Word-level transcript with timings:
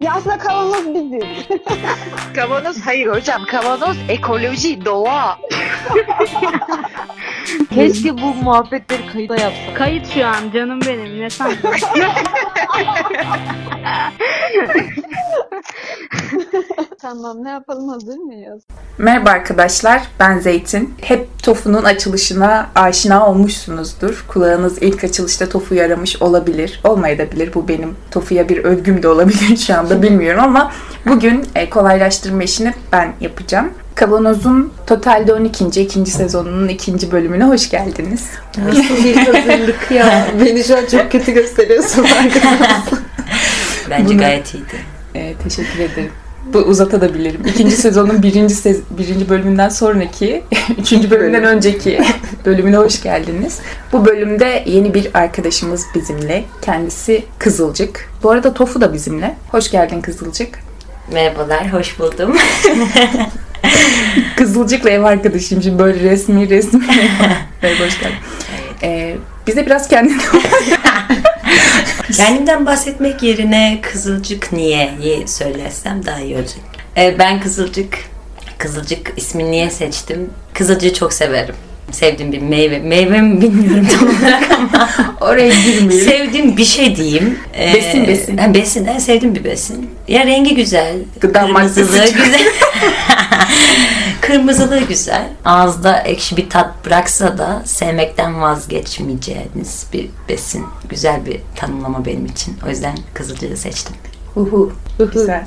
Ya 0.00 0.12
aslında 0.14 0.38
kavanoz 0.38 0.94
biziz. 0.94 1.22
Kavanoz 2.34 2.80
hayır 2.80 3.06
hocam. 3.06 3.44
Kavanoz 3.44 3.96
ekoloji, 4.08 4.84
doğa. 4.84 5.38
Keşke 7.74 8.18
bu 8.18 8.34
muhabbetleri 8.34 9.06
kayıda 9.06 9.36
yapsak. 9.36 9.76
Kayıt 9.76 10.14
şu 10.14 10.26
an 10.26 10.50
canım 10.54 10.80
benim 10.86 11.20
ne 11.20 11.30
sandın? 11.30 11.58
tamam 17.02 17.44
ne 17.44 17.50
yapalım 17.50 17.88
hazır 17.88 18.16
mıyız? 18.16 18.62
Merhaba 18.98 19.30
arkadaşlar, 19.30 20.02
ben 20.20 20.38
Zeytin. 20.38 20.94
Hep 21.00 21.42
TOFU'nun 21.42 21.84
açılışına 21.84 22.70
aşina 22.74 23.28
olmuşsunuzdur. 23.28 24.24
Kulağınız 24.28 24.82
ilk 24.82 25.04
açılışta 25.04 25.48
TOFU'yu 25.48 25.82
aramış 25.82 26.22
olabilir, 26.22 26.80
olmayabilir. 26.84 27.54
Bu 27.54 27.68
benim 27.68 27.96
TOFU'ya 28.10 28.48
bir 28.48 28.64
övgüm 28.64 29.02
de 29.02 29.08
olabilir 29.08 29.56
şu 29.56 29.78
anda 29.78 30.02
bilmiyorum 30.02 30.40
ama 30.44 30.72
bugün 31.06 31.44
e, 31.54 31.70
kolaylaştırma 31.70 32.42
işini 32.42 32.74
ben 32.92 33.12
yapacağım. 33.20 33.70
Kavanoz'un 33.94 34.72
totalde 34.86 35.34
12. 35.34 35.82
ikinci 35.82 36.10
sezonunun 36.10 36.68
ikinci 36.68 37.12
bölümüne 37.12 37.44
hoş 37.44 37.70
geldiniz. 37.70 38.26
Nasıl 38.66 39.04
bir 39.04 39.16
hazırlık 39.16 39.90
ya. 39.90 40.26
Beni 40.44 40.64
şu 40.64 40.76
an 40.76 40.86
çok 40.90 41.12
kötü 41.12 41.32
gösteriyorsun 41.32 42.04
arkadaşlar. 42.04 42.82
Bence 43.90 44.14
Bunu- 44.14 44.18
gayet 44.18 44.54
iyiydi. 44.54 44.76
E, 45.14 45.34
teşekkür 45.34 45.78
ederim. 45.78 46.10
Bu 46.46 46.58
uzatabilirim. 46.58 47.40
İkinci 47.46 47.76
sezonun 47.76 48.22
birinci, 48.22 48.54
sez- 48.54 48.80
birinci 48.98 49.28
bölümünden 49.28 49.68
sonraki, 49.68 50.44
üçüncü 50.78 51.10
bölümden 51.10 51.44
önceki 51.44 52.00
bölümüne 52.46 52.76
hoş 52.76 53.02
geldiniz. 53.02 53.58
Bu 53.92 54.06
bölümde 54.06 54.62
yeni 54.66 54.94
bir 54.94 55.08
arkadaşımız 55.14 55.86
bizimle. 55.94 56.44
Kendisi 56.62 57.24
Kızılcık. 57.38 58.10
Bu 58.22 58.30
arada 58.30 58.54
Tofu 58.54 58.80
da 58.80 58.92
bizimle. 58.92 59.36
Hoş 59.50 59.70
geldin 59.70 60.00
Kızılcık. 60.00 60.58
Merhabalar, 61.12 61.72
hoş 61.72 61.98
buldum. 61.98 62.36
Kızılcık'la 64.36 64.90
ev 64.90 65.02
arkadaşım. 65.02 65.62
Şimdi 65.62 65.78
böyle 65.78 66.10
resmi 66.10 66.50
resmi. 66.50 66.80
Merhaba 67.62 67.84
hoş 67.86 68.00
geldin. 68.00 68.16
E, 68.82 69.16
bize 69.46 69.66
biraz 69.66 69.88
kendini 69.88 70.18
Kendimden 72.16 72.66
bahsetmek 72.66 73.22
yerine 73.22 73.78
Kızılcık 73.82 74.52
niye'yi 74.52 75.28
söylersem 75.28 76.06
daha 76.06 76.20
iyi 76.20 76.34
olacak. 76.36 76.58
Ee, 76.96 77.16
ben 77.18 77.40
Kızılcık, 77.40 77.98
Kızılcık 78.58 79.12
ismini 79.16 79.50
niye 79.50 79.70
seçtim? 79.70 80.30
Kızılcığı 80.54 80.94
çok 80.94 81.12
severim. 81.12 81.54
Sevdiğim 81.90 82.32
bir 82.32 82.42
meyve. 82.42 82.78
Meyve 82.78 83.20
mi 83.20 83.40
bilmiyorum 83.42 83.88
tam 83.98 84.08
olarak 84.08 84.50
ama 84.50 84.88
oraya 85.20 85.48
girmeyelim. 85.48 86.08
sevdiğim 86.10 86.56
bir 86.56 86.64
şey 86.64 86.96
diyeyim. 86.96 87.38
Ee, 87.58 87.74
Besin, 87.74 88.06
besin. 88.06 88.36
Ha, 88.38 88.54
besin, 88.54 88.86
en 88.86 88.98
sevdiğim 88.98 89.34
bir 89.34 89.44
besin. 89.44 89.90
Ya 90.08 90.26
rengi 90.26 90.54
güzel. 90.54 90.96
Gıda 91.20 91.46
maddesi. 91.46 91.80
güzel. 91.80 92.12
Kırmızılığı 94.20 94.80
güzel. 94.80 95.28
Ağızda 95.44 95.98
ekşi 96.00 96.36
bir 96.36 96.50
tat 96.50 96.86
bıraksa 96.86 97.38
da 97.38 97.62
sevmekten 97.64 98.40
vazgeçmeyeceğiniz 98.40 99.86
bir 99.92 100.10
besin. 100.28 100.66
Güzel 100.88 101.26
bir 101.26 101.40
tanımlama 101.56 102.04
benim 102.04 102.26
için. 102.26 102.56
O 102.66 102.68
yüzden 102.68 102.98
kızılcığı 103.14 103.56
seçtim. 103.56 103.96
Uhu. 104.36 104.72
Güzel. 105.12 105.44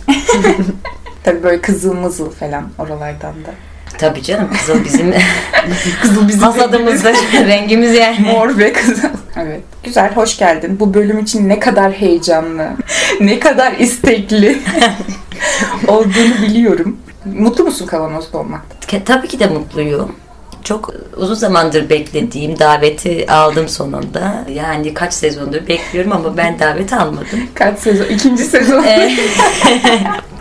Tabii 1.23 1.43
böyle 1.43 1.61
kızıl 1.61 1.93
mızıl 1.93 2.31
falan 2.31 2.69
oralardan 2.80 3.33
da. 3.45 3.49
Tabii 3.97 4.23
canım 4.23 4.49
kızıl 4.57 4.85
bizim 4.85 5.13
Kızıl 6.02 6.27
bizim 6.27 6.41
hasadımızda 6.41 7.13
rengimiz 7.33 7.95
yani. 7.95 8.19
Mor 8.19 8.58
ve 8.58 8.73
kızıl. 8.73 9.09
Evet. 9.35 9.61
Güzel, 9.83 10.15
hoş 10.15 10.37
geldin. 10.37 10.80
Bu 10.80 10.93
bölüm 10.93 11.19
için 11.19 11.49
ne 11.49 11.59
kadar 11.59 11.91
heyecanlı, 11.91 12.69
ne 13.19 13.39
kadar 13.39 13.71
istekli 13.71 14.59
olduğunu 15.87 16.41
biliyorum. 16.41 16.97
Mutlu 17.25 17.63
musun 17.63 17.85
kavanozda 17.85 18.38
olmakta? 18.38 19.03
Tabii 19.05 19.27
ki 19.27 19.39
de 19.39 19.47
mutluyum. 19.47 20.16
Çok 20.63 20.89
uzun 21.17 21.35
zamandır 21.35 21.89
beklediğim 21.89 22.59
daveti 22.59 23.31
aldım 23.31 23.70
sonunda. 23.70 24.45
Yani 24.49 24.93
kaç 24.93 25.14
sezondur 25.14 25.67
bekliyorum 25.67 26.11
ama 26.11 26.37
ben 26.37 26.59
davet 26.59 26.93
almadım. 26.93 27.39
Kaç 27.53 27.80
sezon? 27.80 28.05
İkinci 28.05 28.43
sezon. 28.43 28.86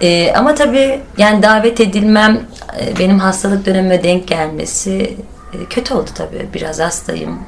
E, 0.02 0.32
ama 0.32 0.54
tabii 0.54 1.00
yani 1.18 1.42
davet 1.42 1.80
edilmem 1.80 2.40
e, 2.80 2.98
benim 2.98 3.18
hastalık 3.18 3.66
dönemime 3.66 4.04
denk 4.04 4.28
gelmesi 4.28 5.16
e, 5.52 5.64
kötü 5.70 5.94
oldu 5.94 6.10
tabii. 6.14 6.48
Biraz 6.54 6.80
hastayım. 6.80 7.38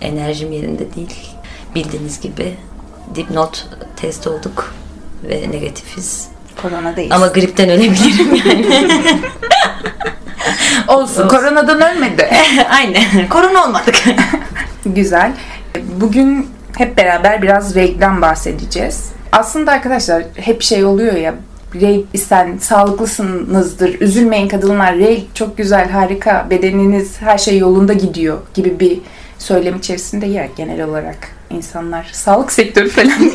Enerjim 0.00 0.52
yerinde 0.52 0.94
değil. 0.94 1.30
Bildiğiniz 1.74 2.20
gibi 2.20 2.54
dipnot 3.14 3.66
test 3.96 4.26
olduk 4.26 4.74
ve 5.24 5.50
negatifiz. 5.50 6.28
Korona 6.62 6.96
değil. 6.96 7.14
Ama 7.14 7.26
gripten 7.26 7.70
ölebilirim 7.70 8.34
yani. 8.34 8.66
olsun. 10.88 11.28
Koronadan 11.28 11.96
ölmedi. 11.96 12.28
Aynen. 12.70 13.28
Korona 13.28 13.64
olmadık. 13.64 13.94
Güzel. 14.86 15.32
Bugün 16.00 16.50
hep 16.76 16.96
beraber 16.96 17.42
biraz 17.42 17.74
renkten 17.74 18.22
bahsedeceğiz. 18.22 19.08
Aslında 19.32 19.72
arkadaşlar 19.72 20.22
hep 20.36 20.62
şey 20.62 20.84
oluyor 20.84 21.14
ya 21.14 21.34
renk 21.80 22.06
isten 22.12 22.58
sağlıklısınızdır. 22.58 24.00
Üzülmeyin 24.00 24.48
kadınlar. 24.48 24.96
Renk 24.98 25.34
çok 25.34 25.56
güzel, 25.56 25.90
harika. 25.90 26.46
Bedeniniz 26.50 27.20
her 27.20 27.38
şey 27.38 27.58
yolunda 27.58 27.92
gidiyor 27.92 28.38
gibi 28.54 28.80
bir 28.80 29.00
söylem 29.38 29.76
içerisinde 29.76 30.26
ya 30.26 30.48
genel 30.56 30.84
olarak 30.84 31.16
insanlar 31.50 32.10
sağlık 32.12 32.52
sektörü 32.52 32.88
falan. 32.88 33.32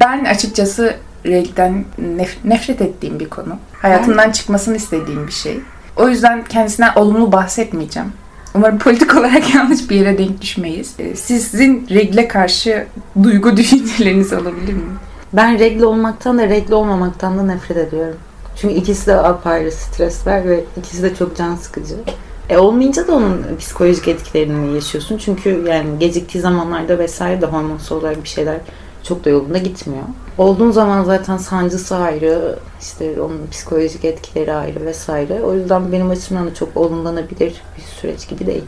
ben 0.00 0.24
açıkçası 0.24 0.96
renkten 1.28 1.84
nef- 2.16 2.36
nefret 2.44 2.80
ettiğim 2.80 3.20
bir 3.20 3.28
konu. 3.28 3.56
Hayatımdan 3.72 4.30
çıkmasını 4.30 4.76
istediğim 4.76 5.26
bir 5.26 5.32
şey. 5.32 5.60
O 5.96 6.08
yüzden 6.08 6.44
kendisinden 6.44 6.94
olumlu 6.94 7.32
bahsetmeyeceğim. 7.32 8.12
Umarım 8.54 8.78
politik 8.78 9.14
olarak 9.16 9.54
yanlış 9.54 9.90
bir 9.90 9.96
yere 9.96 10.18
denk 10.18 10.40
düşmeyiz. 10.42 10.94
Ee, 10.98 11.16
Sizin 11.16 11.86
regle 11.90 12.28
karşı 12.28 12.86
duygu 13.22 13.56
düşüncelerinizi 13.56 14.36
alabilir 14.36 14.72
miyim? 14.72 14.98
Ben 15.32 15.58
regle 15.58 15.84
olmaktan 15.86 16.38
da 16.38 16.48
regle 16.48 16.74
olmamaktan 16.74 17.38
da 17.38 17.42
nefret 17.42 17.76
ediyorum. 17.76 18.16
Çünkü 18.60 18.74
ikisi 18.74 19.06
de 19.06 19.14
apayrı 19.14 19.72
stresler 19.72 20.48
ve 20.48 20.64
ikisi 20.76 21.02
de 21.02 21.14
çok 21.14 21.36
can 21.36 21.54
sıkıcı. 21.56 21.94
E 22.48 22.58
olmayınca 22.58 23.06
da 23.08 23.12
onun 23.12 23.46
psikolojik 23.58 24.08
etkilerini 24.08 24.74
yaşıyorsun. 24.74 25.18
Çünkü 25.18 25.64
yani 25.68 25.98
geciktiği 26.00 26.40
zamanlarda 26.40 26.98
vesaire 26.98 27.40
de 27.40 27.46
hormonsal 27.46 27.96
olarak 27.96 28.22
bir 28.24 28.28
şeyler 28.28 28.56
çok 29.02 29.24
da 29.24 29.30
yolunda 29.30 29.58
gitmiyor. 29.58 30.02
Olduğun 30.38 30.70
zaman 30.70 31.04
zaten 31.04 31.36
sancısı 31.36 31.96
ayrı, 31.96 32.58
işte 32.80 33.20
onun 33.22 33.46
psikolojik 33.50 34.04
etkileri 34.04 34.54
ayrı 34.54 34.86
vesaire. 34.86 35.40
O 35.42 35.54
yüzden 35.54 35.92
benim 35.92 36.10
açımdan 36.10 36.46
da 36.46 36.54
çok 36.54 36.76
olumlanabilir 36.76 37.54
bir 37.76 37.82
süreç 37.82 38.28
gibi 38.28 38.46
değil. 38.46 38.64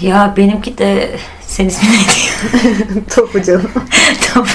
ya 0.00 0.34
benimki 0.36 0.78
de 0.78 1.10
sen 1.40 1.66
ismin 1.66 1.90
neydi? 1.90 3.04
Topu 3.14 3.42
canım. 3.42 3.70
Top. 4.34 4.48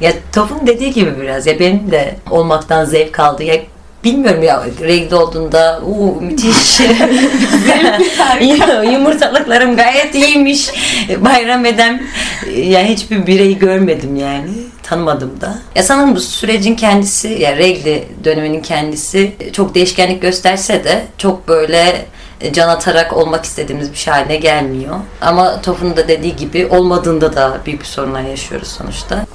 ya 0.00 0.12
Top'un 0.32 0.66
dediği 0.66 0.92
gibi 0.92 1.20
biraz 1.20 1.46
ya 1.46 1.58
benim 1.58 1.90
de 1.90 2.16
olmaktan 2.30 2.84
zevk 2.84 3.20
aldı. 3.20 3.42
Ya 3.42 3.56
bilmiyorum 4.04 4.42
ya 4.42 4.64
renkli 4.80 5.16
olduğunda 5.16 5.80
uu, 5.86 6.20
müthiş 6.20 6.80
yumurtalıklarım 8.92 9.76
gayet 9.76 10.14
iyiymiş 10.14 10.70
bayram 11.18 11.64
eden 11.64 12.02
ya 12.56 12.84
hiçbir 12.84 13.26
bireyi 13.26 13.58
görmedim 13.58 14.16
yani 14.16 14.50
tanımadım 14.82 15.40
da. 15.40 15.58
Ya 15.74 15.82
sanırım 15.82 16.16
bu 16.16 16.20
sürecin 16.20 16.74
kendisi 16.74 17.28
ya 17.28 17.56
regli 17.56 18.04
döneminin 18.24 18.62
kendisi 18.62 19.32
çok 19.52 19.74
değişkenlik 19.74 20.22
gösterse 20.22 20.84
de 20.84 21.04
çok 21.18 21.48
böyle 21.48 22.06
can 22.52 22.68
atarak 22.68 23.12
olmak 23.12 23.44
istediğimiz 23.44 23.92
bir 23.92 23.96
şey 23.96 24.14
haline 24.14 24.36
gelmiyor. 24.36 24.96
Ama 25.20 25.60
Tof'un 25.60 25.96
da 25.96 26.08
dediği 26.08 26.36
gibi 26.36 26.66
olmadığında 26.66 27.36
da 27.36 27.58
büyük 27.66 27.80
bir 27.80 27.86
sorunlar 27.86 28.22
yaşıyoruz 28.22 28.68
sonuçta. 28.68 29.26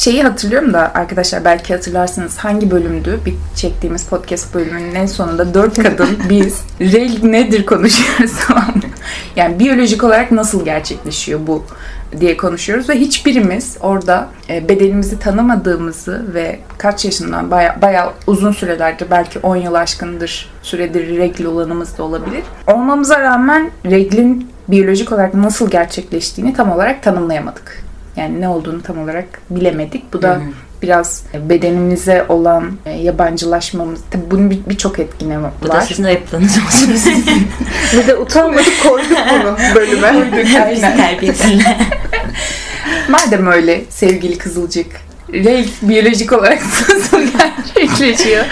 Şeyi 0.00 0.22
hatırlıyorum 0.22 0.72
da 0.72 0.92
arkadaşlar 0.94 1.44
belki 1.44 1.74
hatırlarsınız 1.74 2.38
hangi 2.38 2.70
bölümdü? 2.70 3.20
Bir 3.26 3.34
çektiğimiz 3.56 4.06
podcast 4.06 4.54
bölümünün 4.54 4.94
en 4.94 5.06
sonunda 5.06 5.54
dört 5.54 5.82
kadın 5.82 6.18
biz 6.30 6.60
reg 6.80 7.24
nedir 7.24 7.66
konuşuyoruz 7.66 8.32
tamam 8.46 8.68
mı? 8.74 8.82
Yani 9.36 9.58
biyolojik 9.58 10.04
olarak 10.04 10.32
nasıl 10.32 10.64
gerçekleşiyor 10.64 11.40
bu 11.46 11.64
diye 12.20 12.36
konuşuyoruz 12.36 12.88
ve 12.88 12.94
hiçbirimiz 12.94 13.76
orada 13.80 14.28
e, 14.48 14.68
bedenimizi 14.68 15.18
tanımadığımızı 15.18 16.34
ve 16.34 16.58
kaç 16.78 17.04
yaşından 17.04 17.50
baya, 17.50 17.82
bayağı 17.82 18.12
uzun 18.26 18.52
sürelerdir 18.52 19.10
belki 19.10 19.38
10 19.38 19.56
yıl 19.56 19.74
aşkındır 19.74 20.50
süredir 20.62 21.18
regl 21.18 21.44
olanımız 21.44 21.98
da 21.98 22.02
olabilir. 22.02 22.42
Olmamıza 22.66 23.20
rağmen 23.20 23.70
reglin 23.90 24.50
biyolojik 24.68 25.12
olarak 25.12 25.34
nasıl 25.34 25.70
gerçekleştiğini 25.70 26.54
tam 26.54 26.72
olarak 26.72 27.02
tanımlayamadık. 27.02 27.84
Yani 28.16 28.40
ne 28.40 28.48
olduğunu 28.48 28.82
tam 28.82 28.98
olarak 28.98 29.26
bilemedik. 29.50 30.12
Bu 30.12 30.22
da 30.22 30.40
biraz 30.82 31.22
bedenimize 31.48 32.24
olan 32.28 32.72
e, 32.86 32.90
yabancılaşmamız. 32.90 34.00
Tabii 34.10 34.30
bunun 34.30 34.50
bir- 34.50 34.66
birçok 34.68 34.98
etkine 34.98 35.42
var. 35.42 35.50
Bu 35.62 35.68
da 35.68 35.72
sizin 35.80 36.04
olsun. 36.66 36.94
Bir 37.92 38.06
de 38.06 38.16
utanmadık 38.16 38.82
koyduk 38.82 39.18
bunu 39.32 39.56
bölüme. 39.74 40.06
Aynen. 40.64 40.96
Terbiyesizler. 40.96 41.76
Madem 43.08 43.46
öyle 43.46 43.84
sevgili 43.90 44.38
Kızılcık, 44.38 44.86
regl 45.32 45.68
biyolojik 45.82 46.32
olarak 46.32 46.62
nasıl 46.88 47.22
gerçekleşiyor 47.76 48.44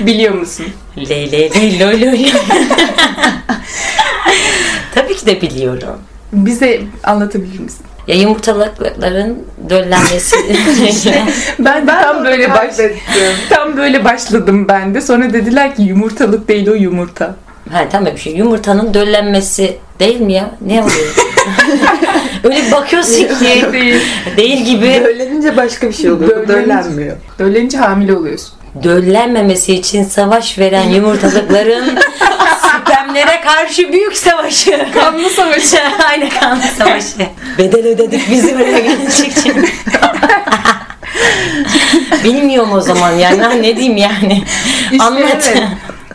biliyor 0.00 0.34
musun? 0.34 0.66
Ley 1.08 1.32
ley 1.32 1.50
ley 1.54 1.80
loy 1.80 2.00
loy. 2.02 2.26
Tabii 4.94 5.16
ki 5.16 5.26
de 5.26 5.40
biliyorum. 5.40 6.00
Bize 6.32 6.80
anlatabilir 7.04 7.58
misin? 7.60 7.86
Ya 8.06 8.14
yumurtalıkların 8.14 9.38
döllenmesi. 9.70 10.36
Ben, 11.58 11.86
tam 11.86 12.24
böyle 12.24 12.50
baş, 12.50 12.74
tam 13.50 13.76
böyle 13.76 14.04
başladım 14.04 14.68
ben 14.68 14.94
de. 14.94 15.00
Sonra 15.00 15.32
dediler 15.32 15.76
ki 15.76 15.82
yumurtalık 15.82 16.48
değil 16.48 16.68
o 16.70 16.74
yumurta. 16.74 17.34
ha 17.72 17.84
tamam 17.92 18.12
bir 18.14 18.20
şey. 18.20 18.32
Yumurtanın 18.36 18.94
döllenmesi 18.94 19.76
değil 20.00 20.20
mi 20.20 20.32
ya? 20.32 20.50
Ne 20.60 20.82
oluyor? 20.82 21.14
Öyle 22.44 22.66
bir 22.66 22.72
bakıyorsun 22.72 23.12
ki 23.14 23.66
Değil. 23.72 24.00
değil 24.36 24.64
gibi. 24.64 25.02
Döllenince 25.04 25.56
başka 25.56 25.88
bir 25.88 25.92
şey 25.92 26.10
oluyor. 26.10 26.30
Döllenince- 26.30 26.48
Döllenmiyor. 26.48 27.16
Döllenince 27.38 27.78
hamile 27.78 28.14
oluyorsun. 28.16 28.50
Döllenmemesi 28.82 29.74
için 29.74 30.04
savaş 30.04 30.58
veren 30.58 30.88
yumurtalıkların 30.88 31.84
spermlere 32.68 33.40
karşı 33.40 33.92
büyük 33.92 34.16
savaşı. 34.16 34.86
Kanlı 34.94 35.30
savaşı. 35.30 35.76
Aynı 36.10 36.28
kanlı 36.28 36.62
savaşı. 36.62 37.28
Bedel 37.58 37.86
ödedik 37.86 38.30
bizi 38.30 38.54
buraya 38.54 38.78
gelecek 38.78 39.38
için. 39.38 39.68
Bilmiyorum 42.24 42.72
o 42.72 42.80
zaman 42.80 43.10
yani 43.10 43.42
Ha, 43.42 43.50
ne 43.52 43.76
diyeyim 43.76 43.96
yani. 43.96 44.42
İşte 44.92 45.04
Anlat. 45.04 45.50
evet. 45.52 45.62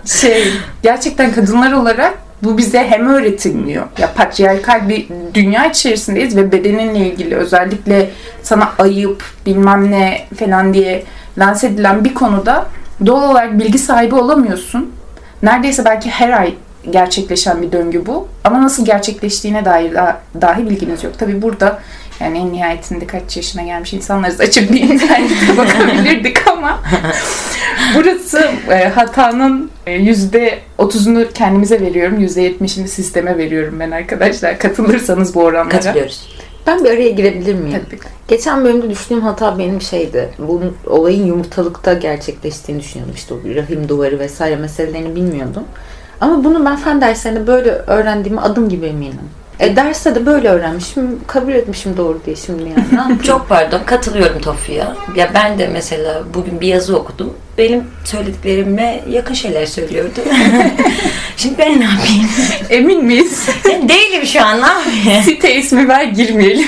Şey, 0.05 0.47
gerçekten 0.83 1.33
kadınlar 1.33 1.71
olarak 1.71 2.13
bu 2.43 2.57
bize 2.57 2.87
hem 2.89 3.07
öğretilmiyor. 3.07 3.85
Ya 3.97 4.13
patriarkal 4.13 4.89
bir 4.89 5.07
dünya 5.33 5.65
içerisindeyiz 5.65 6.37
ve 6.37 6.51
bedeninle 6.51 6.99
ilgili 6.99 7.35
özellikle 7.35 8.09
sana 8.43 8.71
ayıp 8.79 9.23
bilmem 9.45 9.91
ne 9.91 10.27
falan 10.39 10.73
diye 10.73 11.03
lanse 11.37 11.67
edilen 11.67 12.05
bir 12.05 12.13
konuda 12.13 12.65
doğal 13.05 13.31
olarak 13.31 13.59
bilgi 13.59 13.79
sahibi 13.79 14.15
olamıyorsun. 14.15 14.91
Neredeyse 15.43 15.85
belki 15.85 16.09
her 16.09 16.29
ay 16.29 16.53
gerçekleşen 16.89 17.61
bir 17.61 17.71
döngü 17.71 18.05
bu. 18.05 18.27
Ama 18.43 18.61
nasıl 18.61 18.85
gerçekleştiğine 18.85 19.65
dair 19.65 19.93
daha, 19.93 20.21
dahi 20.41 20.69
bilginiz 20.69 21.03
yok. 21.03 21.19
Tabi 21.19 21.41
burada 21.41 21.79
yani 22.19 22.37
en 22.37 22.53
nihayetinde 22.53 23.07
kaç 23.07 23.37
yaşına 23.37 23.63
gelmiş 23.63 23.93
insanlarız 23.93 24.41
açıp 24.41 24.71
bir 24.71 24.81
internete 24.81 25.57
bakabilirdik 25.57 26.47
ama 26.47 26.79
burası 27.95 28.51
e, 28.71 28.87
hatanın 28.87 29.71
e, 29.87 29.93
yüzde 29.93 30.59
otuzunu 30.77 31.27
kendimize 31.33 31.81
veriyorum. 31.81 32.19
Yüzde 32.19 32.41
yetmişini 32.41 32.87
sisteme 32.87 33.37
veriyorum 33.37 33.79
ben 33.79 33.91
arkadaşlar. 33.91 34.59
Katılırsanız 34.59 35.35
bu 35.35 35.43
oranlara. 35.43 35.69
Katılıyoruz. 35.69 36.40
Ben 36.67 36.83
bir 36.83 36.89
araya 36.89 37.09
girebilir 37.09 37.55
miyim? 37.55 37.81
Tabii. 37.85 37.99
Geçen 38.27 38.63
bölümde 38.63 38.89
düşündüğüm 38.89 39.21
hata 39.21 39.59
benim 39.59 39.81
şeydi. 39.81 40.29
Bu 40.39 40.61
olayın 40.87 41.25
yumurtalıkta 41.25 41.93
gerçekleştiğini 41.93 42.81
düşünüyordum. 42.81 43.15
İşte 43.15 43.33
o 43.33 43.37
rahim 43.55 43.89
duvarı 43.89 44.19
vesaire 44.19 44.55
meselelerini 44.55 45.15
bilmiyordum. 45.15 45.63
Ama 46.21 46.43
bunu 46.43 46.65
ben 46.65 46.75
fen 46.75 47.01
derslerinde 47.01 47.47
böyle 47.47 47.69
öğrendiğime 47.71 48.41
adım 48.41 48.69
gibi 48.69 48.85
eminim. 48.85 49.29
E 49.61 49.75
derste 49.75 50.15
de 50.15 50.25
böyle 50.25 50.49
öğrenmişim, 50.49 51.19
kabul 51.27 51.53
etmişim 51.53 51.97
doğru 51.97 52.21
diye 52.25 52.35
şimdi 52.35 52.63
yani. 52.63 53.21
Çok 53.23 53.49
pardon 53.49 53.81
katılıyorum 53.85 54.41
Tofi'ya. 54.41 54.95
Ya 55.15 55.31
ben 55.33 55.59
de 55.59 55.67
mesela 55.67 56.23
bugün 56.33 56.61
bir 56.61 56.67
yazı 56.67 56.97
okudum. 56.97 57.33
Benim 57.57 57.83
söylediklerime 58.05 59.03
yakın 59.09 59.33
şeyler 59.33 59.65
söylüyordu. 59.65 60.19
Şimdi 61.37 61.57
ben 61.57 61.79
ne 61.79 61.83
yapayım? 61.83 62.29
Emin 62.69 63.05
miyiz? 63.05 63.49
Değilim 63.65 64.25
şu 64.25 64.45
an 64.45 64.61
ne 64.61 64.65
yapayım? 64.65 65.23
Site 65.23 65.55
ismi 65.55 65.87
ver 65.87 66.03
girmeyelim. 66.03 66.67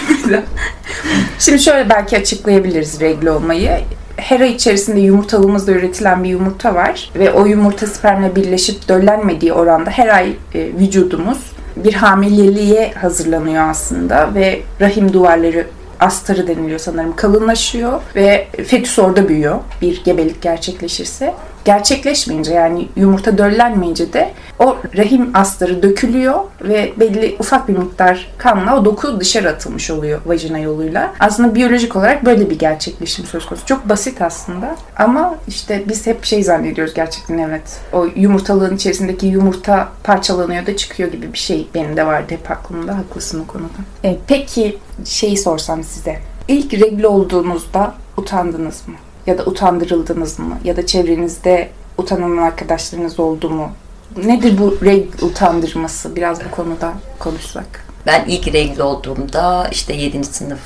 Şimdi 1.40 1.60
şöyle 1.60 1.90
belki 1.90 2.18
açıklayabiliriz 2.18 3.00
regle 3.00 3.32
olmayı. 3.32 3.72
Her 4.18 4.40
ay 4.40 4.52
içerisinde 4.52 5.00
yumurtalığımızda 5.00 5.72
üretilen 5.72 6.24
bir 6.24 6.30
yumurta 6.30 6.76
var 6.76 7.12
ve 7.16 7.32
o 7.32 7.46
yumurta 7.46 7.88
spermle 7.88 8.36
birleşip 8.36 8.90
döllenmediği 8.90 9.54
oranda 9.54 9.90
her 9.90 10.08
ay 10.08 10.30
e, 10.56 10.60
vücudumuz 10.80 11.53
bir 11.76 11.94
hamileliğe 11.94 12.92
hazırlanıyor 12.92 13.70
aslında 13.70 14.34
ve 14.34 14.62
rahim 14.82 15.14
duvarları 15.14 15.68
astarı 16.04 16.48
deniliyor 16.48 16.80
sanırım 16.80 17.16
kalınlaşıyor 17.16 18.02
ve 18.16 18.48
fetüs 18.68 19.00
orada 19.00 19.30
büyüyor 19.30 19.60
bir 19.82 20.04
gebelik 20.04 20.42
gerçekleşirse. 20.42 21.34
Gerçekleşmeyince 21.66 22.54
yani 22.54 22.88
yumurta 22.96 23.38
döllenmeyince 23.38 24.14
de 24.14 24.32
o 24.60 24.78
rahim 24.98 25.32
astarı 25.34 25.84
dökülüyor 25.84 26.40
ve 26.62 26.94
belli 27.00 27.36
ufak 27.40 27.68
bir 27.68 27.78
miktar 27.78 28.32
kanla 28.38 28.80
o 28.80 28.86
doku 28.86 29.20
dışarı 29.20 29.50
atılmış 29.50 29.92
oluyor 29.92 30.22
vajina 30.26 30.60
yoluyla. 30.60 31.14
Aslında 31.20 31.56
biyolojik 31.56 31.96
olarak 31.96 32.26
böyle 32.26 32.50
bir 32.50 32.60
gerçekleşim 32.60 33.26
söz 33.26 33.46
konusu. 33.46 33.66
Çok 33.66 33.90
basit 33.90 34.22
aslında 34.22 34.76
ama 34.98 35.36
işte 35.48 35.84
biz 35.88 36.08
hep 36.08 36.26
şey 36.26 36.44
zannediyoruz 36.44 36.94
gerçekten 36.94 37.38
evet. 37.38 37.80
O 37.94 38.08
yumurtalığın 38.16 38.76
içerisindeki 38.76 39.28
yumurta 39.28 39.90
parçalanıyor 40.04 40.66
da 40.66 40.78
çıkıyor 40.78 41.12
gibi 41.12 41.34
bir 41.34 41.38
şey 41.38 41.68
benim 41.76 41.98
de 41.98 42.06
vardı 42.06 42.34
hep 42.34 42.52
aklımda. 42.52 42.98
Haklısın 42.98 43.44
o 43.44 43.48
konuda. 43.48 43.68
E, 44.04 44.18
peki 44.28 44.78
şeyi 45.06 45.38
sorsam 45.38 45.84
size. 45.84 46.20
İlk 46.48 46.74
regle 46.74 47.08
olduğunuzda 47.08 47.96
utandınız 48.18 48.88
mı? 48.88 48.96
Ya 49.28 49.38
da 49.38 49.46
utandırıldınız 49.46 50.40
mı? 50.40 50.58
Ya 50.64 50.78
da 50.78 50.86
çevrenizde 50.86 51.70
utanan 51.98 52.38
arkadaşlarınız 52.38 53.20
oldu 53.20 53.50
mu? 53.50 53.72
Nedir 54.18 54.58
bu 54.58 54.86
regl 54.86 55.26
utandırması? 55.26 56.16
Biraz 56.16 56.46
bu 56.46 56.52
konuda 56.52 56.94
konuşsak. 57.20 57.86
Ben 58.06 58.26
ilk 58.28 58.54
renkli 58.54 58.84
olduğumda 58.84 59.68
işte 59.72 59.94
7. 59.94 60.24
sınıf 60.24 60.60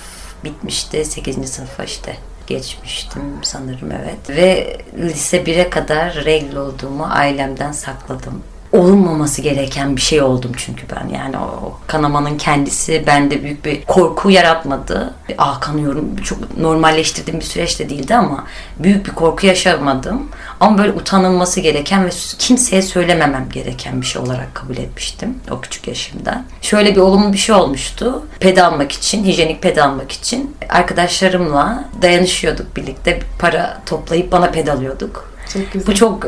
bitmişti. 0.44 1.06
8. 1.06 1.50
sınıfa 1.50 1.84
işte 1.84 2.16
geçmiştim 2.48 3.22
sanırım 3.42 3.92
evet. 3.92 4.30
Ve 4.30 4.78
lise 4.98 5.44
1'e 5.44 5.70
kadar 5.70 6.26
renkli 6.26 6.60
olduğumu 6.60 7.06
ailemden 7.10 7.72
sakladım. 7.72 8.44
Olunmaması 8.78 9.42
gereken 9.42 9.96
bir 9.96 10.02
şey 10.02 10.22
oldum 10.22 10.52
çünkü 10.58 10.84
ben. 10.96 11.10
Yani 11.10 11.38
o 11.38 11.78
kanamanın 11.88 12.38
kendisi 12.38 13.04
bende 13.08 13.44
büyük 13.44 13.66
bir 13.66 13.86
korku 13.86 14.32
yaratmadı. 14.32 15.14
Ah 15.38 15.62
kanıyorum 15.62 16.16
çok 16.16 16.58
normalleştirdiğim 16.58 17.40
bir 17.40 17.46
süreç 17.46 17.80
de 17.80 17.90
değildi 17.90 18.16
ama 18.16 18.44
büyük 18.80 19.06
bir 19.06 19.12
korku 19.12 19.46
yaşamadım. 19.46 20.30
Ama 20.60 20.78
böyle 20.78 20.92
utanılması 20.92 21.60
gereken 21.60 22.06
ve 22.06 22.10
kimseye 22.40 22.82
söylememem 22.82 23.50
gereken 23.54 24.02
bir 24.02 24.06
şey 24.06 24.22
olarak 24.22 24.56
kabul 24.56 24.78
etmiştim 24.78 25.38
o 25.52 25.62
küçük 25.62 25.88
yaşımda. 25.88 26.44
Şöyle 26.62 26.96
bir 26.96 27.02
olumlu 27.02 27.34
bir 27.34 27.38
şey 27.38 27.56
olmuştu. 27.56 28.24
Ped 28.40 28.58
almak 28.58 28.92
için, 28.92 29.26
hijyenik 29.26 29.62
ped 29.62 29.78
almak 29.78 30.12
için 30.12 30.56
arkadaşlarımla 30.70 31.86
dayanışıyorduk 32.02 32.76
birlikte. 32.76 33.20
Para 33.40 33.82
toplayıp 33.86 34.32
bana 34.32 34.52
ped 34.52 34.68
alıyorduk. 34.68 35.34
Çok 35.54 35.72
güzel. 35.72 35.88
Bu 35.88 35.96
çok 35.96 36.28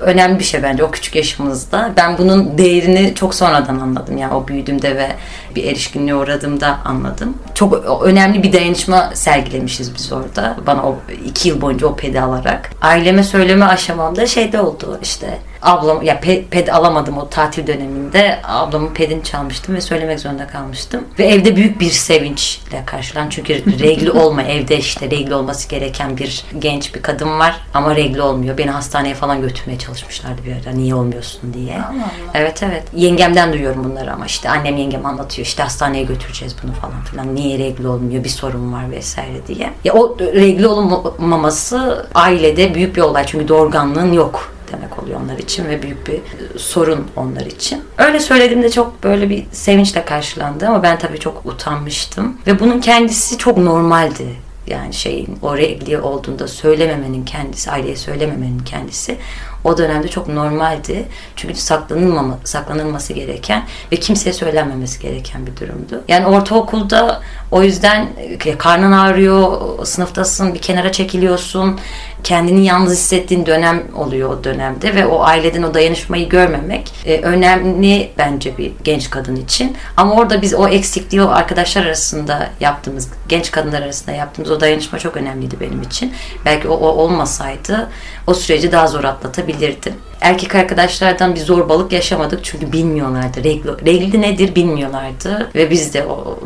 önemli 0.00 0.38
bir 0.38 0.44
şey 0.44 0.62
bence 0.62 0.84
o 0.84 0.90
küçük 0.90 1.14
yaşımızda. 1.14 1.92
Ben 1.96 2.18
bunun 2.18 2.58
değerini 2.58 3.14
çok 3.14 3.34
sonradan 3.34 3.78
anladım. 3.80 4.18
Yani 4.18 4.34
o 4.34 4.48
büyüdüğümde 4.48 4.96
ve 4.96 5.08
bir 5.56 5.64
erişkinliğe 5.64 6.14
uğradığımda 6.14 6.78
anladım. 6.84 7.38
Çok 7.54 8.02
önemli 8.02 8.42
bir 8.42 8.52
dayanışma 8.52 9.10
sergilemişiz 9.14 9.94
biz 9.94 10.12
orada. 10.12 10.56
Bana 10.66 10.82
o 10.82 10.96
iki 11.26 11.48
yıl 11.48 11.60
boyunca 11.60 11.86
o 11.86 11.96
pedi 11.96 12.20
alarak. 12.20 12.70
Aileme 12.82 13.22
söyleme 13.22 13.64
aşamamda 13.64 14.26
şeyde 14.26 14.60
oldu 14.60 14.98
işte. 15.02 15.38
Ablam 15.64 16.02
ya 16.02 16.14
pe- 16.20 16.44
ped 16.44 16.68
alamadım 16.68 17.18
o 17.18 17.28
tatil 17.28 17.66
döneminde. 17.66 18.38
Ablamın 18.44 18.94
pedini 18.94 19.22
çalmıştım 19.24 19.74
ve 19.74 19.80
söylemek 19.80 20.20
zorunda 20.20 20.46
kalmıştım. 20.46 21.04
Ve 21.18 21.24
evde 21.24 21.56
büyük 21.56 21.80
bir 21.80 21.90
sevinçle 21.90 22.82
karşılan. 22.86 23.28
Çünkü 23.28 23.78
regli 23.80 24.10
olma 24.20 24.42
evde 24.42 24.78
işte 24.78 25.10
regli 25.10 25.34
olması 25.34 25.68
gereken 25.68 26.16
bir 26.16 26.44
genç 26.58 26.94
bir 26.94 27.02
kadın 27.02 27.38
var 27.38 27.60
ama 27.74 27.96
regli 27.96 28.22
olmuyor. 28.22 28.58
Beni 28.58 28.70
hastaneye 28.70 29.14
falan 29.14 29.40
götürmeye 29.40 29.78
çalışmışlardı 29.78 30.44
bir 30.44 30.52
ara. 30.52 30.74
Niye 30.76 30.94
olmuyorsun 30.94 31.54
diye. 31.54 31.74
Allah 31.74 31.82
Allah. 31.92 32.30
Evet 32.34 32.62
evet. 32.62 32.82
Yengemden 32.94 33.52
duyuyorum 33.52 33.84
bunları 33.84 34.12
ama 34.12 34.26
işte 34.26 34.50
annem 34.50 34.76
yengem 34.76 35.06
anlatıyor. 35.06 35.46
İşte 35.46 35.62
hastaneye 35.62 36.04
götüreceğiz 36.04 36.56
bunu 36.62 36.72
falan 36.72 37.04
filan. 37.10 37.34
Niye 37.34 37.58
regli 37.58 37.88
olmuyor? 37.88 38.24
Bir 38.24 38.28
sorun 38.28 38.72
var 38.72 38.90
vesaire 38.90 39.46
diye. 39.46 39.70
Ya 39.84 39.92
o 39.94 40.16
regli 40.18 40.66
olmaması 40.66 42.06
ailede 42.14 42.74
büyük 42.74 42.96
bir 42.96 43.00
olay. 43.02 43.24
Çünkü 43.26 43.48
doğurganlığın 43.48 44.12
yok 44.12 44.50
demek 44.76 45.02
oluyor 45.02 45.20
onlar 45.20 45.38
için 45.38 45.68
ve 45.68 45.82
büyük 45.82 46.06
bir 46.06 46.14
e, 46.14 46.58
sorun 46.58 47.06
onlar 47.16 47.46
için. 47.46 47.84
Öyle 47.98 48.20
söylediğimde 48.20 48.70
çok 48.70 49.04
böyle 49.04 49.30
bir 49.30 49.46
sevinçle 49.52 50.04
karşılandı 50.04 50.68
ama 50.68 50.82
ben 50.82 50.98
tabii 50.98 51.18
çok 51.18 51.46
utanmıştım. 51.46 52.38
Ve 52.46 52.60
bunun 52.60 52.80
kendisi 52.80 53.38
çok 53.38 53.58
normaldi. 53.58 54.26
Yani 54.66 54.94
şeyin 54.94 55.38
o 55.42 55.56
regli 55.56 55.98
olduğunda 55.98 56.48
söylememenin 56.48 57.24
kendisi, 57.24 57.70
aileye 57.70 57.96
söylememenin 57.96 58.58
kendisi 58.58 59.18
o 59.64 59.78
dönemde 59.78 60.08
çok 60.08 60.28
normaldi. 60.28 61.08
Çünkü 61.36 61.54
saklanılmama, 61.54 62.38
saklanılması 62.44 63.12
gereken 63.12 63.64
ve 63.92 63.96
kimseye 63.96 64.32
söylenmemesi 64.32 65.00
gereken 65.00 65.46
bir 65.46 65.56
durumdu. 65.56 66.04
Yani 66.08 66.26
ortaokulda 66.26 67.20
o 67.50 67.62
yüzden 67.62 68.08
e, 68.44 68.58
karnın 68.58 68.92
ağrıyor, 68.92 69.60
sınıftasın, 69.86 70.54
bir 70.54 70.58
kenara 70.58 70.92
çekiliyorsun. 70.92 71.80
Kendini 72.24 72.66
yalnız 72.66 72.92
hissettiğin 72.92 73.46
dönem 73.46 73.82
oluyor 73.94 74.30
o 74.30 74.44
dönemde 74.44 74.94
ve 74.94 75.06
o 75.06 75.22
aileden 75.22 75.62
o 75.62 75.74
dayanışmayı 75.74 76.28
görmemek 76.28 76.92
e, 77.06 77.20
önemli 77.20 78.10
bence 78.18 78.58
bir 78.58 78.72
genç 78.84 79.10
kadın 79.10 79.36
için. 79.36 79.76
Ama 79.96 80.14
orada 80.14 80.42
biz 80.42 80.54
o 80.54 80.68
eksikliği 80.68 81.22
o 81.22 81.28
arkadaşlar 81.28 81.86
arasında 81.86 82.50
yaptığımız, 82.60 83.08
genç 83.28 83.50
kadınlar 83.50 83.82
arasında 83.82 84.12
yaptığımız 84.12 84.50
o 84.50 84.60
dayanışma 84.60 84.98
çok 84.98 85.16
önemliydi 85.16 85.60
benim 85.60 85.82
için. 85.82 86.12
Belki 86.44 86.68
o, 86.68 86.74
o 86.74 86.86
olmasaydı 86.86 87.90
o 88.26 88.34
süreci 88.34 88.72
daha 88.72 88.86
zor 88.86 89.04
atlatabilirdim. 89.04 89.94
Erkek 90.24 90.54
arkadaşlardan 90.54 91.34
bir 91.34 91.40
zorbalık 91.40 91.92
yaşamadık 91.92 92.44
çünkü 92.44 92.72
bilmiyorlardı. 92.72 93.44
Regl, 93.44 93.68
regli 93.86 94.22
nedir 94.22 94.54
bilmiyorlardı 94.54 95.50
ve 95.54 95.70
biz 95.70 95.94
de 95.94 96.06
o 96.06 96.38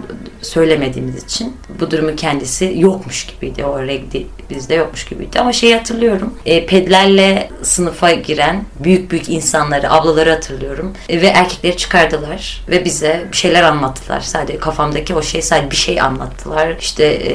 söylemediğimiz 0.42 1.24
için 1.24 1.56
bu 1.80 1.90
durumun 1.90 2.16
kendisi 2.16 2.74
yokmuş 2.76 3.26
gibiydi. 3.26 3.64
O 3.64 3.82
regli 3.82 4.26
bizde 4.50 4.74
yokmuş 4.74 5.04
gibiydi. 5.04 5.40
Ama 5.40 5.52
şeyi 5.52 5.76
hatırlıyorum. 5.76 6.34
E, 6.46 6.66
pedlerle 6.66 7.50
sınıfa 7.62 8.12
giren 8.12 8.64
büyük 8.80 9.10
büyük 9.10 9.28
insanları, 9.28 9.92
ablaları 9.92 10.30
hatırlıyorum. 10.30 10.92
E, 11.08 11.22
ve 11.22 11.26
erkekleri 11.26 11.76
çıkardılar 11.76 12.64
ve 12.68 12.84
bize 12.84 13.26
bir 13.32 13.36
şeyler 13.36 13.62
anlattılar. 13.62 14.20
Sadece 14.20 14.58
kafamdaki 14.58 15.14
o 15.14 15.22
şey 15.22 15.42
sadece 15.42 15.70
bir 15.70 15.76
şey 15.76 16.00
anlattılar. 16.00 16.76
İşte 16.80 17.04
e, 17.04 17.32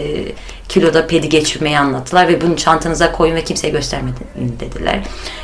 kiloda 0.74 1.08
pedi 1.08 1.30
geçirmeyi 1.30 1.80
anlattılar 1.80 2.28
ve 2.28 2.42
bunu 2.42 2.58
çantanıza 2.58 3.12
koyun 3.12 3.36
ve 3.36 3.44
kimseye 3.44 3.70
göstermeyin 3.70 4.16
dediler. 4.60 5.00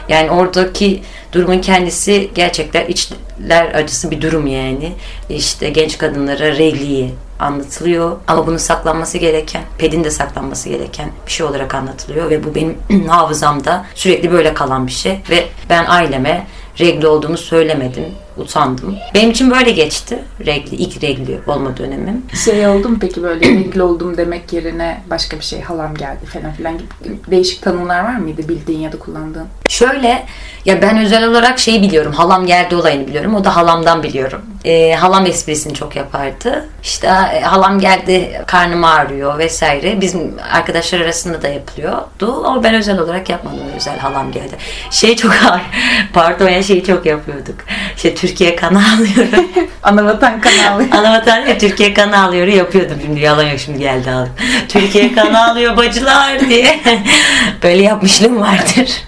Yani 0.10 0.32
oradaki 0.32 1.02
durumun 1.34 1.62
kendisi 1.62 2.32
gerçekten 2.36 2.86
içler 2.86 3.76
acısı 3.76 4.12
bir 4.12 4.22
durum 4.22 4.48
yani. 4.48 4.94
İşte 5.30 5.70
genç 5.70 5.98
kadınlara 5.98 6.52
regliyi 6.58 7.12
anlatılıyor 7.40 8.18
ama 8.28 8.48
bunun 8.48 8.58
saklanması 8.58 9.18
gereken, 9.18 9.64
pedin 9.78 10.04
de 10.04 10.12
saklanması 10.12 10.70
gereken 10.70 11.12
bir 11.26 11.32
şey 11.32 11.46
olarak 11.46 11.76
anlatılıyor 11.76 12.30
ve 12.30 12.44
bu 12.44 12.56
benim 12.56 12.78
hafızamda 13.08 13.86
sürekli 13.96 14.32
böyle 14.32 14.54
kalan 14.54 14.88
bir 14.88 14.92
şey 14.92 15.20
ve 15.30 15.46
ben 15.70 15.86
aileme 15.88 16.48
regli 16.80 17.08
olduğumu 17.08 17.38
söylemedim, 17.38 18.06
utandım. 18.40 18.96
Benim 19.16 19.32
için 19.32 19.52
böyle 19.52 19.72
geçti 19.72 20.20
regli, 20.46 20.76
ilk 20.76 21.04
regli 21.04 21.40
olma 21.48 21.78
dönemim. 21.78 22.26
Şey 22.46 22.68
oldu 22.68 22.90
mu 22.90 22.98
peki 23.02 23.24
böyle 23.24 23.46
renkli 23.50 23.84
oldum 23.84 24.18
demek 24.18 24.54
yerine 24.54 25.02
başka 25.10 25.38
bir 25.38 25.44
şey 25.44 25.62
halam 25.62 25.96
geldi 25.96 26.26
falan 26.26 26.52
filan 26.54 26.78
gibi 26.78 26.88
değişik 27.32 27.62
tanımlar 27.62 28.04
var 28.04 28.16
mıydı 28.16 28.50
bildiğin 28.50 28.80
ya 28.80 28.92
da 28.92 29.00
kullandığın? 29.00 29.48
Şöyle 29.68 30.26
ya 30.66 30.82
ben 30.82 30.98
özel 30.98 31.28
olarak 31.28 31.60
şeyi 31.60 31.82
biliyorum. 31.82 32.12
Halam 32.12 32.46
geldi 32.46 32.76
olayını 32.76 33.08
biliyorum. 33.08 33.36
O 33.36 33.44
da 33.44 33.56
halamdan 33.56 34.04
biliyorum. 34.04 34.42
Ee, 34.66 34.94
halam 34.94 35.26
esprisini 35.26 35.74
çok 35.74 35.96
yapardı. 35.96 36.70
İşte 36.84 37.08
e, 37.08 37.40
halam 37.40 37.80
geldi 37.80 38.42
karnım 38.48 38.84
ağrıyor 38.84 39.38
vesaire. 39.38 40.02
Bizim 40.02 40.36
arkadaşlar 40.52 41.00
arasında 41.00 41.42
da 41.42 41.48
yapılıyordu. 41.48 42.46
Ama 42.46 42.64
ben 42.64 42.74
özel 42.76 43.00
olarak 43.00 43.30
yapmadım 43.30 43.60
özel 43.76 44.00
halam 44.00 44.32
geldi. 44.32 44.56
Şey 44.92 45.16
çok 45.16 45.32
ağır. 45.46 45.62
Pardon 46.14 46.50
ya 46.50 46.64
şeyi 46.64 46.84
çok 46.84 47.06
yapıyorduk. 47.06 47.56
İşte 47.96 48.16
Türkiye 48.30 48.56
kanı 48.56 48.78
alıyorum. 48.96 49.50
Anavatan 49.84 50.42
kanalı. 50.42 50.86
Anavatan 50.92 51.38
ya 51.46 51.58
Türkiye 51.58 51.94
kanı 51.94 52.24
alıyor 52.24 52.48
yapıyordum 52.48 52.98
şimdi 53.06 53.20
yalan 53.20 53.44
yok 53.44 53.60
şimdi 53.60 53.80
geldi 53.80 54.12
aldım. 54.12 54.34
Türkiye 54.68 55.14
kanı 55.14 55.48
alıyor 55.52 55.78
bacılar 55.78 56.40
diye. 56.50 56.80
Böyle 57.64 57.84
yapmışlığım 57.84 58.42
vardır. 58.42 59.04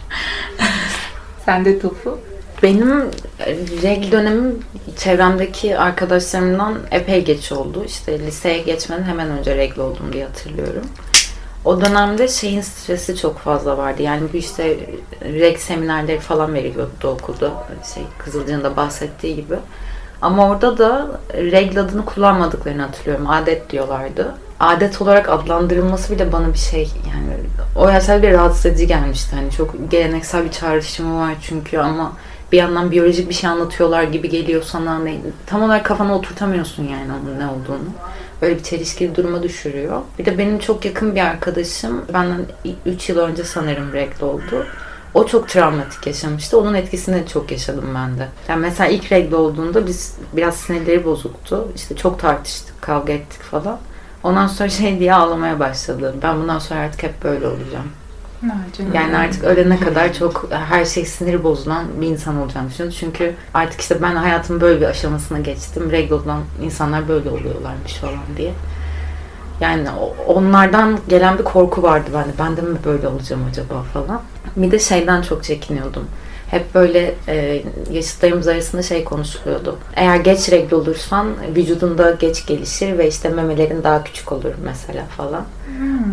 Sen 1.46 1.66
de 1.66 1.80
tofu. 1.80 2.20
Benim 2.64 3.02
e, 3.40 3.56
regl 3.84 4.12
dönemim 4.12 4.60
çevremdeki 4.98 5.78
arkadaşlarımdan 5.78 6.80
epey 6.92 7.24
geç 7.24 7.52
oldu. 7.52 7.84
İşte 7.88 8.20
liseye 8.20 8.58
geçmeden 8.58 9.04
hemen 9.04 9.30
önce 9.30 9.58
regl 9.58 9.80
oldum 9.80 10.14
diye 10.14 10.26
hatırlıyorum. 10.26 10.86
O 11.66 11.82
dönemde 11.82 12.28
şeyin 12.28 12.62
stresi 12.62 13.16
çok 13.16 13.40
fazla 13.40 13.78
vardı. 13.78 14.02
Yani 14.02 14.22
bu 14.34 14.38
işte 14.38 14.78
reg 15.22 15.58
seminerleri 15.58 16.20
falan 16.20 16.54
veriliyordu 16.54 17.08
okulda. 17.08 17.52
Şey 17.94 18.04
Kızılcı'nın 18.18 18.64
da 18.64 18.76
bahsettiği 18.76 19.36
gibi. 19.36 19.56
Ama 20.22 20.50
orada 20.50 20.78
da 20.78 21.20
regl 21.34 21.78
adını 21.78 22.06
kullanmadıklarını 22.06 22.82
hatırlıyorum. 22.82 23.30
Adet 23.30 23.70
diyorlardı. 23.70 24.36
Adet 24.60 25.02
olarak 25.02 25.30
adlandırılması 25.30 26.14
bile 26.14 26.32
bana 26.32 26.54
bir 26.54 26.58
şey 26.58 26.82
yani 26.82 27.34
o 27.76 27.90
yaşlarda 27.90 28.24
bir 28.24 28.32
rahatsız 28.32 28.66
edici 28.66 28.88
gelmişti. 28.88 29.36
Hani 29.36 29.52
çok 29.52 29.92
geleneksel 29.92 30.46
bir 30.46 30.52
çağrışımı 30.52 31.20
var 31.20 31.34
çünkü 31.42 31.78
ama 31.78 32.14
bir 32.52 32.58
yandan 32.58 32.92
biyolojik 32.92 33.30
bir 33.30 33.34
şey 33.34 33.50
anlatıyorlar 33.50 34.04
gibi 34.04 34.30
geliyor 34.30 34.64
sana. 34.64 35.00
Ne, 35.00 35.18
tam 35.46 35.64
olarak 35.64 35.86
kafana 35.86 36.16
oturtamıyorsun 36.16 36.84
yani 36.84 37.12
onun 37.24 37.40
ne 37.40 37.46
olduğunu. 37.46 37.90
Böyle 38.42 38.58
bir 38.58 38.64
çelişkili 38.64 39.16
duruma 39.16 39.44
düşürüyor. 39.44 40.02
Bir 40.20 40.26
de 40.26 40.38
benim 40.38 40.60
çok 40.60 40.86
yakın 40.86 41.16
bir 41.16 41.22
arkadaşım 41.22 42.06
benden 42.14 42.46
3 42.86 43.10
yıl 43.10 43.18
önce 43.18 43.44
sanırım 43.44 43.94
regl 43.94 44.24
oldu. 44.24 44.66
O 45.14 45.28
çok 45.28 45.50
travmatik 45.50 46.08
yaşamıştı. 46.08 46.60
Onun 46.60 46.74
etkisini 46.74 47.28
çok 47.28 47.52
yaşadım 47.52 47.86
ben 47.96 48.20
de. 48.20 48.28
Yani 48.48 48.62
mesela 48.62 48.90
ilk 48.90 49.12
regl 49.12 49.34
olduğunda 49.34 49.88
biz 49.88 50.16
biraz 50.34 50.56
sinirleri 50.56 51.06
bozuktu. 51.06 51.68
İşte 51.76 51.96
çok 51.96 52.20
tartıştık, 52.20 52.82
kavga 52.82 53.14
ettik 53.14 53.42
falan. 53.42 53.80
Ondan 54.24 54.48
sonra 54.48 54.70
şey 54.70 55.00
diye 55.00 55.14
ağlamaya 55.14 55.60
başladı. 55.60 56.16
Ben 56.24 56.42
bundan 56.42 56.60
sonra 56.60 56.80
artık 56.80 57.04
hep 57.04 57.24
böyle 57.24 57.48
olacağım. 57.48 57.92
Yani 58.94 59.18
artık 59.18 59.44
ölene 59.44 59.80
kadar 59.80 60.14
çok 60.14 60.50
her 60.52 60.86
şey 60.86 61.06
siniri 61.06 61.44
bozulan 61.44 61.86
bir 62.02 62.08
insan 62.08 62.38
olacağım 62.42 62.70
düşünüyorum. 62.70 62.98
Çünkü 63.00 63.34
artık 63.54 63.82
işte 63.82 64.02
ben 64.02 64.16
hayatımın 64.16 64.62
böyle 64.62 64.82
bir 64.82 64.86
aşamasına 64.86 65.40
geçtim. 65.40 65.92
Regl 65.92 66.14
olan 66.14 66.42
insanlar 66.62 67.08
böyle 67.08 67.30
oluyorlarmış 67.30 67.94
falan 67.94 68.38
diye. 68.38 68.54
Yani 69.62 69.88
onlardan 70.28 71.00
gelen 71.08 71.38
bir 71.38 71.44
korku 71.44 71.84
vardı 71.84 72.10
bende. 72.14 72.32
Ben 72.40 72.58
de 72.58 72.62
mi 72.62 72.78
böyle 72.86 73.08
olacağım 73.08 73.42
acaba 73.50 73.84
falan. 73.94 74.22
Bir 74.56 74.72
de 74.72 74.80
şeyden 74.80 75.22
çok 75.22 75.44
çekiniyordum. 75.44 76.08
Hep 76.52 76.76
böyle 76.76 77.14
e, 77.28 77.62
yaşıtlarımız 77.92 78.48
arasında 78.48 78.84
şey 78.84 79.04
konuşuluyordu. 79.04 79.78
Eğer 79.96 80.16
geç 80.16 80.52
regl 80.52 80.74
olursan 80.74 81.28
vücudunda 81.56 82.12
geç 82.12 82.46
gelişir 82.46 82.98
ve 82.98 83.08
işte 83.08 83.30
memelerin 83.30 83.84
daha 83.84 84.04
küçük 84.04 84.32
olur 84.32 84.52
mesela 84.64 85.06
falan. 85.18 85.46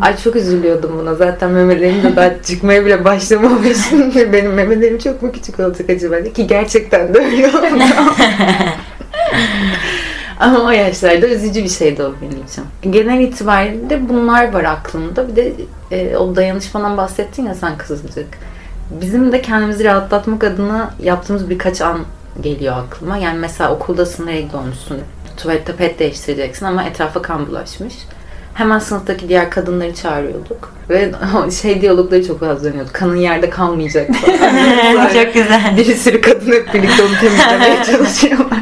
Ay 0.02 0.16
çok 0.16 0.36
üzülüyordum 0.36 0.98
buna. 0.98 1.14
Zaten 1.14 1.50
memelerim 1.50 2.02
de 2.02 2.16
daha 2.16 2.42
çıkmaya 2.42 2.86
bile 2.86 3.04
başlamamış. 3.04 3.78
Benim 4.32 4.52
memelerim 4.52 4.98
çok 4.98 5.22
mu 5.22 5.32
küçük 5.32 5.60
olacak 5.60 5.90
acaba? 5.90 6.22
Ki 6.22 6.46
gerçekten 6.46 7.14
de 7.14 7.18
öyle 7.18 7.48
oldu. 7.48 7.66
Ama 10.40 10.60
o 10.60 10.70
yaşlarda 10.70 11.28
üzücü 11.28 11.64
bir 11.64 11.68
şeydi 11.68 12.02
o 12.02 12.12
benim 12.22 12.44
için. 12.44 12.64
Genel 12.90 13.20
itibariyle 13.20 14.08
bunlar 14.08 14.52
var 14.52 14.64
aklımda. 14.64 15.28
Bir 15.28 15.36
de 15.36 15.52
e, 15.90 16.16
o 16.16 16.36
dayanışmadan 16.36 16.96
bahsettin 16.96 17.46
ya 17.46 17.54
sen 17.54 17.78
kızılcık. 17.78 18.26
Bizim 18.90 19.32
de 19.32 19.42
kendimizi 19.42 19.84
rahatlatmak 19.84 20.44
adına 20.44 20.90
yaptığımız 21.02 21.50
birkaç 21.50 21.80
an 21.80 21.98
geliyor 22.40 22.76
aklıma. 22.76 23.16
Yani 23.16 23.38
mesela 23.38 23.72
okuldasın, 23.72 24.26
regl 24.26 24.54
olmuşsun. 24.56 24.98
Tuvalette 25.36 25.76
pet 25.76 25.98
değiştireceksin 25.98 26.66
ama 26.66 26.84
etrafa 26.84 27.22
kan 27.22 27.46
bulaşmış. 27.46 27.94
Hemen 28.54 28.78
sınıftaki 28.78 29.28
diğer 29.28 29.50
kadınları 29.50 29.94
çağırıyorduk. 29.94 30.72
Ve 30.90 31.12
şey 31.62 31.80
diyalogları 31.80 32.26
çok 32.26 32.40
fazla 32.40 32.64
dönüyordu. 32.64 32.90
Kanın 32.92 33.16
yerde 33.16 33.50
kalmayacak 33.50 34.10
falan. 34.14 35.08
Çok 35.14 35.34
güzel. 35.34 35.76
bir 35.76 35.94
sürü 35.94 36.20
kadın 36.20 36.52
hep 36.52 36.74
birlikte 36.74 37.02
onu 37.02 37.20
temizlemeye 37.20 37.84
çalışıyorlar. 37.90 38.58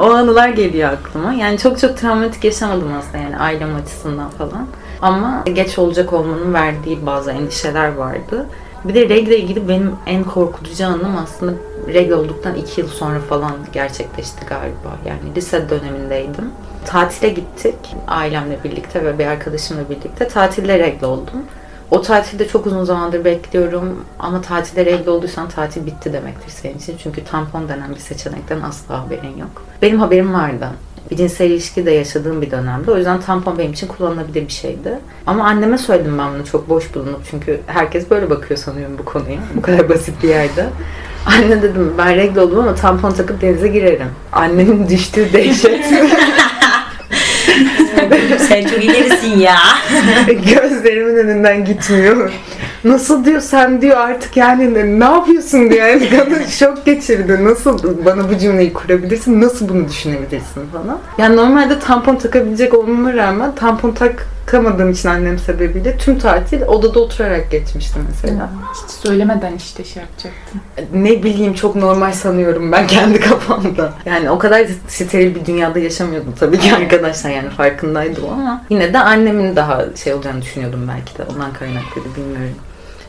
o 0.00 0.10
anılar 0.10 0.48
geliyor 0.48 0.92
aklıma. 0.92 1.32
Yani 1.32 1.58
çok 1.58 1.78
çok 1.78 1.96
travmatik 1.96 2.44
yaşamadım 2.44 2.92
aslında 2.98 3.18
yani 3.18 3.38
ailem 3.38 3.76
açısından 3.76 4.30
falan. 4.30 4.66
Ama 5.02 5.44
geç 5.52 5.78
olacak 5.78 6.12
olmanın 6.12 6.54
verdiği 6.54 7.06
bazı 7.06 7.30
endişeler 7.30 7.94
vardı. 7.94 8.46
Bir 8.88 8.94
de 8.94 9.08
regle 9.08 9.38
ilgili 9.38 9.68
benim 9.68 9.96
en 10.06 10.24
korkutucu 10.24 10.86
anım 10.86 11.16
aslında 11.16 11.52
regle 11.88 12.14
olduktan 12.14 12.54
iki 12.54 12.80
yıl 12.80 12.88
sonra 12.88 13.20
falan 13.20 13.52
gerçekleşti 13.72 14.46
galiba. 14.46 14.98
Yani 15.06 15.34
lise 15.36 15.70
dönemindeydim. 15.70 16.50
Tatile 16.86 17.28
gittik 17.28 17.74
ailemle 18.06 18.58
birlikte 18.64 19.04
ve 19.04 19.18
bir 19.18 19.26
arkadaşımla 19.26 19.90
birlikte. 19.90 20.28
Tatilde 20.28 20.78
regle 20.78 21.06
oldum. 21.06 21.42
O 21.90 22.02
tatilde 22.02 22.48
çok 22.48 22.66
uzun 22.66 22.84
zamandır 22.84 23.24
bekliyorum 23.24 24.04
ama 24.18 24.40
tatilde 24.40 24.86
regle 24.86 25.10
olduysan 25.10 25.48
tatil 25.48 25.86
bitti 25.86 26.12
demektir 26.12 26.50
senin 26.50 26.78
için. 26.78 26.96
Çünkü 27.02 27.24
tampon 27.24 27.68
denen 27.68 27.94
bir 27.94 28.00
seçenekten 28.00 28.60
asla 28.60 29.04
haberin 29.04 29.36
yok. 29.38 29.64
Benim 29.82 30.00
haberim 30.00 30.34
vardı. 30.34 30.68
Bir 31.10 31.16
cinsel 31.16 31.50
ilişki 31.50 31.86
de 31.86 31.90
yaşadığım 31.90 32.42
bir 32.42 32.50
dönemde. 32.50 32.90
O 32.90 32.96
yüzden 32.96 33.20
tampon 33.20 33.58
benim 33.58 33.72
için 33.72 33.86
kullanılabilir 33.86 34.48
bir 34.48 34.52
şeydi. 34.52 34.98
Ama 35.26 35.44
anneme 35.44 35.78
söyledim 35.78 36.18
ben 36.18 36.34
bunu 36.34 36.44
çok 36.44 36.68
boş 36.68 36.94
bulunup. 36.94 37.20
Çünkü 37.30 37.60
herkes 37.66 38.10
böyle 38.10 38.30
bakıyor 38.30 38.60
sanıyorum 38.60 38.98
bu 38.98 39.04
konuya. 39.04 39.38
Bu 39.54 39.62
kadar 39.62 39.88
basit 39.88 40.22
bir 40.22 40.28
yerde. 40.28 40.66
Anne 41.26 41.62
dedim 41.62 41.94
ben 41.98 42.16
regle 42.16 42.40
oldum 42.40 42.58
ama 42.58 42.74
tampon 42.74 43.10
takıp 43.10 43.40
denize 43.40 43.68
girerim. 43.68 44.08
Annemin 44.32 44.88
düştüğü 44.88 45.32
dehşet. 45.32 45.84
Sen 48.48 48.64
çok 48.64 48.84
ilerisin 48.84 49.38
ya. 49.38 49.58
Gözlerimin 50.26 51.16
önünden 51.16 51.64
gitmiyor. 51.64 52.32
Nasıl 52.84 53.24
diyor 53.24 53.40
sen 53.40 53.82
diyor 53.82 53.96
artık 53.96 54.36
yani 54.36 54.74
ne, 54.74 55.00
ne 55.00 55.04
yapıyorsun 55.04 55.70
diyor. 55.70 55.86
Yani 55.86 56.08
kadın 56.16 56.44
şok 56.44 56.86
geçirdi. 56.86 57.44
Nasıl 57.44 58.04
bana 58.04 58.30
bu 58.30 58.38
cümleyi 58.38 58.72
kurabilirsin? 58.72 59.40
Nasıl 59.40 59.68
bunu 59.68 59.88
düşünebilirsin 59.88 60.62
falan. 60.72 60.98
Yani 61.18 61.36
normalde 61.36 61.78
tampon 61.78 62.16
takabilecek 62.16 62.74
olmama 62.74 63.14
rağmen 63.14 63.54
tampon 63.54 63.94
takamadığım 64.46 64.90
için 64.90 65.08
annem 65.08 65.38
sebebiyle 65.38 65.96
tüm 65.96 66.18
tatil 66.18 66.62
odada 66.62 67.00
oturarak 67.00 67.50
geçmişti 67.50 67.98
mesela. 68.10 68.50
Hiç 68.74 68.90
söylemeden 68.90 69.56
işte 69.56 69.84
şey 69.84 70.02
yapacaktım. 70.02 70.60
Ne 71.02 71.22
bileyim 71.22 71.54
çok 71.54 71.76
normal 71.76 72.12
sanıyorum 72.12 72.72
ben 72.72 72.86
kendi 72.96 73.20
kafamda. 73.20 73.92
Yani 74.06 74.30
o 74.30 74.38
kadar 74.38 74.66
steril 74.88 75.34
bir 75.34 75.46
dünyada 75.46 75.78
yaşamıyordum 75.78 76.34
tabii 76.40 76.58
ki 76.58 76.74
arkadaşlar 76.74 77.30
yani 77.30 77.50
farkındaydım 77.50 78.24
ama 78.32 78.64
yine 78.70 78.92
de 78.92 78.98
annemin 78.98 79.56
daha 79.56 79.84
şey 80.04 80.14
olacağını 80.14 80.42
düşünüyordum 80.42 80.88
belki 80.88 81.18
de 81.18 81.22
ondan 81.34 81.52
kaynaklıydı 81.52 82.08
bilmiyorum. 82.16 82.54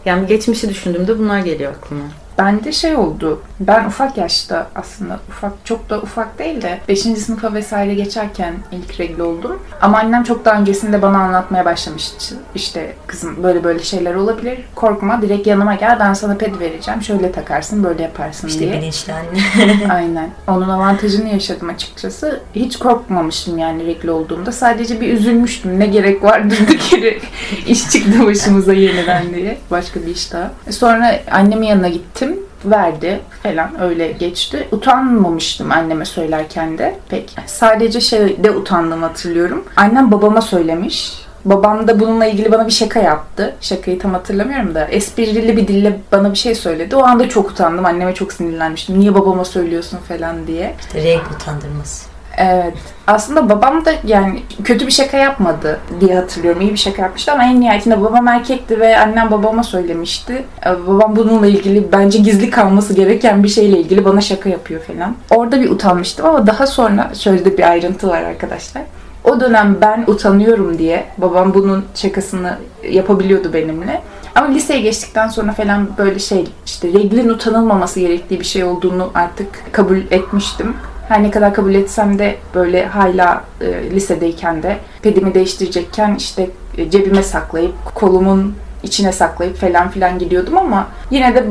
Yani 0.10 0.28
geçmişi 0.28 0.70
düşündüğümde 0.70 1.20
bunlar 1.20 1.40
geliyor 1.40 1.72
aklıma. 1.72 2.04
Bende 2.40 2.72
şey 2.72 2.96
oldu. 2.96 3.42
Ben 3.60 3.86
ufak 3.86 4.18
yaşta 4.18 4.68
aslında 4.76 5.20
ufak 5.30 5.54
çok 5.64 5.90
da 5.90 6.00
ufak 6.02 6.40
değil 6.40 6.62
de 6.62 6.80
5. 6.88 7.00
sınıfa 7.00 7.54
vesaire 7.54 7.94
geçerken 7.94 8.54
ilk 8.72 9.00
regl 9.00 9.20
oldum. 9.20 9.60
Ama 9.82 9.98
annem 9.98 10.24
çok 10.24 10.46
daha 10.46 10.60
öncesinde 10.60 11.02
bana 11.02 11.18
anlatmaya 11.18 11.66
başlamıştı. 11.66 12.36
İşte 12.56 12.94
kızım 13.08 13.44
böyle 13.44 13.64
böyle 13.64 13.80
şeyler 13.84 14.16
olabilir. 14.16 14.60
Korkma 14.76 15.22
direkt 15.22 15.48
yanıma 15.48 15.76
gel 15.76 16.00
ben 16.00 16.14
sana 16.14 16.36
ped 16.36 16.60
vereceğim. 16.60 17.02
Şöyle 17.02 17.32
takarsın 17.32 17.84
böyle 17.84 18.04
yaparsın 18.04 18.48
İşte 18.48 18.60
diye. 18.60 18.74
bilinçli 18.74 19.14
anne. 19.14 19.94
Aynen. 19.94 20.30
Onun 20.48 20.70
avantajını 20.70 21.30
yaşadım 21.30 21.70
açıkçası. 21.70 22.42
Hiç 22.56 22.80
korkmamıştım 22.80 23.58
yani 23.58 23.86
regl 23.86 24.08
olduğumda. 24.08 24.52
Sadece 24.52 25.02
bir 25.02 25.14
üzülmüştüm. 25.14 25.80
Ne 25.80 25.86
gerek 25.86 26.24
var 26.24 26.50
durduk 26.50 26.94
yere 26.94 27.18
iş 27.68 27.90
çıktı 27.90 28.26
başımıza 28.26 28.74
yeniden 28.74 29.34
diye. 29.34 29.58
Başka 29.72 30.02
bir 30.02 30.08
iş 30.08 30.34
daha. 30.34 30.52
Sonra 30.70 31.20
annemin 31.32 31.68
yanına 31.68 31.88
gittim. 31.88 32.29
Verdi 32.66 33.22
falan 33.44 33.82
öyle 33.82 34.12
geçti. 34.12 34.68
Utanmamıştım 34.72 35.72
anneme 35.72 36.06
söylerken 36.06 36.78
de 36.78 36.96
pek. 37.10 37.36
Sadece 37.46 38.02
şeyde 38.02 38.52
utandım 38.52 39.02
hatırlıyorum. 39.04 39.64
Annem 39.76 40.12
babama 40.12 40.42
söylemiş. 40.42 41.30
Babam 41.46 41.88
da 41.88 42.00
bununla 42.00 42.26
ilgili 42.26 42.52
bana 42.52 42.68
bir 42.68 42.72
şaka 42.72 43.00
yaptı. 43.00 43.56
Şakayı 43.62 44.00
tam 44.00 44.14
hatırlamıyorum 44.14 44.76
da. 44.76 44.86
Esprili 44.86 45.58
bir 45.58 45.68
dille 45.68 46.00
bana 46.12 46.32
bir 46.32 46.38
şey 46.38 46.56
söyledi. 46.56 46.96
O 46.96 47.04
anda 47.04 47.30
çok 47.30 47.52
utandım. 47.52 47.86
Anneme 47.86 48.14
çok 48.14 48.34
sinirlenmiştim. 48.34 49.00
Niye 49.00 49.14
babama 49.14 49.46
söylüyorsun 49.46 49.98
falan 49.98 50.48
diye. 50.48 50.76
İşte 50.80 51.04
renk 51.04 51.32
utandırması. 51.32 52.09
Evet. 52.38 52.74
Aslında 53.08 53.50
babam 53.50 53.86
da 53.86 53.92
yani 54.04 54.44
kötü 54.64 54.88
bir 54.88 54.92
şaka 54.92 55.18
yapmadı 55.18 55.80
diye 56.00 56.16
hatırlıyorum. 56.16 56.62
İyi 56.62 56.72
bir 56.72 56.78
şaka 56.78 57.02
yapmıştı 57.02 57.32
ama 57.32 57.44
en 57.44 57.62
nihayetinde 57.62 58.02
babam 58.02 58.28
erkekti 58.28 58.80
ve 58.80 59.00
annem 59.00 59.32
babama 59.32 59.64
söylemişti. 59.64 60.44
Ee, 60.66 60.88
Babam 60.88 61.16
bununla 61.16 61.48
ilgili 61.48 61.92
bence 61.92 62.20
gizli 62.20 62.50
kalması 62.50 62.94
gereken 62.94 63.44
bir 63.44 63.48
şeyle 63.50 63.80
ilgili 63.80 64.06
bana 64.06 64.22
şaka 64.22 64.50
yapıyor 64.50 64.82
falan. 64.82 65.16
Orada 65.32 65.62
bir 65.62 65.70
utanmıştım 65.70 66.26
ama 66.26 66.48
daha 66.48 66.68
sonra 66.68 67.12
şöyle 67.14 67.58
bir 67.58 67.70
ayrıntı 67.70 68.08
var 68.08 68.22
arkadaşlar. 68.22 68.84
O 69.24 69.40
dönem 69.40 69.78
ben 69.82 70.04
utanıyorum 70.08 70.78
diye 70.78 71.06
babam 71.18 71.54
bunun 71.54 71.86
şakasını 71.96 72.58
yapabiliyordu 72.90 73.54
benimle. 73.54 74.02
Ama 74.36 74.48
liseye 74.48 74.82
geçtikten 74.82 75.28
sonra 75.28 75.52
falan 75.52 75.90
böyle 75.98 76.20
şey 76.20 76.48
işte 76.66 76.88
reglin 76.88 77.30
utanılmaması 77.30 78.00
gerektiği 78.00 78.40
bir 78.40 78.46
şey 78.46 78.64
olduğunu 78.64 79.12
artık 79.16 79.48
kabul 79.72 79.98
etmiştim. 80.12 80.74
Her 81.10 81.24
ne 81.24 81.32
kadar 81.32 81.54
kabul 81.54 81.74
etsem 81.74 82.20
de 82.20 82.36
böyle 82.56 82.86
hala 82.86 83.44
e, 83.62 83.92
lisedeyken 83.92 84.64
de 84.64 84.78
pedimi 85.02 85.34
değiştirecekken 85.34 86.16
işte 86.16 86.50
e, 86.78 86.90
cebime 86.90 87.24
saklayıp 87.24 87.96
kolumun 87.96 88.56
içine 88.84 89.12
saklayıp 89.12 89.58
falan 89.58 89.90
filan 89.90 90.20
gidiyordum 90.20 90.58
ama 90.58 90.88
yine 91.12 91.36
de 91.36 91.46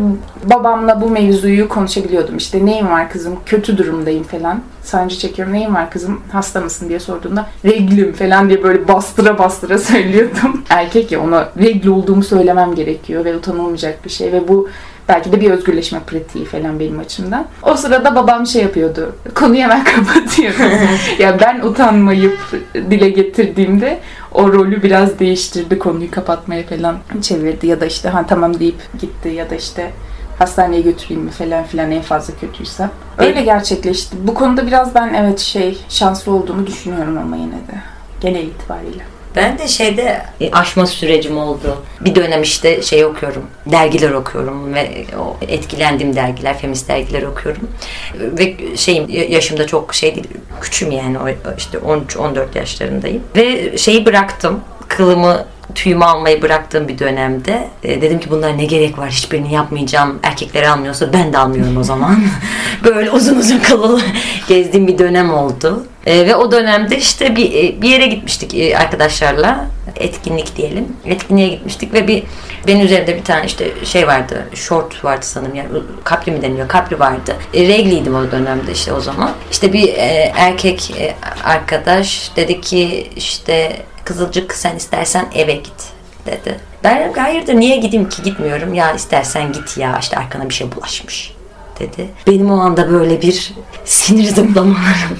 babamla 0.45 1.00
bu 1.00 1.11
mevzuyu 1.11 1.69
konuşabiliyordum. 1.69 2.37
İşte 2.37 2.67
neyim 2.67 2.91
var 2.91 3.11
kızım, 3.11 3.37
kötü 3.47 3.79
durumdayım 3.79 4.25
falan. 4.25 4.61
Sancı 4.83 5.19
çekiyorum, 5.19 5.55
neyim 5.55 5.75
var 5.75 5.91
kızım, 5.91 6.21
hasta 6.33 6.61
mısın 6.61 6.88
diye 6.88 7.00
sorduğunda 7.00 7.47
reglim 7.65 8.12
falan 8.12 8.49
diye 8.49 8.62
böyle 8.62 8.88
bastıra 8.88 9.38
bastıra 9.38 9.79
söylüyordum. 9.79 10.62
Erkek 10.71 11.12
ya 11.12 11.23
ona 11.23 11.49
regl 11.59 11.88
olduğumu 11.88 12.23
söylemem 12.23 12.75
gerekiyor 12.75 13.25
ve 13.25 13.37
utanılmayacak 13.37 14.05
bir 14.05 14.11
şey 14.11 14.33
ve 14.33 14.49
bu 14.49 14.69
belki 15.09 15.33
de 15.33 15.41
bir 15.41 15.50
özgürleşme 15.50 16.00
pratiği 16.00 16.45
falan 16.45 16.81
benim 16.81 16.99
açımdan. 16.99 17.47
O 17.62 17.77
sırada 17.77 18.15
babam 18.15 18.47
şey 18.47 18.62
yapıyordu. 18.62 19.15
Konuyu 19.35 19.61
hemen 19.61 19.85
kapatıyordu. 19.97 20.59
ya 21.19 21.41
ben 21.41 21.61
utanmayıp 21.61 22.38
dile 22.75 23.11
getirdiğimde 23.11 23.99
o 24.33 24.53
rolü 24.53 24.83
biraz 24.83 25.19
değiştirdi. 25.19 25.79
Konuyu 25.79 26.11
kapatmaya 26.11 26.67
falan 26.67 26.99
çevirdi 27.23 27.67
ya 27.67 27.81
da 27.81 27.87
işte 27.87 28.09
ha 28.09 28.25
tamam 28.29 28.61
deyip 28.61 29.00
gitti 29.00 29.29
ya 29.29 29.50
da 29.50 29.55
işte 29.55 29.91
hastaneye 30.38 30.81
götüreyim 30.81 31.23
mi 31.23 31.31
falan 31.31 31.65
filan 31.65 31.91
en 31.91 32.02
fazla 32.02 32.35
kötüyse. 32.41 32.89
Öyle 33.19 33.43
gerçekleşti. 33.43 34.17
Bu 34.23 34.35
konuda 34.35 34.67
biraz 34.67 34.95
ben 34.95 35.15
evet 35.15 35.39
şey 35.39 35.78
şanslı 35.89 36.32
olduğumu 36.32 36.67
düşünüyorum 36.67 37.19
ama 37.19 37.37
yine 37.37 37.52
de 37.52 37.82
genel 38.21 38.43
itibariyle. 38.43 39.18
Ben 39.36 39.58
de 39.58 39.69
şeyde 39.69 40.23
e, 40.41 40.50
aşma 40.50 40.86
sürecim 40.86 41.38
oldu. 41.38 41.82
Bir 42.00 42.14
dönem 42.14 42.43
işte 42.43 42.82
şey 42.82 43.04
okuyorum, 43.04 43.43
dergiler 43.67 44.10
okuyorum 44.10 44.75
ve 44.75 45.04
o 45.19 45.36
etkilendiğim 45.45 46.17
dergiler, 46.17 46.58
feminist 46.58 46.88
dergiler 46.88 47.23
okuyorum. 47.23 47.69
Ve 48.14 48.76
şeyim 48.76 49.08
yaşımda 49.08 49.67
çok 49.67 49.95
şey 49.95 50.14
değil, 50.14 50.28
küçüm 50.60 50.91
yani 50.91 51.17
işte 51.58 51.78
13-14 51.78 52.58
yaşlarındayım. 52.58 53.23
Ve 53.36 53.78
şeyi 53.78 54.06
bıraktım, 54.06 54.60
kılımı 54.88 55.45
tüyümü 55.75 56.04
almayı 56.04 56.43
bıraktığım 56.43 56.88
bir 56.88 56.99
dönemde 56.99 57.69
e, 57.82 58.02
dedim 58.02 58.21
ki 58.21 58.30
bunlar 58.30 58.58
ne 58.58 58.64
gerek 58.64 58.99
var 58.99 59.10
hiçbirini 59.10 59.54
yapmayacağım 59.54 60.19
erkekleri 60.23 60.69
almıyorsa 60.69 61.12
ben 61.12 61.32
de 61.32 61.38
almıyorum 61.38 61.76
o 61.76 61.84
zaman 61.84 62.23
böyle 62.84 63.10
uzun 63.10 63.36
uzun 63.36 63.58
kılı 63.58 64.00
gezdiğim 64.49 64.86
bir 64.86 64.99
dönem 64.99 65.34
oldu 65.34 65.86
E, 66.08 66.26
ve 66.26 66.36
o 66.36 66.52
dönemde 66.52 66.99
işte 66.99 67.36
bir, 67.36 67.54
e, 67.54 67.82
bir 67.82 67.88
yere 67.88 68.06
gitmiştik 68.06 68.54
e, 68.54 68.78
arkadaşlarla. 68.78 69.66
Etkinlik 69.97 70.56
diyelim. 70.56 70.97
Etkinliğe 71.06 71.49
gitmiştik 71.49 71.92
ve 71.92 72.08
bir 72.08 72.23
benim 72.66 72.86
üzerimde 72.86 73.16
bir 73.16 73.25
tane 73.25 73.47
işte 73.47 73.84
şey 73.84 74.06
vardı 74.06 74.44
short 74.54 75.04
vardı 75.04 75.26
sanırım. 75.26 75.54
Yani 75.54 75.68
kapri 76.04 76.32
mi 76.32 76.42
deniliyor 76.42 76.68
kapri 76.68 76.99
vardı. 76.99 77.36
E, 77.54 77.68
regliydim 77.68 78.14
o 78.14 78.30
dönemde 78.30 78.73
işte 78.73 78.92
o 78.92 79.00
zaman. 79.00 79.32
İşte 79.50 79.73
bir 79.73 79.88
e, 79.88 80.32
erkek 80.36 80.90
e, 80.90 81.14
arkadaş 81.44 82.30
dedi 82.36 82.60
ki 82.60 83.10
işte 83.16 83.82
Kızılcık 84.04 84.54
sen 84.54 84.76
istersen 84.76 85.26
eve 85.34 85.52
git. 85.52 85.84
dedi. 86.26 86.56
Ben 86.84 87.12
hayırdır 87.12 87.54
niye 87.54 87.76
gideyim 87.76 88.08
ki? 88.08 88.23
Gitmiyorum. 88.23 88.75
Ya 88.75 88.92
istersen 88.92 89.52
git 89.52 89.78
ya. 89.78 89.99
İşte 90.00 90.16
arkana 90.16 90.49
bir 90.49 90.54
şey 90.54 90.73
bulaşmış 90.73 91.38
dedi. 91.78 92.08
Benim 92.26 92.50
o 92.50 92.60
anda 92.60 92.93
böyle 92.93 93.23
bir 93.23 93.52
sinir 93.84 94.25
zıplamalarım. 94.25 95.19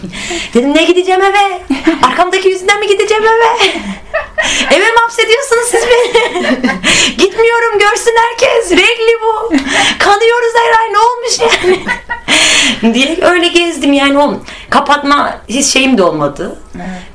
dedim 0.55 0.75
ne 0.75 0.85
gideceğim 0.85 1.21
eve? 1.23 1.63
Arkamdaki 2.03 2.49
yüzünden 2.49 2.81
mi 2.81 2.87
gideceğim 2.87 3.25
eve? 3.25 3.71
eve 4.71 4.85
mi 4.85 4.99
hapsediyorsunuz 4.99 5.65
siz 5.71 5.83
beni? 5.83 6.13
Gitmiyorum 7.19 7.79
görsün 7.79 8.15
herkes. 8.17 8.71
Regli 8.71 9.15
bu. 9.23 9.49
Kanıyoruz 9.99 10.53
her 10.55 10.81
ay 10.81 10.93
ne 10.93 10.99
olmuş 10.99 11.39
yani? 11.41 11.85
diye 12.95 13.19
öyle 13.23 13.49
gezdim 13.49 13.93
yani 13.93 14.19
o 14.19 14.35
kapatma 14.71 15.41
hiç 15.49 15.67
şeyim 15.67 15.99
de 15.99 16.03
olmadı. 16.03 16.59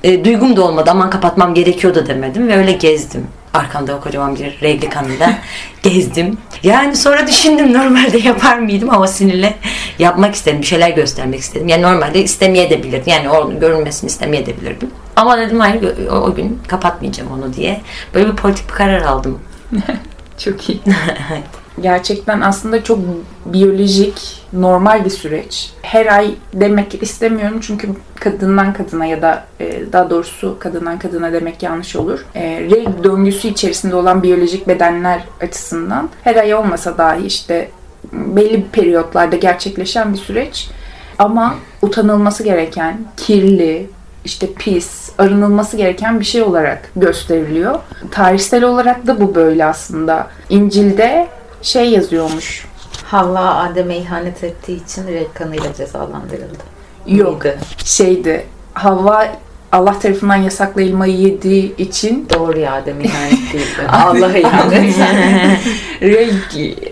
E, 0.03 0.25
duygum 0.25 0.55
da 0.55 0.63
olmadı. 0.63 0.89
Aman 0.91 1.09
kapatmam 1.09 1.53
gerekiyor 1.53 1.95
da 1.95 2.07
demedim 2.07 2.47
ve 2.47 2.57
öyle 2.57 2.71
gezdim. 2.71 3.27
Arkamda 3.53 3.95
o 3.95 4.01
kocaman 4.01 4.35
bir 4.35 4.59
regli 4.61 4.89
kanıyla 4.89 5.37
gezdim. 5.83 6.37
Yani 6.63 6.95
sonra 6.95 7.27
düşündüm 7.27 7.73
normalde 7.73 8.17
yapar 8.17 8.57
mıydım 8.57 8.89
ama 8.89 9.07
sinirle 9.07 9.57
yapmak 9.99 10.35
istedim. 10.35 10.61
Bir 10.61 10.65
şeyler 10.65 10.89
göstermek 10.89 11.39
istedim. 11.39 11.67
Yani 11.67 11.83
normalde 11.83 12.23
istemeyebilirdim. 12.23 13.03
Yani 13.13 13.29
onun 13.29 13.59
görünmesini 13.59 14.07
istemeyebilirdim. 14.07 14.89
Ama 15.15 15.37
dedim 15.37 15.59
hayır 15.59 16.07
o, 16.11 16.15
o 16.15 16.35
gün 16.35 16.61
kapatmayacağım 16.67 17.31
onu 17.31 17.53
diye. 17.53 17.81
Böyle 18.13 18.31
bir 18.31 18.35
politik 18.35 18.69
bir 18.69 18.73
karar 18.73 19.01
aldım. 19.01 19.39
Çok 20.37 20.69
iyi. 20.69 20.81
Gerçekten 21.81 22.41
aslında 22.41 22.83
çok 22.83 22.99
biyolojik, 23.45 24.45
normal 24.53 25.05
bir 25.05 25.09
süreç. 25.09 25.71
Her 25.81 26.05
ay 26.05 26.35
demek 26.53 27.03
istemiyorum 27.03 27.59
çünkü 27.61 27.89
kadından 28.15 28.73
kadına 28.73 29.05
ya 29.05 29.21
da 29.21 29.43
e, 29.59 29.93
daha 29.93 30.09
doğrusu 30.09 30.57
kadından 30.59 30.99
kadına 30.99 31.33
demek 31.33 31.63
yanlış 31.63 31.95
olur. 31.95 32.25
E, 32.35 32.61
regl 32.61 33.03
döngüsü 33.03 33.47
içerisinde 33.47 33.95
olan 33.95 34.23
biyolojik 34.23 34.67
bedenler 34.67 35.23
açısından 35.41 36.09
her 36.23 36.35
ay 36.35 36.53
olmasa 36.53 36.97
dahi 36.97 37.25
işte 37.25 37.69
belli 38.13 38.65
periyotlarda 38.71 39.35
gerçekleşen 39.35 40.13
bir 40.13 40.17
süreç. 40.17 40.69
Ama 41.19 41.55
utanılması 41.81 42.43
gereken, 42.43 42.97
kirli, 43.17 43.89
işte 44.25 44.53
pis, 44.53 45.09
arınılması 45.17 45.77
gereken 45.77 46.19
bir 46.19 46.25
şey 46.25 46.41
olarak 46.41 46.91
gösteriliyor. 46.95 47.79
Tarihsel 48.11 48.63
olarak 48.63 49.07
da 49.07 49.21
bu 49.21 49.35
böyle 49.35 49.65
aslında. 49.65 50.27
İncil'de 50.49 51.27
şey 51.63 51.89
yazıyormuş. 51.89 52.65
Havva 53.03 53.39
Adem'e 53.39 53.97
ihanet 53.97 54.43
ettiği 54.43 54.83
için 54.83 55.07
reg 55.07 55.27
kanıyla 55.33 55.73
cezalandırıldı. 55.73 56.63
Yok 57.07 57.43
Mıydı? 57.45 57.57
şeydi. 57.85 58.45
Havva 58.73 59.27
Allah 59.71 59.99
tarafından 59.99 60.35
yasaklı 60.35 60.81
elmayı 60.81 61.15
yediği 61.17 61.75
için 61.77 62.27
Doğru 62.33 62.59
ya 62.59 62.85
demin 62.85 63.03
yani 63.03 63.39
değil. 63.53 63.67
Allah'a 63.91 64.37
ihanet. 64.37 64.95
reg 66.01 66.33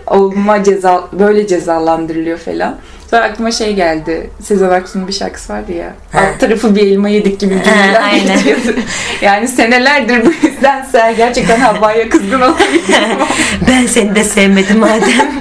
olma 0.07 0.63
ceza 0.63 1.03
böyle 1.13 1.47
cezalandırılıyor 1.47 2.38
falan. 2.38 2.77
Sonra 3.12 3.24
aklıma 3.24 3.52
şey 3.52 3.76
geldi. 3.76 4.30
Sezen 4.41 4.69
Aksu'nun 4.69 5.08
bir 5.08 5.13
şarkısı 5.13 5.54
vardı 5.54 5.71
ya. 5.71 5.93
Alt 6.13 6.39
tarafı 6.39 6.76
bir 6.76 6.82
elma 6.82 7.10
yedik 7.10 7.39
gibi 7.39 7.63
cümleler 7.63 8.02
aynen. 8.04 8.38
geçiyordu. 8.38 8.80
Yani 9.21 9.47
senelerdir 9.47 10.26
bu 10.26 10.47
yüzden 10.47 10.84
sen 10.91 11.15
gerçekten 11.15 11.60
Havva'ya 11.60 12.10
kızgın 12.10 12.41
olabilirsin. 12.41 12.95
Ben 13.67 13.86
seni 13.86 14.15
de 14.15 14.24
sevmedim 14.24 14.80
madem. 14.80 15.32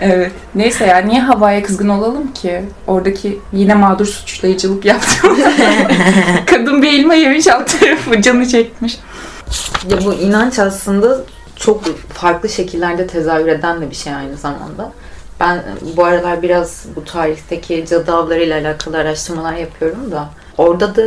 evet. 0.00 0.32
Neyse 0.54 0.86
ya 0.86 0.98
niye 0.98 1.20
Havva'ya 1.20 1.62
kızgın 1.62 1.88
olalım 1.88 2.32
ki? 2.32 2.62
Oradaki 2.86 3.38
yine 3.52 3.74
mağdur 3.74 4.06
suçlayıcılık 4.06 4.84
yaptım. 4.84 5.38
Kadın 6.46 6.82
bir 6.82 6.92
elma 6.92 7.14
yemiş 7.14 7.46
alt 7.46 7.80
tarafı 7.80 8.22
canı 8.22 8.48
çekmiş. 8.48 8.98
Ya 9.90 10.04
bu 10.04 10.14
inanç 10.14 10.58
aslında 10.58 11.20
çok 11.56 11.84
farklı 12.14 12.48
şekillerde 12.48 13.06
tezahür 13.06 13.46
eden 13.46 13.80
de 13.80 13.90
bir 13.90 13.96
şey 13.96 14.14
aynı 14.14 14.36
zamanda. 14.36 14.92
Ben 15.40 15.64
bu 15.96 16.04
aralar 16.04 16.42
biraz 16.42 16.86
bu 16.96 17.04
tarihteki 17.04 17.86
cadı 17.88 18.12
avlarıyla 18.12 18.60
alakalı 18.60 18.96
araştırmalar 18.96 19.52
yapıyorum 19.54 20.10
da 20.10 20.28
orada 20.58 20.96
da 20.96 21.02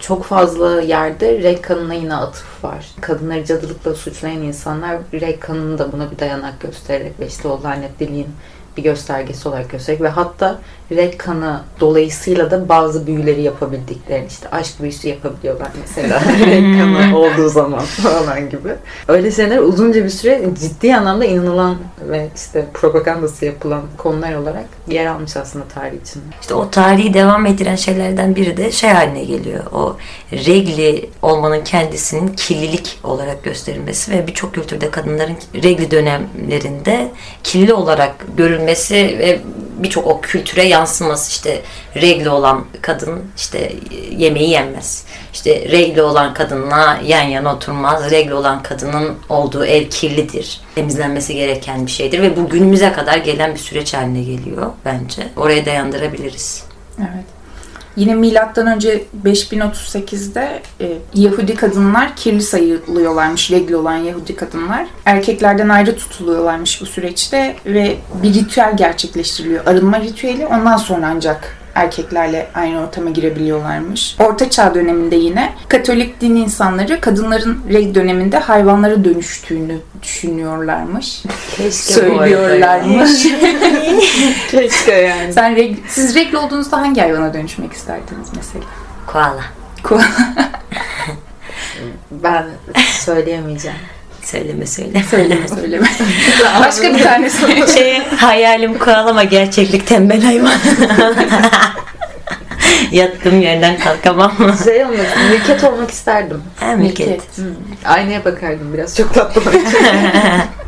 çok 0.00 0.24
fazla 0.24 0.80
yerde 0.80 1.42
reg 1.42 1.62
kanına 1.62 1.94
yine 1.94 2.14
atıf 2.14 2.64
var. 2.64 2.86
Kadınları 3.00 3.44
cadılıkla 3.44 3.94
suçlayan 3.94 4.42
insanlar 4.42 4.98
reg 5.12 5.40
kanını 5.40 5.78
da 5.78 5.92
buna 5.92 6.10
bir 6.10 6.18
dayanak 6.18 6.60
göstererek 6.60 7.20
ve 7.20 7.26
işte 7.26 7.48
o 7.48 7.62
lanetliliğin 7.62 8.28
bir 8.76 8.82
göstergesi 8.82 9.48
olarak 9.48 9.70
göstererek 9.70 10.02
ve 10.02 10.08
hatta 10.08 10.58
reg 10.90 11.18
kanı 11.18 11.62
dolayısıyla 11.80 12.50
da 12.50 12.68
bazı 12.68 13.06
büyüleri 13.06 13.42
yapabildiklerini 13.42 14.26
işte 14.26 14.48
aşk 14.50 14.82
büyüsü 14.82 15.08
yapabiliyorlar 15.08 15.68
mesela 15.80 16.20
reg 16.46 16.78
kanı 16.78 17.18
olduğu 17.18 17.48
zaman 17.48 17.80
falan 17.80 18.50
gibi. 18.50 18.74
Öyle 19.08 19.30
şeyler 19.30 19.58
uzunca 19.58 20.04
bir 20.04 20.10
süre 20.10 20.44
ciddi 20.60 20.96
anlamda 20.96 21.24
inanılan 21.24 21.76
ve 22.08 22.28
işte 22.36 22.66
propagandası 22.74 23.44
yapılan 23.44 23.82
konular 23.96 24.34
olarak 24.34 24.64
yer 24.88 25.06
almış 25.06 25.36
aslında 25.36 25.64
tarih 25.74 26.00
içinde. 26.02 26.24
İşte 26.40 26.54
o 26.54 26.70
tarihi 26.70 27.14
devam 27.14 27.46
ettiren 27.46 27.76
şeylerden 27.76 28.36
biri 28.36 28.56
de 28.56 28.72
şey 28.72 28.90
haline 28.90 29.24
geliyor. 29.24 29.64
O 29.72 29.96
regli 30.32 31.10
olmanın 31.22 31.64
kendisinin 31.64 32.28
kirlilik 32.28 32.98
olarak 33.04 33.44
gösterilmesi 33.44 34.12
ve 34.12 34.26
birçok 34.26 34.54
kültürde 34.54 34.90
kadınların 34.90 35.36
regli 35.54 35.90
dönemlerinde 35.90 37.08
kirli 37.44 37.74
olarak 37.74 38.14
görülmesi 38.36 38.94
ve 38.94 39.40
birçok 39.82 40.06
o 40.06 40.20
kültüre 40.20 40.62
yansıması 40.62 41.30
işte 41.30 41.62
regli 41.96 42.30
olan 42.30 42.64
kadın 42.82 43.22
işte 43.36 43.72
yemeği 44.16 44.50
yenmez. 44.50 45.04
İşte 45.32 45.70
regli 45.70 46.02
olan 46.02 46.34
kadınla 46.34 47.00
yan 47.04 47.22
yana 47.22 47.54
oturmaz. 47.54 48.10
Regli 48.10 48.34
olan 48.34 48.62
kadının 48.62 49.14
olduğu 49.28 49.64
ev 49.64 49.88
kirlidir. 49.88 50.60
Temizlenmesi 50.74 51.34
gereken 51.34 51.86
bir 51.86 51.90
şeydir 51.90 52.22
ve 52.22 52.36
bu 52.36 52.48
günümüze 52.48 52.92
kadar 52.92 53.18
gelen 53.18 53.54
bir 53.54 53.58
süreç 53.58 53.94
haline 53.94 54.22
geliyor 54.22 54.72
bence. 54.84 55.28
Oraya 55.36 55.66
dayandırabiliriz. 55.66 56.64
Evet. 56.98 57.37
Yine 57.98 58.14
milattan 58.14 58.66
önce 58.66 59.04
5038'de 59.24 60.62
e, 60.80 60.98
Yahudi 61.14 61.54
kadınlar 61.54 62.16
kirli 62.16 62.42
sayılıyorlarmış, 62.42 63.50
regli 63.50 63.76
olan 63.76 63.96
Yahudi 63.96 64.36
kadınlar. 64.36 64.86
Erkeklerden 65.04 65.68
ayrı 65.68 65.96
tutuluyorlarmış 65.96 66.80
bu 66.80 66.86
süreçte 66.86 67.56
ve 67.66 67.96
bir 68.22 68.34
ritüel 68.34 68.76
gerçekleştiriliyor. 68.76 69.66
Arınma 69.66 70.00
ritüeli 70.00 70.46
ondan 70.46 70.76
sonra 70.76 71.06
ancak 71.06 71.58
erkeklerle 71.74 72.48
aynı 72.54 72.80
ortama 72.80 73.10
girebiliyorlarmış. 73.10 74.16
Orta 74.20 74.50
Çağ 74.50 74.74
döneminde 74.74 75.16
yine 75.16 75.52
Katolik 75.68 76.20
din 76.20 76.36
insanları 76.36 77.00
kadınların 77.00 77.60
reg 77.68 77.94
döneminde 77.94 78.38
hayvanlara 78.38 79.04
dönüştüğünü 79.04 79.76
düşünüyorlarmış. 80.02 81.22
Keşke 81.56 81.92
Söylüyorlarmış. 81.92 83.22
Keşke 84.50 84.92
yani. 84.92 85.32
Sen 85.32 85.56
reg, 85.56 85.76
siz 85.88 86.14
regl 86.14 86.34
olduğunuzda 86.34 86.76
hangi 86.76 87.00
hayvana 87.00 87.34
dönüşmek 87.34 87.72
isterdiniz 87.72 88.28
mesela? 88.36 88.64
Koala. 89.06 89.42
Ben 92.10 92.46
söyleyemeyeceğim. 92.92 93.78
Söyleme 94.30 94.66
söyle. 94.66 95.02
Söyleme 95.10 95.48
söyleme. 95.48 95.86
Başka 96.60 96.94
bir 96.94 97.02
tane 97.02 97.30
söyle. 97.40 97.66
şey 97.66 97.98
hayalim 98.16 98.78
koala 98.78 99.10
ama 99.10 99.24
gerçeklik 99.24 99.86
tembel 99.86 100.22
hayvan. 100.22 100.52
Yattığım 102.92 103.40
yerden 103.40 103.78
kalkamam. 103.78 104.32
Şey 104.64 104.84
olmak, 104.84 104.98
mülket 105.30 105.64
olmak 105.64 105.90
isterdim. 105.90 106.42
Ha, 106.60 106.66
Milket. 106.76 107.20
Aynaya 107.84 108.24
bakardım 108.24 108.72
biraz 108.74 108.96
çok 108.96 109.14
tatlı. 109.14 109.42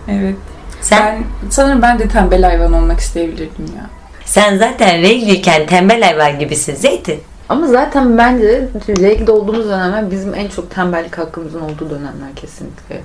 Evet. 0.08 0.34
Sen, 0.80 1.02
Ben 1.02 1.50
sanırım 1.50 1.82
ben 1.82 1.98
de 1.98 2.08
tembel 2.08 2.42
hayvan 2.42 2.72
olmak 2.72 3.00
isteyebilirdim 3.00 3.66
ya. 3.76 3.86
sen 4.24 4.58
zaten 4.58 5.02
regliyken 5.02 5.66
tembel 5.66 6.02
hayvan 6.02 6.38
gibisin 6.38 6.74
Zeytin. 6.74 7.20
Ama 7.48 7.66
zaten 7.66 8.18
bence 8.18 8.68
regle 8.88 9.32
olduğumuz 9.32 9.64
dönemler 9.68 10.10
bizim 10.10 10.34
en 10.34 10.48
çok 10.48 10.74
tembellik 10.74 11.18
hakkımızın 11.18 11.60
olduğu 11.60 11.90
dönemler 11.90 12.34
kesinlikle. 12.36 13.00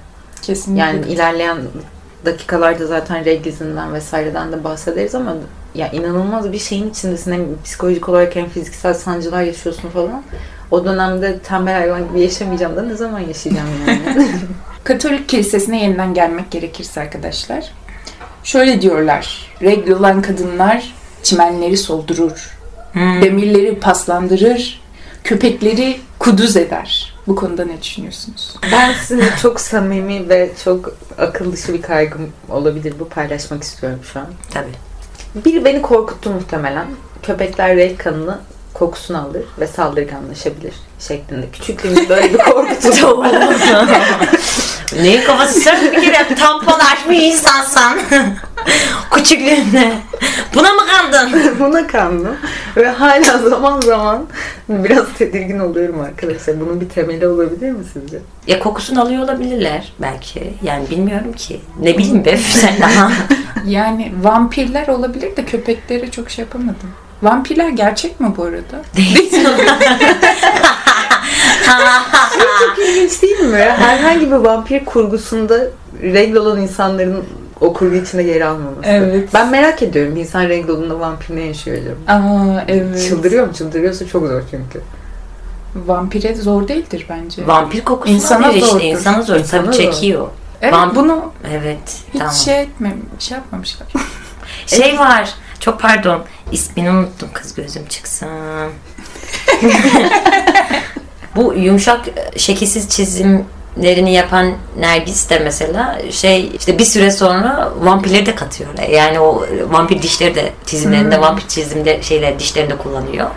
Kesinlikle. 0.45 0.81
Yani 0.81 1.05
ilerleyen 1.07 1.57
dakikalarda 2.25 2.87
zaten 2.87 3.25
reglizinden 3.25 3.93
vesaireden 3.93 4.51
de 4.51 4.63
bahsederiz 4.63 5.15
ama 5.15 5.35
ya 5.75 5.91
inanılmaz 5.91 6.51
bir 6.51 6.59
şeyin 6.59 6.89
içindesin. 6.89 7.31
Hem 7.31 7.45
psikolojik 7.63 8.09
olarak 8.09 8.35
hem 8.35 8.49
fiziksel 8.49 8.93
sancılar 8.93 9.41
yaşıyorsun 9.41 9.89
falan. 9.89 10.23
O 10.71 10.85
dönemde 10.85 11.39
tembel 11.39 11.73
hayvan 11.73 12.09
gibi 12.09 12.21
yaşamayacağım 12.21 12.75
da 12.75 12.81
ne 12.81 12.95
zaman 12.95 13.19
yaşayacağım 13.19 13.67
yani? 13.87 14.27
Katolik 14.83 15.29
kilisesine 15.29 15.83
yeniden 15.83 16.13
gelmek 16.13 16.51
gerekirse 16.51 17.01
arkadaşlar. 17.01 17.71
Şöyle 18.43 18.81
diyorlar. 18.81 19.51
Regl 19.61 19.91
olan 19.91 20.21
kadınlar 20.21 20.93
çimenleri 21.23 21.77
soldurur. 21.77 22.57
Hmm. 22.93 23.21
Demirleri 23.21 23.79
paslandırır. 23.79 24.81
Köpekleri 25.23 25.99
kuduz 26.19 26.57
eder. 26.57 27.14
Bu 27.27 27.35
konuda 27.35 27.65
ne 27.65 27.81
düşünüyorsunuz? 27.81 28.55
ben 28.71 28.93
sizinle 28.93 29.29
çok 29.41 29.59
samimi 29.59 30.29
ve 30.29 30.51
çok 30.63 30.97
akıl 31.17 31.51
dışı 31.51 31.73
bir 31.73 31.81
kaygım 31.81 32.31
olabilir. 32.49 32.93
Bu 32.99 33.09
paylaşmak 33.09 33.63
istiyorum 33.63 33.99
şu 34.13 34.19
an. 34.19 34.27
Tabii. 34.51 35.45
Biri 35.45 35.65
beni 35.65 35.81
korkuttu 35.81 36.29
muhtemelen. 36.29 36.87
Köpekler 37.23 37.75
renk 37.75 37.99
kanını 37.99 38.39
kokusunu 38.73 39.21
alır 39.21 39.43
ve 39.59 39.67
saldırganlaşabilir 39.67 40.73
şeklinde. 40.99 41.49
Küçüklüğümde 41.49 42.09
böyle 42.09 42.33
bir 42.33 42.37
korkutu 42.37 43.23
Neyin 44.93 45.23
kafası 45.23 45.59
sen 45.59 45.81
bir 45.81 46.01
kere 46.01 46.35
tampon 46.35 46.79
açmış 46.79 47.17
insansan. 47.19 47.99
Küçüklüğünde. 49.11 49.93
Buna 50.55 50.73
mı 50.73 50.81
kandın? 50.87 51.55
Buna 51.59 51.87
kandım. 51.87 52.35
Ve 52.77 52.89
hala 52.89 53.37
zaman 53.37 53.81
zaman 53.81 54.25
biraz 54.69 55.05
tedirgin 55.17 55.59
oluyorum 55.59 56.01
arkadaşlar. 56.01 56.59
Bunun 56.61 56.81
bir 56.81 56.89
temeli 56.89 57.27
olabilir 57.27 57.71
mi 57.71 57.83
sizce? 57.93 58.19
Ya 58.47 58.59
kokusunu 58.59 59.01
alıyor 59.01 59.23
olabilirler 59.23 59.93
belki. 59.99 60.53
Yani 60.63 60.89
bilmiyorum 60.89 61.33
ki. 61.33 61.61
Ne 61.81 61.97
bileyim 61.97 62.25
be 62.25 62.37
sen 62.51 62.73
daha. 62.81 63.11
Yani 63.65 64.13
vampirler 64.21 64.87
olabilir 64.87 65.37
de 65.37 65.45
köpeklere 65.45 66.11
çok 66.11 66.29
şey 66.29 66.45
yapamadım. 66.45 66.91
Vampirler 67.23 67.69
gerçek 67.69 68.19
mi 68.19 68.33
bu 68.37 68.43
arada? 68.43 68.81
İlginç 72.79 73.21
değil 73.21 73.39
mi? 73.39 73.57
Herhangi 73.57 74.27
bir 74.31 74.35
vampir 74.35 74.85
kurgusunda 74.85 75.59
regl 76.01 76.35
olan 76.35 76.61
insanların 76.61 77.23
o 77.61 77.73
kurgu 77.73 77.95
içinde 77.95 78.23
yer 78.23 78.41
almaması. 78.41 78.79
Evet. 78.83 79.29
Ben 79.33 79.49
merak 79.49 79.81
ediyorum. 79.83 80.15
Bir 80.15 80.21
insan 80.21 80.49
regl 80.49 80.69
olduğunda 80.69 80.99
vampir 80.99 81.35
ne 81.35 81.41
yaşıyor 81.41 81.77
acaba? 81.77 81.95
Aa 82.07 82.63
evet. 82.67 83.07
Çıldırıyor 83.09 83.47
mu? 83.47 83.53
Çıldırıyorsa 83.53 84.07
çok 84.07 84.27
zor 84.27 84.41
çünkü. 84.51 84.81
Vampire 85.75 86.35
zor 86.35 86.67
değildir 86.67 87.05
bence. 87.09 87.47
Vampir 87.47 87.83
kokusunu 87.83 88.15
İnsana 88.15 88.47
alıyor 88.47 88.67
işte. 88.67 88.83
İnsana 88.87 89.21
zor. 89.21 89.35
İnsana 89.35 89.63
Tabii 89.65 89.75
zor. 89.75 89.83
çekiyor. 89.83 90.27
evet 90.61 90.73
Vamp- 90.73 90.95
bunu 90.95 91.31
Evet. 91.51 92.01
hiç 92.13 92.19
tamam. 92.19 92.33
şey 92.33 92.61
etmem, 92.61 92.97
şey 93.19 93.37
yapmamışlar. 93.37 93.87
Şey 94.67 94.99
var. 94.99 95.29
Çok 95.59 95.79
pardon. 95.79 96.23
İsmini 96.51 96.91
unuttum 96.91 97.29
kız 97.33 97.55
gözüm 97.55 97.85
çıksın. 97.85 98.27
Bu 101.35 101.53
yumuşak 101.53 102.05
şekilsiz 102.37 102.89
çizimlerini 102.89 104.13
yapan 104.13 104.53
Nergis 104.79 105.29
de 105.29 105.39
mesela 105.39 106.01
şey 106.11 106.51
işte 106.59 106.79
bir 106.79 106.85
süre 106.85 107.11
sonra 107.11 107.71
vampirleri 107.79 108.25
de 108.25 108.35
katıyorlar. 108.35 108.83
Yani 108.83 109.19
o 109.19 109.45
vampir 109.69 110.01
dişleri 110.01 110.35
de 110.35 110.53
çizimlerinde 110.65 111.21
vampir 111.21 111.47
çizimde 111.47 112.03
şeyler 112.03 112.39
dişlerinde 112.39 112.77
kullanıyor. 112.77 113.29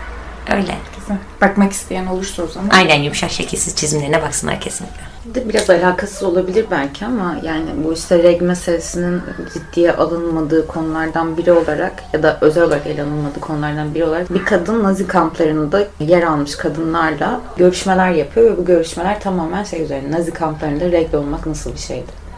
Öyle. 0.50 0.74
Güzel. 1.00 1.18
Bakmak 1.40 1.72
isteyen 1.72 2.06
olursa 2.06 2.42
o 2.42 2.46
zaman. 2.46 2.68
Aynen 2.68 3.02
yumuşak 3.02 3.30
şekilsiz 3.30 3.76
çizimlerine 3.76 4.22
baksınlar 4.22 4.60
kesinlikle. 4.60 5.07
De 5.24 5.48
biraz 5.48 5.70
alakasız 5.70 6.22
olabilir 6.22 6.66
belki 6.70 7.06
ama 7.06 7.36
yani 7.42 7.66
bu 7.84 7.92
işte 7.92 8.22
reg 8.22 8.42
meselesinin 8.42 9.22
ciddiye 9.54 9.92
alınmadığı 9.92 10.66
konulardan 10.66 11.36
biri 11.36 11.52
olarak 11.52 12.04
ya 12.12 12.22
da 12.22 12.38
özel 12.40 12.62
olarak 12.62 12.86
ele 12.86 13.02
alınmadığı 13.02 13.40
konulardan 13.40 13.94
biri 13.94 14.04
olarak 14.04 14.34
bir 14.34 14.44
kadın 14.44 14.84
Nazi 14.84 15.06
kamplarında 15.06 15.86
yer 16.00 16.22
almış 16.22 16.56
kadınlarla 16.56 17.40
görüşmeler 17.56 18.10
yapıyor 18.10 18.52
ve 18.52 18.58
bu 18.58 18.64
görüşmeler 18.64 19.20
tamamen 19.20 19.64
şey 19.64 19.82
üzerine 19.82 20.16
Nazi 20.16 20.30
kamplarında 20.30 20.92
regl 20.92 21.16
olmak 21.16 21.46
nasıl 21.46 21.72
bir 21.72 21.78
şeydi 21.78 22.28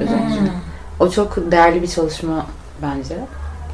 üzerine. 0.00 0.52
O 1.00 1.10
çok 1.10 1.50
değerli 1.52 1.82
bir 1.82 1.88
çalışma 1.88 2.46
bence. 2.82 3.18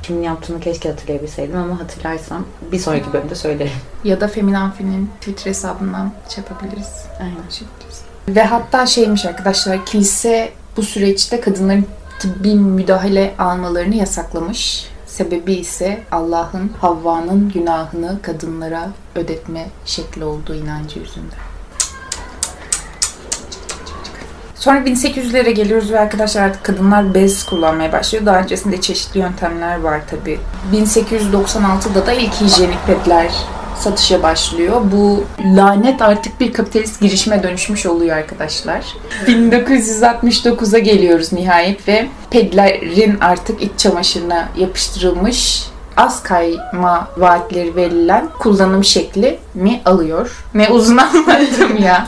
Kimin 0.03 0.23
yaptığını 0.23 0.61
keşke 0.61 0.91
hatırlayabilseydim 0.91 1.57
ama 1.57 1.81
hatırlarsam 1.81 2.45
bir 2.73 2.79
sonraki 2.79 3.13
bölümde 3.13 3.35
söylerim. 3.35 3.73
Ya 4.05 4.21
da 4.21 4.29
Feminanfi'nin 4.29 5.11
Twitter 5.21 5.47
hesabından 5.47 6.13
şey 6.29 6.45
yapabiliriz. 6.45 7.05
Aynen. 7.21 7.33
Ulaşabiliriz. 7.33 7.92
Ve 8.29 8.45
hatta 8.45 8.87
şeymiş 8.87 9.27
arkadaşlar 9.27 9.87
kilise 9.87 10.53
bu 10.77 10.83
süreçte 10.83 11.41
kadınların 11.41 11.87
tıbbi 12.19 12.55
müdahale 12.55 13.35
almalarını 13.39 13.95
yasaklamış. 13.95 14.87
Sebebi 15.07 15.53
ise 15.53 16.03
Allah'ın 16.11 16.71
Havva'nın 16.81 17.51
günahını 17.55 18.23
kadınlara 18.23 18.89
ödetme 19.15 19.67
şekli 19.85 20.25
olduğu 20.25 20.55
inancı 20.55 20.99
yüzünden. 20.99 21.39
Sonra 24.55 24.79
1800'lere 24.79 25.51
geliyoruz 25.51 25.93
ve 25.93 26.01
arkadaşlar 26.01 26.43
artık 26.43 26.65
kadınlar 26.65 27.15
bez 27.15 27.47
kullanmaya 27.47 27.93
başlıyor. 27.93 28.27
Daha 28.27 28.39
öncesinde 28.39 28.81
çeşitli 28.81 29.21
yöntemler 29.21 29.81
var 29.81 30.01
tabi. 30.11 30.41
1896'da 30.73 32.07
da 32.07 32.13
ilk 32.13 32.33
hijyenik 32.33 32.87
pedler 32.87 33.33
satışa 33.79 34.23
başlıyor. 34.23 34.81
Bu 34.93 35.25
lanet 35.57 36.03
artık 36.03 36.41
bir 36.41 36.53
kapitalist 36.53 37.01
girişime 37.01 37.43
dönüşmüş 37.43 37.87
oluyor 37.87 38.17
arkadaşlar. 38.17 38.85
1969'a 39.27 40.79
geliyoruz 40.79 41.33
nihayet 41.33 41.89
ve 41.89 42.07
pedlerin 42.31 43.19
artık 43.21 43.63
iç 43.63 43.71
çamaşırına 43.77 44.49
yapıştırılmış 44.57 45.73
az 45.97 46.23
kayma 46.23 47.09
vaatleri 47.17 47.77
verilen 47.77 48.29
kullanım 48.39 48.85
şekli 48.85 49.39
mi 49.55 49.81
alıyor? 49.85 50.45
Ne 50.55 50.69
uzun 50.69 50.97
anlattım 50.99 51.83
ya. 51.83 52.07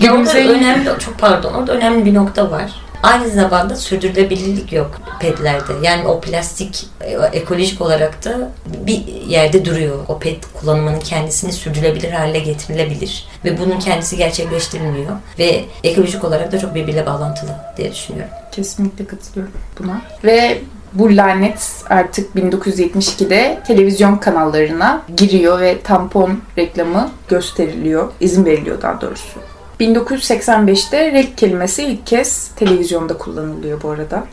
Ya 0.00 0.14
orada 0.14 0.38
önemli, 0.38 0.84
çok 0.98 1.18
pardon, 1.18 1.54
orada 1.54 1.72
önemli 1.72 2.04
bir 2.04 2.14
nokta 2.14 2.50
var. 2.50 2.72
Aynı 3.02 3.28
zamanda 3.28 3.76
sürdürülebilirlik 3.76 4.72
yok 4.72 5.00
pedlerde. 5.20 5.72
Yani 5.82 6.08
o 6.08 6.20
plastik 6.20 6.86
e, 7.00 7.10
ekolojik 7.10 7.80
olarak 7.80 8.24
da 8.24 8.50
bir 8.86 9.06
yerde 9.06 9.64
duruyor. 9.64 9.98
O 10.08 10.18
pet 10.18 10.52
kullanımının 10.54 11.00
kendisini 11.00 11.52
sürdürülebilir 11.52 12.12
hale 12.12 12.38
getirilebilir. 12.38 13.26
Ve 13.44 13.58
bunun 13.58 13.78
kendisi 13.78 14.16
gerçekleştirilmiyor. 14.16 15.12
Ve 15.38 15.64
ekolojik 15.84 16.24
olarak 16.24 16.52
da 16.52 16.58
çok 16.58 16.74
birbiriyle 16.74 17.06
bağlantılı 17.06 17.50
diye 17.76 17.92
düşünüyorum. 17.92 18.32
Kesinlikle 18.52 19.06
katılıyorum 19.06 19.54
buna. 19.78 20.02
Ve 20.24 20.58
bu 20.92 21.16
lanet 21.16 21.70
artık 21.90 22.34
1972'de 22.36 23.60
televizyon 23.66 24.16
kanallarına 24.16 25.02
giriyor 25.16 25.60
ve 25.60 25.82
tampon 25.82 26.40
reklamı 26.58 27.10
gösteriliyor. 27.28 28.12
izin 28.20 28.44
veriliyor 28.44 28.82
daha 28.82 29.00
doğrusu. 29.00 29.51
1985'te 29.80 31.12
rek 31.12 31.38
kelimesi 31.38 31.82
ilk 31.82 32.06
kez 32.06 32.48
televizyonda 32.48 33.18
kullanılıyor 33.18 33.82
bu 33.82 33.90
arada. 33.90 34.24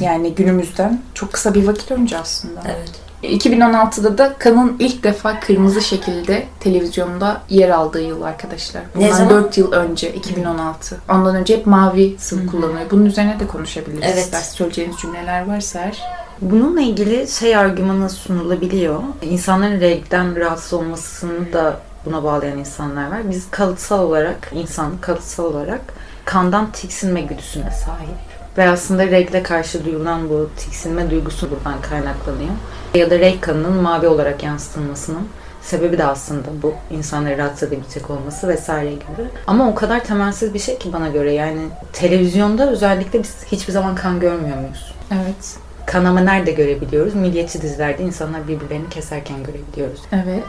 Yani 0.00 0.34
günümüzden 0.34 1.00
çok 1.14 1.32
kısa 1.32 1.54
bir 1.54 1.66
vakit 1.66 1.90
önce 1.90 2.18
aslında. 2.18 2.60
Evet. 2.66 3.04
2016'da 3.22 4.18
da 4.18 4.34
kanın 4.38 4.76
ilk 4.78 5.02
defa 5.02 5.40
kırmızı 5.40 5.80
şekilde 5.80 6.46
televizyonda 6.60 7.42
yer 7.48 7.68
aldığı 7.68 8.02
yıl 8.02 8.22
arkadaşlar. 8.22 8.82
Ne 8.82 9.04
Bundan 9.04 9.16
zaman? 9.16 9.30
4 9.30 9.58
yıl 9.58 9.72
önce 9.72 10.12
2016. 10.12 11.00
Ondan 11.10 11.34
önce 11.36 11.56
hep 11.56 11.66
mavi 11.66 12.16
sıvı 12.18 12.46
kullanılıyor. 12.46 12.90
Bunun 12.90 13.06
üzerine 13.06 13.40
de 13.40 13.46
konuşabiliriz. 13.46 14.04
Evet. 14.04 14.24
İster 14.24 14.40
söyleyeceğiniz 14.40 14.96
cümleler 14.96 15.46
varsa 15.46 15.80
eğer. 15.80 16.02
Bununla 16.40 16.80
ilgili 16.80 17.28
şey 17.28 17.56
argümanı 17.56 18.10
sunulabiliyor. 18.10 19.00
İnsanların 19.22 19.80
renkten 19.80 20.36
rahatsız 20.36 20.72
olmasını 20.72 21.52
da 21.52 21.80
buna 22.06 22.24
bağlayan 22.24 22.58
insanlar 22.58 23.10
var. 23.10 23.30
Biz 23.30 23.50
kalıtsal 23.50 24.02
olarak, 24.02 24.50
insan 24.52 24.92
kalıtsal 25.00 25.44
olarak 25.44 25.80
kandan 26.24 26.72
tiksinme 26.72 27.20
güdüsüne 27.20 27.70
sahip. 27.70 28.34
Ve 28.58 28.68
aslında 28.68 29.06
renkle 29.06 29.42
karşı 29.42 29.84
duyulan 29.84 30.30
bu 30.30 30.50
tiksinme 30.56 31.10
duygusu 31.10 31.50
buradan 31.50 31.80
kaynaklanıyor. 31.80 32.54
Ya 32.94 33.10
da 33.10 33.18
renk 33.18 33.42
kanının 33.42 33.72
mavi 33.72 34.06
olarak 34.06 34.42
yansıtılmasının 34.42 35.28
sebebi 35.62 35.98
de 35.98 36.04
aslında 36.04 36.46
bu 36.62 36.74
insanları 36.90 37.38
rahatsız 37.38 37.68
edebilecek 37.68 38.10
olması 38.10 38.48
vesaire 38.48 38.92
gibi. 38.92 39.28
Ama 39.46 39.68
o 39.68 39.74
kadar 39.74 40.04
temelsiz 40.04 40.54
bir 40.54 40.58
şey 40.58 40.78
ki 40.78 40.92
bana 40.92 41.08
göre 41.08 41.32
yani 41.32 41.60
televizyonda 41.92 42.70
özellikle 42.70 43.22
biz 43.22 43.34
hiçbir 43.52 43.72
zaman 43.72 43.94
kan 43.94 44.20
görmüyor 44.20 44.56
muyuz? 44.56 44.94
Evet. 45.10 45.56
Kanama 45.86 46.20
nerede 46.20 46.52
görebiliyoruz? 46.52 47.14
Milliyetçi 47.14 47.62
dizilerde 47.62 48.02
insanlar 48.02 48.48
birbirlerini 48.48 48.88
keserken 48.88 49.42
görebiliyoruz. 49.42 50.00
Evet. 50.12 50.44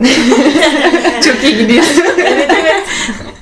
Çok 1.24 1.44
iyi 1.44 1.58
gidiyorsun. 1.58 2.04
Evet! 2.18 2.50
evet! 2.60 2.86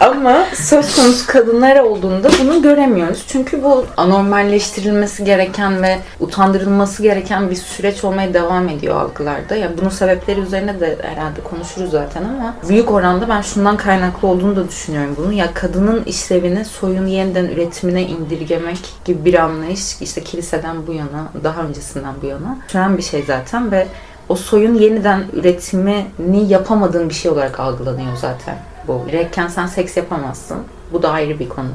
Ama 0.00 0.46
söz 0.54 0.96
konusu 0.96 1.26
kadınlar 1.26 1.76
olduğunda 1.76 2.28
bunu 2.40 2.62
göremiyoruz. 2.62 3.24
Çünkü 3.28 3.62
bu 3.62 3.86
anormalleştirilmesi 3.96 5.24
gereken 5.24 5.82
ve 5.82 5.98
utandırılması 6.20 7.02
gereken 7.02 7.50
bir 7.50 7.56
süreç 7.56 8.04
olmaya 8.04 8.34
devam 8.34 8.68
ediyor 8.68 9.00
algılarda. 9.00 9.56
Ya 9.56 9.70
bunun 9.80 9.88
sebepleri 9.88 10.40
üzerine 10.40 10.80
de 10.80 10.98
herhalde 11.02 11.40
konuşuruz 11.40 11.90
zaten 11.90 12.24
ama 12.24 12.54
büyük 12.68 12.90
oranda 12.90 13.28
ben 13.28 13.40
şundan 13.40 13.76
kaynaklı 13.76 14.28
olduğunu 14.28 14.56
da 14.56 14.68
düşünüyorum 14.68 15.16
bunu. 15.18 15.32
Ya 15.32 15.54
kadının 15.54 16.04
işlevini 16.04 16.64
soyun 16.64 17.06
yeniden 17.06 17.44
üretimine 17.44 18.02
indirgemek 18.02 18.78
gibi 19.04 19.24
bir 19.24 19.34
anlayış 19.34 19.96
işte 20.00 20.20
kiliseden 20.24 20.86
bu 20.86 20.92
yana, 20.92 21.28
daha 21.44 21.62
öncesinden 21.62 22.14
bu 22.22 22.26
yana 22.26 22.58
süren 22.68 22.98
bir 22.98 23.02
şey 23.02 23.22
zaten 23.22 23.72
ve 23.72 23.86
o 24.28 24.36
soyun 24.36 24.74
yeniden 24.74 25.24
üretimini 25.32 26.48
yapamadığın 26.48 27.08
bir 27.08 27.14
şey 27.14 27.30
olarak 27.30 27.60
algılanıyor 27.60 28.16
zaten 28.16 28.58
bu. 28.88 29.02
Rekken 29.12 29.48
sen 29.48 29.66
seks 29.66 29.96
yapamazsın. 29.96 30.58
Bu 30.92 31.02
da 31.02 31.10
ayrı 31.10 31.38
bir 31.38 31.48
konu. 31.48 31.68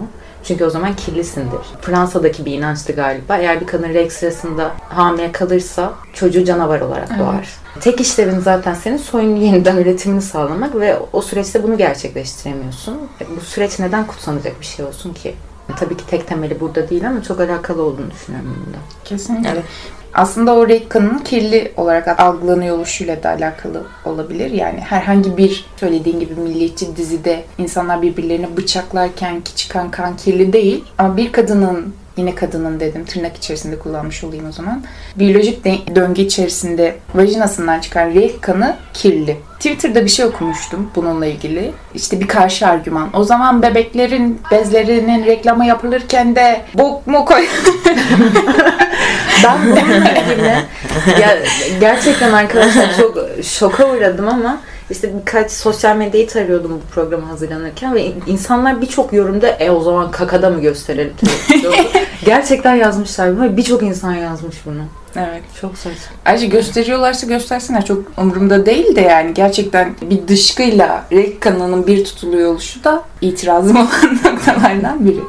Çünkü 0.44 0.66
o 0.66 0.70
zaman 0.70 0.96
kirlisindir. 0.96 1.60
Fransa'daki 1.82 2.46
bir 2.46 2.54
inançtı 2.54 2.94
galiba. 2.94 3.38
Eğer 3.38 3.62
bir 3.62 3.68
kadın 3.68 3.90
reg 3.90 4.12
sırasında 4.12 4.72
hamile 4.90 5.32
kalırsa 5.32 5.94
çocuğu 6.14 6.46
canavar 6.46 6.82
olarak 6.82 7.20
doğar. 7.20 7.50
Tek 7.82 8.02
işlevin 8.02 8.40
zaten 8.40 8.74
senin 8.74 8.98
soyun 8.98 9.36
yeniden 9.46 9.78
üretimini 9.78 10.22
sağlamak 10.22 10.76
ve 10.76 11.00
o 11.14 11.22
süreçte 11.22 11.64
bunu 11.64 11.78
gerçekleştiremiyorsun. 11.78 12.98
Bu 13.38 13.42
süreç 13.42 13.80
neden 13.80 14.08
kutsanacak 14.08 14.60
bir 14.60 14.66
şey 14.66 14.86
olsun 14.86 15.14
ki? 15.14 15.36
Tabii 15.80 15.98
ki 15.98 16.04
tek 16.08 16.28
temeli 16.28 16.60
burada 16.60 16.90
değil 16.90 17.08
ama 17.08 17.24
çok 17.24 17.40
alakalı 17.40 17.84
olduğunu 17.84 18.12
düşünüyorum 18.12 18.56
bunda. 18.66 18.78
Kesinlikle. 19.06 19.50
Evet. 19.50 19.64
Aslında 20.14 20.56
o 20.56 20.70
renk 20.70 20.90
kanının 20.90 21.18
kirli 21.18 21.72
olarak 21.78 22.20
algılanıyor 22.20 22.78
oluşuyla 22.78 23.24
da 23.24 23.30
alakalı 23.30 23.84
olabilir. 24.06 24.52
Yani 24.52 24.80
herhangi 24.80 25.38
bir 25.38 25.66
söylediğin 25.78 26.20
gibi 26.20 26.34
milliyetçi 26.34 26.96
dizide 26.96 27.44
insanlar 27.58 28.02
birbirlerini 28.02 28.58
bıçaklarken 28.58 29.42
ki 29.42 29.56
çıkan 29.56 29.92
kan 29.92 30.18
kirli 30.18 30.54
değil. 30.54 30.84
Ama 30.98 31.18
bir 31.18 31.32
kadının 31.32 31.94
yine 32.18 32.36
kadının 32.36 32.80
dedim 32.80 33.06
tırnak 33.06 33.38
içerisinde 33.38 33.80
kullanmış 33.80 34.24
olayım 34.24 34.50
o 34.50 34.52
zaman. 34.52 34.84
Biyolojik 35.16 35.66
döngü 35.96 36.22
içerisinde 36.22 36.96
vajinasından 37.16 37.80
çıkan 37.80 38.10
renk 38.10 38.42
kanı 38.42 38.76
kirli. 38.94 39.38
Twitter'da 39.56 40.06
bir 40.06 40.10
şey 40.10 40.26
okumuştum 40.26 40.92
bununla 40.96 41.26
ilgili. 41.26 41.72
İşte 41.94 42.20
bir 42.20 42.28
karşı 42.28 42.68
argüman. 42.68 43.10
O 43.14 43.24
zaman 43.24 43.62
bebeklerin 43.62 44.42
bezlerinin 44.52 45.26
reklamı 45.26 45.66
yapılırken 45.66 46.36
de 46.36 46.62
bok 46.74 47.08
mu 47.08 47.26
koy 47.26 47.48
Ben 49.44 49.58
bununla 49.66 50.12
ilgili 50.12 50.48
ya, 51.22 51.38
gerçekten 51.80 52.34
arkadaşlar 52.34 52.98
çok 52.98 53.18
şoka 53.44 53.90
uğradım 53.90 54.28
ama 54.28 54.60
işte 54.92 55.12
birkaç 55.20 55.52
sosyal 55.52 55.96
medyayı 55.96 56.28
tarıyordum 56.28 56.72
bu 56.72 56.94
programa 56.94 57.30
hazırlanırken 57.30 57.96
ve 57.96 58.12
insanlar 58.28 58.82
birçok 58.82 59.14
yorumda 59.14 59.48
e 59.48 59.72
o 59.72 59.82
zaman 59.82 60.12
kakada 60.12 60.50
mı 60.50 60.62
gösterelim? 60.62 61.14
gerçekten 62.26 62.76
yazmışlar 62.76 63.36
bunu 63.36 63.44
ve 63.44 63.58
birçok 63.58 63.84
insan 63.84 64.14
yazmış 64.14 64.56
bunu. 64.66 64.82
Evet. 65.16 65.44
Çok 65.62 65.78
saçma. 65.78 66.16
Ayrıca 66.26 66.48
gösteriyorlarsa 66.48 67.28
göstersinler. 67.28 67.86
Çok 67.86 68.04
umurumda 68.18 68.66
değil 68.66 68.96
de 68.96 69.02
yani 69.02 69.34
gerçekten 69.34 69.96
bir 70.02 70.28
dışkıyla 70.28 71.06
renk 71.12 71.42
kanalının 71.42 71.88
bir 71.88 72.06
tutuluyor 72.06 72.52
oluşu 72.52 72.84
da 72.84 73.04
itirazım 73.22 73.76
olan 73.76 73.88
noktalardan 74.26 75.06
biri. 75.06 75.20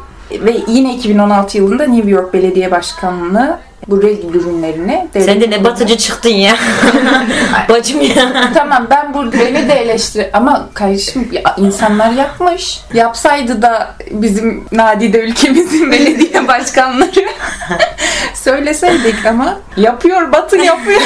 Ve 0.41 0.57
yine 0.69 0.95
2016 0.95 1.59
yılında 1.59 1.87
New 1.87 2.11
York 2.11 2.35
Belediye 2.35 2.71
Başkanlığı 2.71 3.59
bu 3.89 4.03
renk 4.03 4.35
ürünlerini 4.35 5.09
Sen 5.13 5.41
de 5.41 5.51
ne 5.51 5.65
batıcı 5.65 5.97
çıktın 5.99 6.31
ya. 6.31 6.57
Bacım 7.69 8.01
ya. 8.01 8.51
Tamam 8.55 8.87
ben 8.91 9.15
burada 9.15 9.39
beni 9.39 9.69
de 9.69 9.73
eleştir 9.73 10.27
ama 10.33 10.69
kardeşim 10.75 11.29
ya, 11.33 11.43
insanlar 11.59 12.11
yapmış. 12.11 12.81
Yapsaydı 12.95 13.63
da 13.63 13.95
bizim 14.11 14.65
nadide 14.73 15.19
ülkemizin 15.21 15.93
belediye 15.93 16.49
başkanları 16.49 17.29
söyleseydik 18.35 19.27
ama 19.27 19.59
yapıyor 19.77 20.33
Batı 20.33 20.57
yapıyor. 20.57 21.01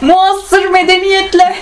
Muasır 0.00 0.70
medeniyetler. 0.70 1.54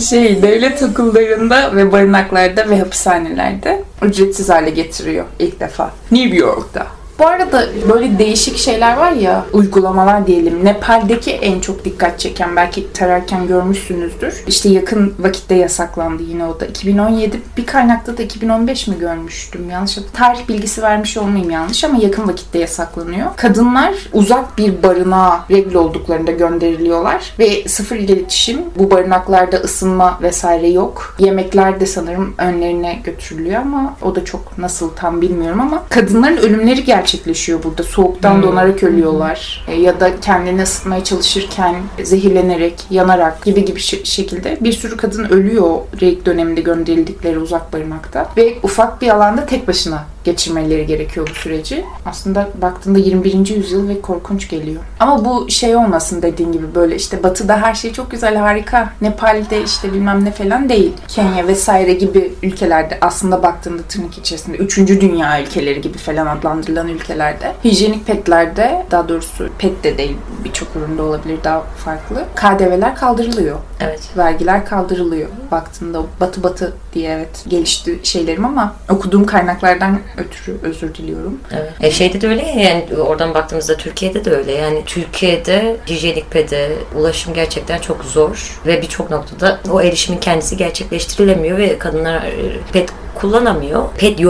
Şey 0.00 0.42
devlet 0.42 0.82
okullarında 0.82 1.76
ve 1.76 1.92
barınaklarda 1.92 2.70
ve 2.70 2.78
hapishanelerde 2.78 3.82
ücretsiz 4.02 4.48
hale 4.48 4.70
getiriyor 4.70 5.24
ilk 5.38 5.60
defa. 5.60 5.92
New 6.10 6.36
York'ta. 6.36 6.86
Bu 7.18 7.26
arada 7.26 7.66
böyle 7.88 8.18
değişik 8.18 8.56
şeyler 8.56 8.96
var 8.96 9.12
ya, 9.12 9.46
uygulamalar 9.52 10.26
diyelim. 10.26 10.64
Nepal'deki 10.64 11.32
en 11.32 11.60
çok 11.60 11.84
dikkat 11.84 12.20
çeken, 12.20 12.56
belki 12.56 12.92
tararken 12.92 13.46
görmüşsünüzdür. 13.46 14.44
İşte 14.46 14.68
yakın 14.68 15.14
vakitte 15.18 15.54
yasaklandı 15.54 16.22
yine 16.22 16.44
o 16.44 16.60
da. 16.60 16.66
2017, 16.66 17.40
bir 17.56 17.66
kaynakta 17.66 18.18
da 18.18 18.22
2015 18.22 18.86
mi 18.86 18.98
görmüştüm 18.98 19.70
yanlış. 19.70 19.98
Tarih 20.12 20.48
bilgisi 20.48 20.82
vermiş 20.82 21.16
olmayayım 21.16 21.50
yanlış 21.50 21.84
ama 21.84 21.98
yakın 21.98 22.28
vakitte 22.28 22.58
yasaklanıyor. 22.58 23.36
Kadınlar 23.36 23.94
uzak 24.12 24.58
bir 24.58 24.82
barınağa 24.82 25.44
regl 25.50 25.74
olduklarında 25.74 26.30
gönderiliyorlar 26.30 27.34
ve 27.38 27.68
sıfır 27.68 27.96
iletişim. 27.96 28.60
Bu 28.78 28.90
barınaklarda 28.90 29.56
ısınma 29.56 30.18
vesaire 30.22 30.68
yok. 30.68 31.16
Yemekler 31.18 31.80
de 31.80 31.86
sanırım 31.86 32.34
önlerine 32.38 33.00
götürülüyor 33.04 33.60
ama 33.60 33.96
o 34.02 34.14
da 34.14 34.24
çok 34.24 34.58
nasıl 34.58 34.90
tam 34.90 35.20
bilmiyorum 35.20 35.60
ama 35.60 35.82
kadınların 35.88 36.36
ölümleri 36.36 36.84
gerçekleşiyor 37.06 37.62
burada. 37.62 37.82
Soğuktan 37.82 38.42
donarak 38.42 38.82
ölüyorlar. 38.82 39.64
E, 39.68 39.74
ya 39.80 40.00
da 40.00 40.20
kendini 40.20 40.62
ısıtmaya 40.62 41.04
çalışırken 41.04 41.74
zehirlenerek, 42.02 42.74
yanarak 42.90 43.44
gibi 43.44 43.64
gibi 43.64 43.80
şe- 43.80 44.04
şekilde 44.04 44.58
bir 44.60 44.72
sürü 44.72 44.96
kadın 44.96 45.24
ölüyor 45.24 45.78
reyk 46.00 46.26
döneminde 46.26 46.60
gönderildikleri 46.60 47.38
uzak 47.38 47.72
barınakta. 47.72 48.30
Ve 48.36 48.54
ufak 48.62 49.02
bir 49.02 49.08
alanda 49.08 49.46
tek 49.46 49.68
başına 49.68 50.04
geçirmeleri 50.26 50.86
gerekiyor 50.86 51.28
bu 51.30 51.34
süreci. 51.34 51.84
Aslında 52.06 52.48
baktığında 52.62 52.98
21. 52.98 53.48
yüzyıl 53.56 53.88
ve 53.88 54.00
korkunç 54.00 54.48
geliyor. 54.48 54.82
Ama 55.00 55.24
bu 55.24 55.50
şey 55.50 55.76
olmasın 55.76 56.22
dediğin 56.22 56.52
gibi 56.52 56.74
böyle 56.74 56.96
işte 56.96 57.22
batıda 57.22 57.56
her 57.62 57.74
şey 57.74 57.92
çok 57.92 58.10
güzel 58.10 58.36
harika. 58.36 58.92
Nepal'de 59.00 59.62
işte 59.62 59.92
bilmem 59.92 60.24
ne 60.24 60.32
falan 60.32 60.68
değil. 60.68 60.92
Kenya 61.08 61.46
vesaire 61.46 61.92
gibi 61.94 62.32
ülkelerde 62.42 62.98
aslında 63.00 63.42
baktığında 63.42 63.82
tırnak 63.82 64.18
içerisinde 64.18 64.56
3. 64.56 64.78
dünya 64.78 65.42
ülkeleri 65.42 65.80
gibi 65.80 65.98
falan 65.98 66.26
adlandırılan 66.26 66.88
ülkelerde 66.88 67.52
hijyenik 67.64 68.06
petlerde 68.06 68.86
daha 68.90 69.08
doğrusu 69.08 69.48
pet 69.58 69.84
de 69.84 69.98
değil 69.98 70.16
birçok 70.44 70.68
üründe 70.76 71.02
olabilir 71.02 71.38
daha 71.44 71.60
farklı. 71.62 72.24
KDV'ler 72.36 72.96
kaldırılıyor 72.96 73.58
Evet. 73.80 74.00
vergiler 74.16 74.66
kaldırılıyor. 74.66 75.28
Baktığında 75.50 76.02
batı 76.20 76.42
batı 76.42 76.72
diye 76.94 77.10
evet 77.10 77.44
gelişti 77.48 78.00
şeylerim 78.02 78.44
ama 78.44 78.74
okuduğum 78.88 79.26
kaynaklardan 79.26 79.98
ötürü 80.16 80.56
özür 80.62 80.94
diliyorum. 80.94 81.40
Evet. 81.52 81.72
E 81.80 81.90
şeyde 81.90 82.20
de 82.20 82.28
öyle 82.28 82.42
ya, 82.42 82.60
yani 82.60 82.96
oradan 82.96 83.34
baktığımızda 83.34 83.76
Türkiye'de 83.76 84.24
de 84.24 84.30
öyle. 84.30 84.52
Yani 84.52 84.82
Türkiye'de 84.86 85.76
hijyenik 85.86 86.30
pede 86.30 86.72
ulaşım 86.94 87.34
gerçekten 87.34 87.78
çok 87.78 88.04
zor 88.04 88.60
ve 88.66 88.82
birçok 88.82 89.10
noktada 89.10 89.60
o 89.70 89.80
erişimin 89.80 90.18
kendisi 90.18 90.56
gerçekleştirilemiyor 90.56 91.58
ve 91.58 91.78
kadınlar 91.78 92.22
e, 92.22 92.32
pet 92.72 92.90
kullanamıyor. 93.14 93.84
Pet 93.98 94.20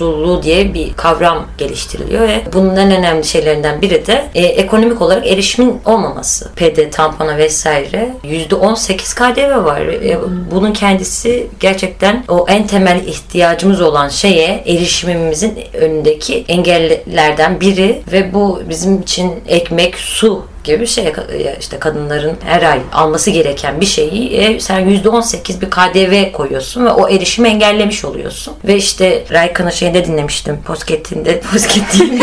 yoksulluğu 0.00 0.42
diye 0.42 0.74
bir 0.74 0.92
kavram 0.92 1.46
geliştiriliyor 1.58 2.28
ve 2.28 2.42
bunun 2.52 2.76
en 2.76 2.90
önemli 2.90 3.24
şeylerinden 3.24 3.82
biri 3.82 4.06
de 4.06 4.24
e, 4.34 4.44
ekonomik 4.44 5.02
olarak 5.02 5.26
erişimin 5.26 5.80
olmaması. 5.84 6.50
Pede, 6.56 6.90
tampona 6.90 7.36
vesaire 7.36 8.14
%18 8.24 9.14
KDV 9.14 9.64
var. 9.64 9.80
E, 9.80 10.18
bunun 10.50 10.72
kendisi 10.72 11.46
gerçekten 11.60 12.24
o 12.28 12.46
en 12.48 12.66
temel 12.66 13.06
ihtiyacımız 13.06 13.80
olan 13.80 14.08
şeye 14.08 14.62
erişimimizin 14.66 15.58
önündeki 15.74 16.44
engellerden 16.48 17.60
biri 17.60 18.02
ve 18.12 18.34
bu 18.34 18.62
bizim 18.68 19.00
için 19.02 19.32
ekmek, 19.48 19.98
su 19.98 20.44
gibi 20.66 20.80
bir 20.80 20.86
şey 20.86 21.12
işte 21.60 21.78
kadınların 21.78 22.36
her 22.44 22.62
ay 22.62 22.80
alması 22.92 23.30
gereken 23.30 23.80
bir 23.80 23.86
şeyi 23.86 24.32
e, 24.36 24.60
sen 24.60 24.80
%18 25.02 25.60
bir 25.60 25.70
KDV 25.70 26.32
koyuyorsun 26.32 26.86
ve 26.86 26.90
o 26.90 27.08
erişimi 27.08 27.48
engellemiş 27.48 28.04
oluyorsun. 28.04 28.54
Ve 28.64 28.76
işte 28.76 29.24
Raykan'ın 29.32 29.70
şeyinde 29.70 30.04
dinlemiştim. 30.04 30.62
Posket'inde, 30.66 31.40
Posket 31.52 31.92
değil 31.92 32.12
mi? 32.12 32.20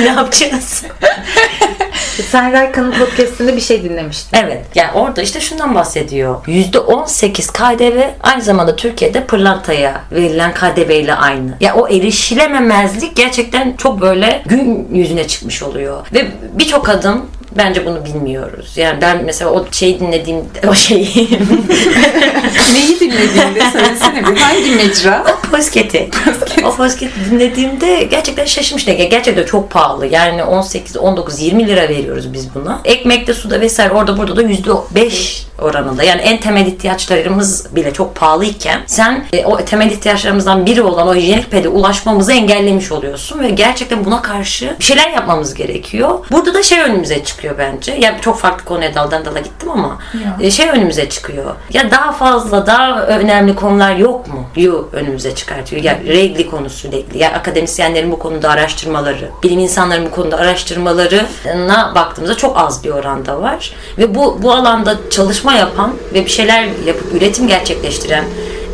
ne 0.00 0.06
yapacağız? 0.06 0.82
Sen 2.22 2.52
Raykan'ın 2.52 2.92
podcastinde 2.92 3.56
bir 3.56 3.60
şey 3.60 3.82
dinlemiştin. 3.84 4.38
Evet. 4.42 4.66
Yani 4.74 4.92
orada 4.92 5.22
işte 5.22 5.40
şundan 5.40 5.74
bahsediyor. 5.74 6.44
%18 6.46 7.52
KDV 7.52 8.00
aynı 8.22 8.42
zamanda 8.42 8.76
Türkiye'de 8.76 9.24
pırlantaya 9.24 10.00
verilen 10.12 10.54
KDV 10.54 10.90
ile 10.90 11.14
aynı. 11.14 11.56
Ya 11.60 11.74
o 11.74 11.88
erişilememezlik 11.88 13.16
gerçekten 13.16 13.74
çok 13.76 14.00
böyle 14.00 14.42
gün 14.46 14.88
yüzüne 14.92 15.26
çıkmış 15.26 15.62
oluyor. 15.62 16.06
Ve 16.14 16.26
birçok 16.52 16.86
kadın 16.86 17.24
bence 17.56 17.86
bunu 17.86 18.04
bilmiyoruz. 18.04 18.72
Yani 18.76 19.00
ben 19.00 19.24
mesela 19.24 19.50
o 19.50 19.66
şeyi 19.72 20.00
dinlediğim 20.00 20.44
o 20.68 20.74
şeyi 20.74 21.04
Neyi 22.74 23.00
dinlediğinde 23.00 23.70
söylesene 23.72 24.26
bir 24.26 24.36
hangi 24.36 24.70
mecra? 24.70 25.26
Posketi. 25.50 26.08
o 26.64 26.76
posketi 26.76 27.30
dinlediğimde 27.30 28.04
gerçekten 28.04 28.44
şaşırmıştım. 28.44 28.96
Gerçekten 28.96 29.44
çok 29.44 29.70
pahalı. 29.70 30.06
Yani 30.06 30.44
18, 30.44 30.96
19, 30.96 31.40
20 31.40 31.68
lira 31.68 31.88
veriyoruz 31.88 32.32
biz 32.32 32.54
buna. 32.54 32.80
Ekmekte, 32.84 33.34
suda 33.34 33.60
vesaire 33.60 33.94
orada 33.94 34.18
burada 34.18 34.36
da 34.36 34.42
%5 34.42 35.42
oranında. 35.58 36.02
Yani 36.02 36.20
en 36.20 36.40
temel 36.40 36.66
ihtiyaçlarımız 36.66 37.76
bile 37.76 37.92
çok 37.92 38.14
pahalıyken 38.14 38.80
sen 38.86 39.24
e, 39.32 39.44
o 39.44 39.64
temel 39.64 39.90
ihtiyaçlarımızdan 39.90 40.66
biri 40.66 40.82
olan 40.82 41.08
o 41.08 41.14
hijyenik 41.14 41.50
pede 41.50 41.68
ulaşmamızı 41.68 42.32
engellemiş 42.32 42.92
oluyorsun 42.92 43.40
ve 43.40 43.50
gerçekten 43.50 44.04
buna 44.04 44.22
karşı 44.22 44.76
bir 44.78 44.84
şeyler 44.84 45.10
yapmamız 45.10 45.54
gerekiyor. 45.54 46.26
Burada 46.30 46.54
da 46.54 46.62
şey 46.62 46.80
önümüze 46.80 47.24
çıkıyor 47.24 47.54
bence. 47.58 47.92
Ya 47.92 48.20
çok 48.20 48.38
farklı 48.38 48.64
konuya 48.64 48.94
daldan 48.94 49.24
dala 49.24 49.38
gittim 49.38 49.70
ama 49.70 49.98
e, 50.40 50.50
şey 50.50 50.68
önümüze 50.70 51.08
çıkıyor. 51.08 51.54
Ya 51.72 51.90
daha 51.90 52.12
fazla 52.12 52.66
daha 52.66 53.02
önemli 53.06 53.54
konular 53.54 53.96
yok 53.96 54.28
mu? 54.28 54.44
Yu 54.56 54.88
önümüze 54.92 55.34
çıkartıyor. 55.34 55.82
Ya 55.82 55.98
regli 56.06 56.50
konusuyla 56.50 56.98
ilgili. 56.98 57.18
Ya 57.18 57.32
akademisyenlerin 57.32 58.12
bu 58.12 58.18
konuda 58.18 58.50
araştırmaları, 58.50 59.30
bilim 59.42 59.58
insanların 59.58 60.06
bu 60.06 60.10
konuda 60.10 60.36
araştırmalarına 60.36 61.92
baktığımızda 61.94 62.36
çok 62.36 62.58
az 62.58 62.84
bir 62.84 62.90
oranda 62.90 63.42
var. 63.42 63.72
Ve 63.98 64.14
bu 64.14 64.42
bu 64.42 64.52
alanda 64.52 64.96
çalışma 65.10 65.43
yapan 65.52 65.94
ve 66.14 66.24
bir 66.24 66.30
şeyler 66.30 66.68
yapıp 66.86 67.14
üretim 67.14 67.48
gerçekleştiren 67.48 68.24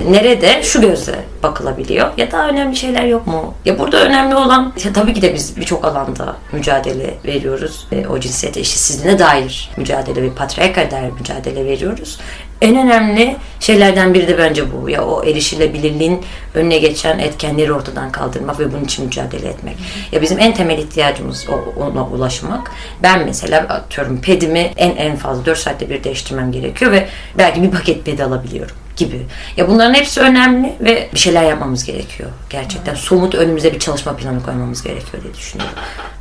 nerede 0.09 0.63
şu 0.63 0.81
gözle 0.81 1.25
bakılabiliyor 1.43 2.09
ya 2.17 2.33
daha 2.33 2.49
önemli 2.49 2.77
şeyler 2.77 3.05
yok 3.05 3.27
mu? 3.27 3.55
Ya 3.65 3.79
burada 3.79 4.01
önemli 4.01 4.35
olan 4.35 4.73
ya 4.85 4.93
tabii 4.93 5.15
ki 5.15 5.23
de 5.23 5.35
biz 5.35 5.57
birçok 5.57 5.85
alanda 5.85 6.37
mücadele 6.53 7.15
veriyoruz. 7.27 7.87
E, 7.93 8.07
o 8.07 8.21
cinsiyet 8.21 8.57
eşitsizliğine 8.57 9.19
dair 9.19 9.71
mücadele 9.77 10.23
ve 10.23 10.31
patriarka 10.31 10.91
dair 10.91 11.11
mücadele 11.11 11.65
veriyoruz. 11.65 12.19
En 12.61 12.77
önemli 12.77 13.37
şeylerden 13.61 14.15
biri 14.15 14.29
de 14.29 14.39
bence 14.39 14.65
bu. 14.73 14.91
Ya 14.91 15.05
o 15.05 15.25
erişilebilirliğin 15.25 16.25
önüne 16.55 16.79
geçen 16.79 17.19
etkenleri 17.19 17.73
ortadan 17.73 18.13
kaldırmak 18.13 18.61
ve 18.61 18.73
bunun 18.73 18.85
için 18.85 19.05
mücadele 19.05 19.49
etmek. 19.49 19.77
Ya 20.13 20.23
bizim 20.23 20.39
en 20.39 20.55
temel 20.55 20.79
ihtiyacımız 20.79 21.47
o, 21.49 21.81
ona 21.83 22.07
ulaşmak. 22.07 22.71
Ben 23.03 23.25
mesela 23.25 23.61
atıyorum 23.61 24.21
pedimi 24.21 24.73
en 24.77 24.97
en 24.97 25.17
fazla 25.17 25.47
4 25.47 25.59
saatte 25.59 25.91
bir 25.91 26.05
değiştirmem 26.05 26.53
gerekiyor 26.53 26.93
ve 26.93 27.09
belki 27.39 27.63
bir 27.63 27.71
paket 27.71 28.05
pedi 28.05 28.25
alabiliyorum 28.25 28.77
gibi. 29.01 29.27
Ya 29.57 29.69
bunların 29.69 29.95
hepsi 29.95 30.21
önemli 30.21 30.75
ve 30.81 31.09
bir 31.15 31.19
şeyler 31.19 31.43
yapmamız 31.43 31.85
gerekiyor. 31.85 32.31
Gerçekten 32.51 32.95
somut 32.95 33.35
önümüze 33.35 33.73
bir 33.73 33.79
çalışma 33.79 34.17
planı 34.17 34.43
koymamız 34.43 34.83
gerekiyor 34.83 35.23
diye 35.23 35.35
düşünüyorum. 35.35 35.75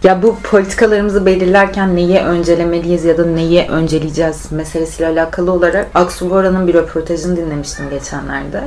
Ya 0.04 0.24
bu 0.24 0.36
politikalarımızı 0.44 1.26
belirlerken 1.26 1.96
neyi 1.96 2.20
öncelemeliyiz 2.20 3.06
ya 3.06 3.18
da 3.18 3.26
neyi 3.26 3.68
önceleyeceğiz 3.68 4.52
meselesiyle 4.52 5.08
alakalı 5.10 5.52
olarak 5.52 5.88
Aksu 5.96 6.30
Bora'nın 6.30 6.68
bir 6.68 6.74
röportajını 6.74 7.38
dinlemiştim 7.38 7.90
geçenlerde. 7.90 8.64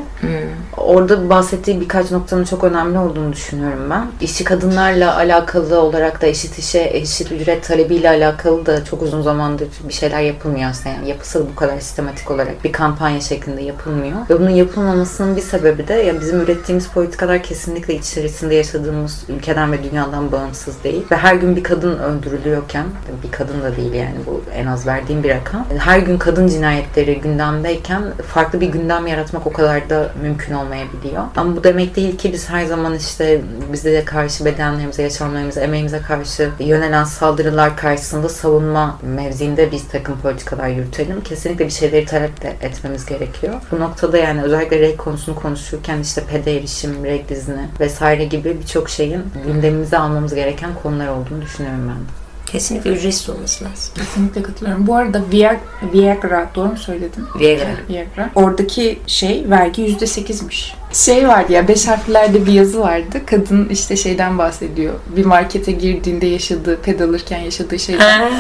Orada 0.77 1.31
bahsettiği 1.31 1.81
birkaç 1.81 2.11
noktanın 2.11 2.44
çok 2.44 2.64
önemli 2.64 2.98
olduğunu 2.98 3.33
düşünüyorum 3.33 3.90
ben. 3.90 4.07
İşçi 4.20 4.44
kadınlarla 4.44 5.16
alakalı 5.16 5.81
olarak 5.81 6.22
da 6.22 6.27
eşit 6.27 6.59
işe, 6.59 6.90
eşit 6.92 7.33
ücret 7.33 7.64
talebiyle 7.64 8.09
alakalı 8.09 8.66
da 8.66 8.85
çok 8.85 9.03
uzun 9.03 9.22
zamandır 9.22 9.68
bir 9.88 9.92
şeyler 9.92 10.20
yapılmıyor 10.20 10.70
aslında. 10.70 10.88
Yani 10.88 11.09
yapılsa 11.09 11.40
da 11.40 11.44
bu 11.53 11.55
kadar 11.55 11.81
sistematik 11.81 12.31
olarak 12.31 12.64
bir 12.64 12.72
kampanya 12.72 13.20
şeklinde 13.20 13.62
yapılmıyor. 13.62 14.01
Ve 14.30 14.40
bunun 14.40 14.50
yapılmamasının 14.50 15.36
bir 15.36 15.42
sebebi 15.42 15.88
de 15.88 15.94
ya 15.94 16.20
bizim 16.20 16.40
ürettiğimiz 16.40 16.88
politikalar 16.88 17.42
kesinlikle 17.42 17.94
içerisinde 17.94 18.54
yaşadığımız 18.54 19.24
ülkeden 19.28 19.72
ve 19.72 19.82
dünyadan 19.84 20.32
bağımsız 20.32 20.84
değil. 20.84 21.04
Ve 21.10 21.16
her 21.16 21.34
gün 21.34 21.56
bir 21.56 21.62
kadın 21.62 21.98
öldürülüyorken, 21.98 22.86
bir 23.24 23.32
kadın 23.32 23.62
da 23.62 23.76
değil 23.76 23.92
yani 23.92 24.14
bu 24.26 24.42
en 24.54 24.66
az 24.66 24.86
verdiğim 24.86 25.22
bir 25.22 25.30
rakam. 25.30 25.66
Her 25.78 25.98
gün 25.98 26.18
kadın 26.18 26.48
cinayetleri 26.48 27.20
gündemdeyken 27.20 28.02
farklı 28.26 28.60
bir 28.60 28.66
gündem 28.66 29.06
yaratmak 29.06 29.46
o 29.46 29.52
kadar 29.52 29.90
da 29.90 30.12
mümkün 30.22 30.54
olmayabiliyor. 30.54 31.22
Ama 31.36 31.56
bu 31.56 31.64
demek 31.64 31.96
değil 31.96 32.18
ki 32.18 32.32
biz 32.32 32.50
her 32.50 32.64
zaman 32.64 32.94
işte 32.94 33.40
bize 33.72 34.04
karşı 34.04 34.44
bedenlerimize, 34.44 35.02
yaşamlarımıza, 35.02 35.60
emeğimize 35.60 36.00
karşı 36.00 36.50
yönelen 36.58 37.04
saldırılar 37.04 37.76
karşısında 37.76 38.28
savunma 38.28 38.98
mevziinde 39.02 39.72
biz 39.72 39.88
takım 39.88 40.20
politikalar 40.20 40.68
yürütelim. 40.68 41.20
Kesinlikle 41.20 41.64
bir 41.64 41.70
şeyleri 41.70 42.06
talep 42.06 42.42
de 42.42 42.56
etmemiz 42.60 43.06
gerekiyor. 43.06 43.54
Bu 43.72 43.80
noktada 43.92 44.18
yani 44.18 44.42
özellikle 44.42 44.81
reg 44.81 44.96
konusunu 44.96 45.35
konuşurken 45.35 46.00
işte 46.00 46.22
pede 46.31 46.57
erişim, 46.57 47.05
reg 47.05 47.28
dizini 47.28 47.68
vesaire 47.81 48.24
gibi 48.24 48.57
birçok 48.61 48.90
şeyin 48.90 49.22
gündemimize 49.46 49.98
almamız 49.98 50.35
gereken 50.35 50.70
konular 50.83 51.09
olduğunu 51.09 51.42
düşünüyorum 51.42 51.81
ben 51.88 51.94
de. 51.96 52.11
Kesinlikle 52.46 52.90
ücretsiz 52.90 53.31
olması 53.31 53.64
lazım. 53.64 53.94
Kesinlikle 53.94 54.42
katılıyorum. 54.42 54.87
Bu 54.87 54.96
arada 54.96 55.19
Viag- 55.33 55.92
Viagra 55.92 56.50
doğru 56.54 56.69
mu 56.69 56.77
söyledim? 56.77 57.27
Viagra. 57.40 57.66
Viagra. 57.88 58.31
Oradaki 58.35 58.98
şey 59.06 59.44
vergi 59.50 59.83
yüzde 59.83 60.06
sekizmiş. 60.06 60.75
Şey 60.92 61.28
vardı 61.28 61.52
ya 61.52 61.68
beş 61.68 61.88
harflerde 61.88 62.46
bir 62.46 62.52
yazı 62.52 62.80
vardı. 62.80 63.20
Kadın 63.26 63.68
işte 63.68 63.96
şeyden 63.96 64.38
bahsediyor. 64.38 64.94
Bir 65.16 65.24
markete 65.24 65.72
girdiğinde 65.72 66.26
yaşadığı, 66.26 66.80
ped 66.80 67.00
alırken 67.00 67.38
yaşadığı 67.38 67.78
şeyden. 67.78 68.32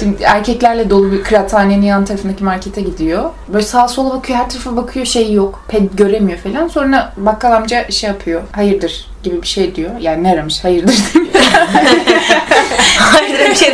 Şimdi 0.00 0.22
erkeklerle 0.22 0.90
dolu 0.90 1.12
bir 1.12 1.22
kıraathanenin 1.22 1.86
yan 1.86 2.04
tarafındaki 2.04 2.44
markete 2.44 2.80
gidiyor. 2.80 3.30
Böyle 3.48 3.64
sağa 3.64 3.88
sola 3.88 4.10
bakıyor, 4.10 4.38
her 4.38 4.50
tarafa 4.50 4.76
bakıyor 4.76 5.06
şey 5.06 5.32
yok. 5.32 5.64
Ped 5.68 5.82
göremiyor 5.94 6.38
falan. 6.38 6.68
Sonra 6.68 7.12
bakkal 7.16 7.52
amca 7.52 7.90
şey 7.90 8.10
yapıyor. 8.10 8.42
Hayırdır 8.52 9.06
gibi 9.22 9.42
bir 9.42 9.46
şey 9.46 9.74
diyor. 9.74 9.90
Yani 10.00 10.22
ne 10.22 10.32
aramış? 10.32 10.64
Hayırdır 10.64 10.94
demiyor. 11.14 11.37
Hayır 12.98 13.38
değil. 13.38 13.72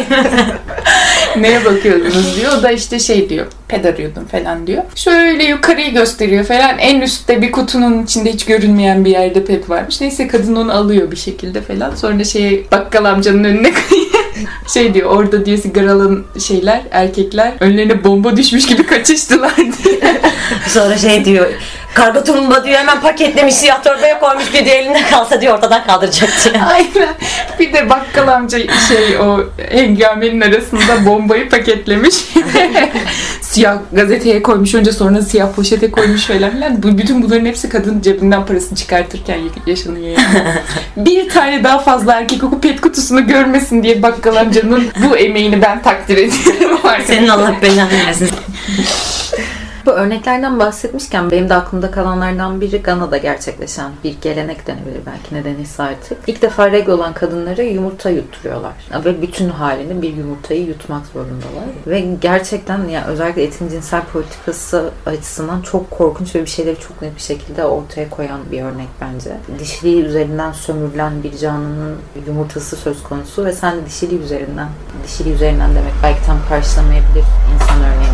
Neye 1.36 1.64
bakıyordunuz 1.64 2.36
diyor. 2.36 2.52
O 2.58 2.62
da 2.62 2.70
işte 2.70 2.98
şey 2.98 3.28
diyor. 3.28 3.46
Ped 3.68 3.84
arıyordum 3.84 4.26
falan 4.26 4.66
diyor. 4.66 4.82
Şöyle 4.94 5.44
yukarıyı 5.44 5.92
gösteriyor 5.94 6.44
falan. 6.44 6.78
En 6.78 7.00
üstte 7.00 7.42
bir 7.42 7.52
kutunun 7.52 8.04
içinde 8.04 8.32
hiç 8.32 8.44
görünmeyen 8.44 9.04
bir 9.04 9.10
yerde 9.10 9.44
ped 9.44 9.68
varmış. 9.68 10.00
Neyse 10.00 10.28
kadın 10.28 10.56
onu 10.56 10.72
alıyor 10.72 11.10
bir 11.10 11.16
şekilde 11.16 11.62
falan. 11.62 11.94
Sonra 11.94 12.24
şey 12.24 12.66
bakkal 12.72 13.04
amcanın 13.04 13.44
önüne 13.44 13.72
şey 14.74 14.94
diyor 14.94 15.10
orada 15.10 15.46
diyor 15.46 15.58
sigaralı 15.58 16.24
şeyler 16.46 16.82
erkekler 16.90 17.52
önlerine 17.60 18.04
bomba 18.04 18.36
düşmüş 18.36 18.66
gibi 18.66 18.86
kaçıştılar 18.86 19.56
diye. 19.56 20.20
Sonra 20.68 20.98
şey 20.98 21.24
diyor. 21.24 21.46
Kargo 21.95 22.24
tulumba 22.24 22.64
diyor 22.64 22.78
hemen 22.78 23.01
paketlemiş 23.01 23.55
siyah 23.55 23.82
torbaya 23.82 24.20
koymuş 24.20 24.55
bir 24.55 24.64
diyor 24.64 24.76
elinde 24.76 25.03
kalsa 25.11 25.40
diyor 25.40 25.55
ortadan 25.55 25.86
kaldıracak 25.86 26.30
diye. 26.45 26.62
Aynen. 26.72 27.14
Bir 27.59 27.72
de 27.72 27.90
bakkal 27.90 28.28
amca 28.28 28.59
şey 28.59 29.18
o 29.18 29.40
hengamenin 29.70 30.40
arasında 30.40 31.07
bombayı 31.07 31.49
paketlemiş. 31.49 32.14
siyah 33.40 33.78
gazeteye 33.92 34.42
koymuş 34.42 34.74
önce 34.74 34.92
sonra 34.92 35.22
siyah 35.22 35.53
poşete 35.53 35.90
koymuş 35.90 36.24
falan 36.24 36.51
filan. 36.51 36.82
Bu, 36.82 36.99
bütün 36.99 37.22
bunların 37.22 37.47
hepsi 37.47 37.68
kadın 37.68 38.01
cebinden 38.01 38.47
parasını 38.47 38.78
çıkartırken 38.78 39.38
yaşanıyor 39.66 40.07
yani. 40.07 40.55
bir 40.97 41.28
tane 41.28 41.64
daha 41.64 41.78
fazla 41.78 42.12
erkek 42.12 42.45
o 42.45 42.61
pet 42.61 42.80
kutusunu 42.80 43.26
görmesin 43.26 43.82
diye 43.82 44.03
bakkal 44.03 44.36
amcanın 44.36 44.90
bu 45.09 45.16
emeğini 45.16 45.62
ben 45.62 45.82
takdir 45.82 46.16
ediyorum. 46.16 46.78
Senin 47.07 47.28
Allah 47.28 47.55
belanı 47.62 48.07
versin. 48.07 48.30
Bu 49.87 49.91
örneklerden 49.91 50.59
bahsetmişken 50.59 51.30
benim 51.30 51.49
de 51.49 51.55
aklımda 51.55 51.91
kalanlardan 51.91 52.61
biri 52.61 52.82
Gana'da 52.82 53.16
gerçekleşen 53.16 53.91
bir 54.05 54.20
gelenek 54.20 54.66
denebilir 54.66 55.01
belki 55.07 55.35
nedeniyse 55.35 55.82
artık. 55.82 56.18
İlk 56.26 56.43
defa 56.43 56.70
regl 56.72 56.91
olan 56.91 57.12
kadınlara 57.12 57.62
yumurta 57.62 58.11
yutturuyorlar. 58.11 58.72
Ve 59.05 59.22
bütün 59.22 59.49
halini 59.49 60.03
bir 60.03 60.16
yumurtayı 60.16 60.66
yutmak 60.66 61.07
zorundalar. 61.07 61.64
Ve 61.87 62.01
gerçekten 62.20 62.89
ya 62.89 63.07
özellikle 63.07 63.43
etin 63.43 63.68
cinsel 63.68 64.03
politikası 64.12 64.91
açısından 65.07 65.62
çok 65.62 65.91
korkunç 65.91 66.35
ve 66.35 66.43
bir 66.43 66.47
şeyleri 66.47 66.80
çok 66.80 67.03
net 67.03 67.16
bir 67.16 67.22
şekilde 67.22 67.64
ortaya 67.64 68.11
koyan 68.11 68.41
bir 68.53 68.62
örnek 68.62 68.89
bence. 69.01 69.30
Dişiliği 69.59 70.03
üzerinden 70.03 70.53
sömürülen 70.53 71.22
bir 71.22 71.39
canlının 71.39 71.97
yumurtası 72.26 72.76
söz 72.76 73.03
konusu 73.03 73.45
ve 73.45 73.53
sen 73.53 73.76
de 73.76 73.87
dişiliği 73.87 74.20
üzerinden, 74.20 74.68
dişiliği 75.07 75.35
üzerinden 75.35 75.70
demek 75.70 75.93
belki 76.03 76.26
tam 76.26 76.39
karşılamayabilir 76.49 77.24
insan 77.55 77.74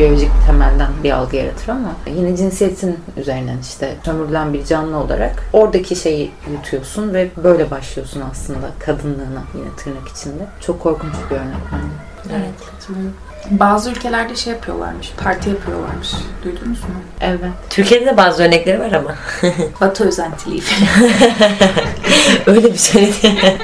biyolojik 0.00 0.30
temelden 0.46 0.90
bir 1.04 1.10
algı 1.10 1.36
yaratır 1.36 1.68
ama 1.68 1.92
yine 2.06 2.36
cinsiyetin 2.36 2.98
üzerinden 3.16 3.58
işte 3.58 3.96
sömürülen 4.04 4.52
bir 4.52 4.64
canlı 4.64 4.96
olarak 4.96 5.42
oradaki 5.52 5.96
şeyi 5.96 6.30
yutuyorsun 6.52 7.14
ve 7.14 7.30
böyle 7.44 7.70
başlıyorsun 7.70 8.22
aslında 8.30 8.70
kadınlığına 8.78 9.42
yine 9.54 9.76
tırnak 9.76 10.08
içinde. 10.08 10.46
Çok 10.60 10.80
korkunç 10.80 11.14
bir 11.30 11.36
örnek 11.36 11.56
bence. 11.72 12.36
Evet. 12.36 13.29
Bazı 13.50 13.90
ülkelerde 13.90 14.36
şey 14.36 14.52
yapıyorlarmış, 14.52 15.12
parti 15.24 15.50
yapıyorlarmış. 15.50 16.08
Duydunuz 16.44 16.80
mu? 16.80 16.88
Evet. 17.20 17.50
Türkiye'de 17.70 18.06
de 18.06 18.16
bazı 18.16 18.42
örnekleri 18.42 18.80
var 18.80 18.92
ama. 18.92 19.14
Batı 19.80 20.08
özentiliği 20.08 20.60
falan. 20.60 21.10
Öyle 22.56 22.72
bir 22.72 22.78
söyledi. 22.78 23.58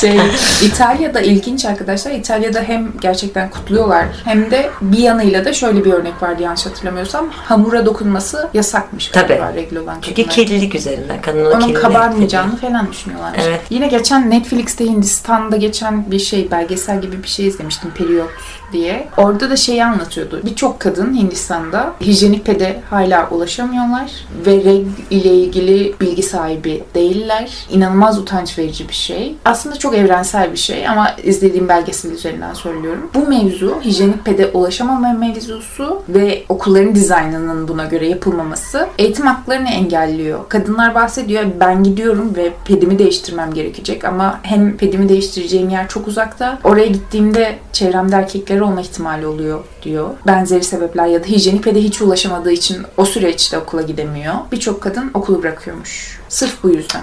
Şey, 0.00 0.20
İtalya'da 0.62 1.20
ilginç 1.20 1.64
arkadaşlar. 1.64 2.10
İtalya'da 2.10 2.60
hem 2.60 2.92
gerçekten 3.00 3.50
kutluyorlar 3.50 4.06
hem 4.24 4.50
de 4.50 4.70
bir 4.80 4.98
yanıyla 4.98 5.44
da 5.44 5.52
şöyle 5.52 5.84
bir 5.84 5.92
örnek 5.92 6.22
vardı 6.22 6.42
yanlış 6.42 6.66
hatırlamıyorsam. 6.66 7.28
Hamura 7.30 7.86
dokunması 7.86 8.48
yasakmış 8.54 9.08
Tabii. 9.08 9.28
galiba 9.28 9.52
regl 9.54 9.76
olan 9.76 9.98
Çünkü 10.02 10.22
kadınlar. 10.22 10.34
kirlilik 10.34 10.74
üzerinden. 10.74 11.20
Kadının 11.22 11.44
o 11.50 11.56
Onun 11.56 11.72
kabarmayacağını 11.74 12.56
falan 12.56 12.90
düşünüyorlarmış. 12.92 13.40
Evet. 13.48 13.60
Yine 13.70 13.86
geçen 13.86 14.30
Netflix'te 14.30 14.84
Hindistan'da 14.84 15.56
geçen 15.56 16.10
bir 16.10 16.18
şey, 16.18 16.50
belgesel 16.50 17.00
gibi 17.00 17.22
bir 17.22 17.28
şey 17.28 17.46
izlemiştim. 17.46 17.90
Periyot 17.90 18.30
diye. 18.72 18.95
Orada 19.16 19.50
da 19.50 19.56
şeyi 19.56 19.84
anlatıyordu. 19.84 20.40
Birçok 20.44 20.80
kadın 20.80 21.14
Hindistan'da 21.14 21.92
hijyenik 22.00 22.44
pede 22.44 22.80
hala 22.90 23.30
ulaşamıyorlar 23.30 24.12
ve 24.46 24.56
regl 24.56 24.86
ile 25.10 25.34
ilgili 25.34 25.94
bilgi 26.00 26.22
sahibi 26.22 26.84
değiller. 26.94 27.66
İnanılmaz 27.70 28.18
utanç 28.18 28.58
verici 28.58 28.88
bir 28.88 28.94
şey. 28.94 29.34
Aslında 29.44 29.76
çok 29.76 29.94
evrensel 29.94 30.52
bir 30.52 30.56
şey 30.56 30.88
ama 30.88 31.10
izlediğim 31.22 31.68
belgesel 31.68 32.10
üzerinden 32.10 32.54
söylüyorum. 32.54 33.10
Bu 33.14 33.26
mevzu 33.26 33.80
hijyenik 33.84 34.24
pede 34.24 34.46
ulaşamama 34.46 35.12
mevzusu 35.12 36.02
ve 36.08 36.44
okulların 36.48 36.94
dizaynının 36.94 37.68
buna 37.68 37.84
göre 37.84 38.08
yapılmaması 38.08 38.88
eğitim 38.98 39.26
haklarını 39.26 39.68
engelliyor. 39.68 40.40
Kadınlar 40.48 40.94
bahsediyor 40.94 41.44
ben 41.60 41.84
gidiyorum 41.84 42.32
ve 42.36 42.52
pedimi 42.64 42.98
değiştirmem 42.98 43.54
gerekecek 43.54 44.04
ama 44.04 44.40
hem 44.42 44.76
pedimi 44.76 45.08
değiştireceğim 45.08 45.70
yer 45.70 45.88
çok 45.88 46.08
uzakta. 46.08 46.58
Oraya 46.64 46.86
gittiğimde 46.86 47.58
çevremde 47.72 48.16
erkekler 48.16 48.60
olma 48.60 48.80
ihtimali 48.86 49.26
oluyor 49.26 49.64
diyor. 49.82 50.10
Benzeri 50.26 50.64
sebepler 50.64 51.06
ya 51.06 51.22
da 51.22 51.26
hijyenik 51.26 51.64
pede 51.64 51.82
hiç 51.82 52.02
ulaşamadığı 52.02 52.52
için 52.52 52.76
o 52.96 53.04
süreçte 53.04 53.58
okula 53.58 53.82
gidemiyor. 53.82 54.34
Birçok 54.52 54.80
kadın 54.80 55.10
okulu 55.14 55.42
bırakıyormuş. 55.42 56.20
Sırf 56.28 56.62
bu 56.62 56.70
yüzden. 56.70 57.02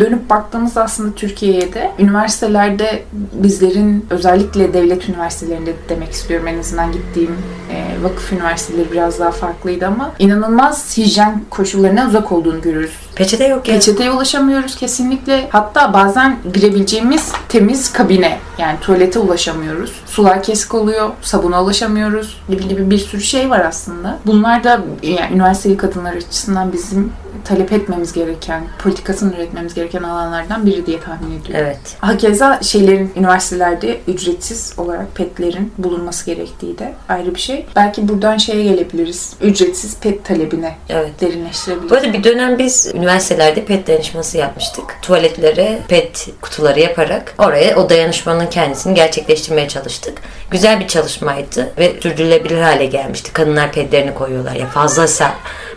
Dönüp 0.00 0.30
baktığımızda 0.30 0.82
aslında 0.82 1.14
Türkiye'ye 1.14 1.72
de 1.72 1.92
üniversitelerde 1.98 3.02
bizlerin 3.32 4.06
özellikle 4.10 4.74
devlet 4.74 5.08
üniversitelerinde 5.08 5.74
demek 5.88 6.12
istiyorum 6.12 6.48
en 6.48 6.58
azından 6.58 6.92
gittiğim 6.92 7.36
e, 7.70 8.02
vakıf 8.02 8.32
üniversiteleri 8.32 8.92
biraz 8.92 9.18
daha 9.18 9.30
farklıydı 9.30 9.86
ama 9.86 10.12
inanılmaz 10.18 10.96
hijyen 10.96 11.42
koşullarına 11.50 12.06
uzak 12.08 12.32
olduğunu 12.32 12.60
görüyoruz. 12.60 12.96
Peçete 13.14 13.46
yok 13.46 13.68
ya. 13.68 13.74
Peçeteye 13.74 14.10
ulaşamıyoruz 14.10 14.76
kesinlikle. 14.76 15.48
Hatta 15.50 15.92
bazen 15.92 16.36
girebileceğimiz 16.54 17.32
temiz 17.48 17.92
kabine 17.92 18.38
yani 18.58 18.80
tuvalete 18.80 19.18
ulaşamıyoruz. 19.18 19.92
Sular 20.06 20.42
kesik 20.42 20.74
oluyor, 20.74 21.10
sabuna 21.22 21.62
ulaşamıyoruz 21.62 22.40
gibi 22.48 22.68
gibi 22.68 22.90
bir 22.90 22.98
sürü 22.98 23.22
şey 23.22 23.50
var 23.50 23.60
aslında. 23.60 24.18
Bunlar 24.26 24.64
da 24.64 24.80
yani 25.02 25.34
üniversiteli 25.34 25.76
kadınlar 25.76 26.12
açısından 26.12 26.72
bizim 26.72 27.12
talep 27.44 27.72
etmemiz 27.72 28.12
gereken, 28.12 28.62
politikasını 28.82 29.34
üretmemiz 29.34 29.74
gereken 29.74 30.02
alanlardan 30.02 30.66
biri 30.66 30.86
diye 30.86 31.00
tahmin 31.00 31.26
ediyorum. 31.40 31.66
Evet. 31.66 31.78
Hakeza 32.00 32.60
şeylerin 32.62 33.12
üniversitelerde 33.16 34.00
ücretsiz 34.08 34.74
olarak 34.76 35.14
petlerin 35.14 35.72
bulunması 35.78 36.26
gerektiği 36.26 36.78
de 36.78 36.92
ayrı 37.08 37.34
bir 37.34 37.40
şey. 37.40 37.66
Belki 37.76 38.08
buradan 38.08 38.36
şeye 38.36 38.62
gelebiliriz. 38.62 39.32
Ücretsiz 39.40 39.96
pet 40.00 40.24
talebine 40.24 40.76
Evet. 40.88 41.20
derinleştirebiliriz. 41.20 41.90
Bu 41.90 41.94
arada 41.94 42.12
bir 42.12 42.24
dönem 42.24 42.58
biz 42.58 42.92
üniversitelerde 43.02 43.64
pet 43.64 43.86
dayanışması 43.86 44.38
yapmıştık. 44.38 44.84
Tuvaletlere 45.02 45.78
pet 45.88 46.28
kutuları 46.42 46.80
yaparak 46.80 47.34
oraya 47.38 47.76
o 47.76 47.88
dayanışmanın 47.90 48.46
kendisini 48.46 48.94
gerçekleştirmeye 48.94 49.68
çalıştık. 49.68 50.22
Güzel 50.50 50.80
bir 50.80 50.88
çalışmaydı 50.88 51.72
ve 51.78 52.00
sürdürülebilir 52.02 52.60
hale 52.62 52.86
gelmişti. 52.86 53.32
Kadınlar 53.32 53.72
petlerini 53.72 54.14
koyuyorlar 54.14 54.52
ya 54.52 54.66
fazlasa 54.66 55.34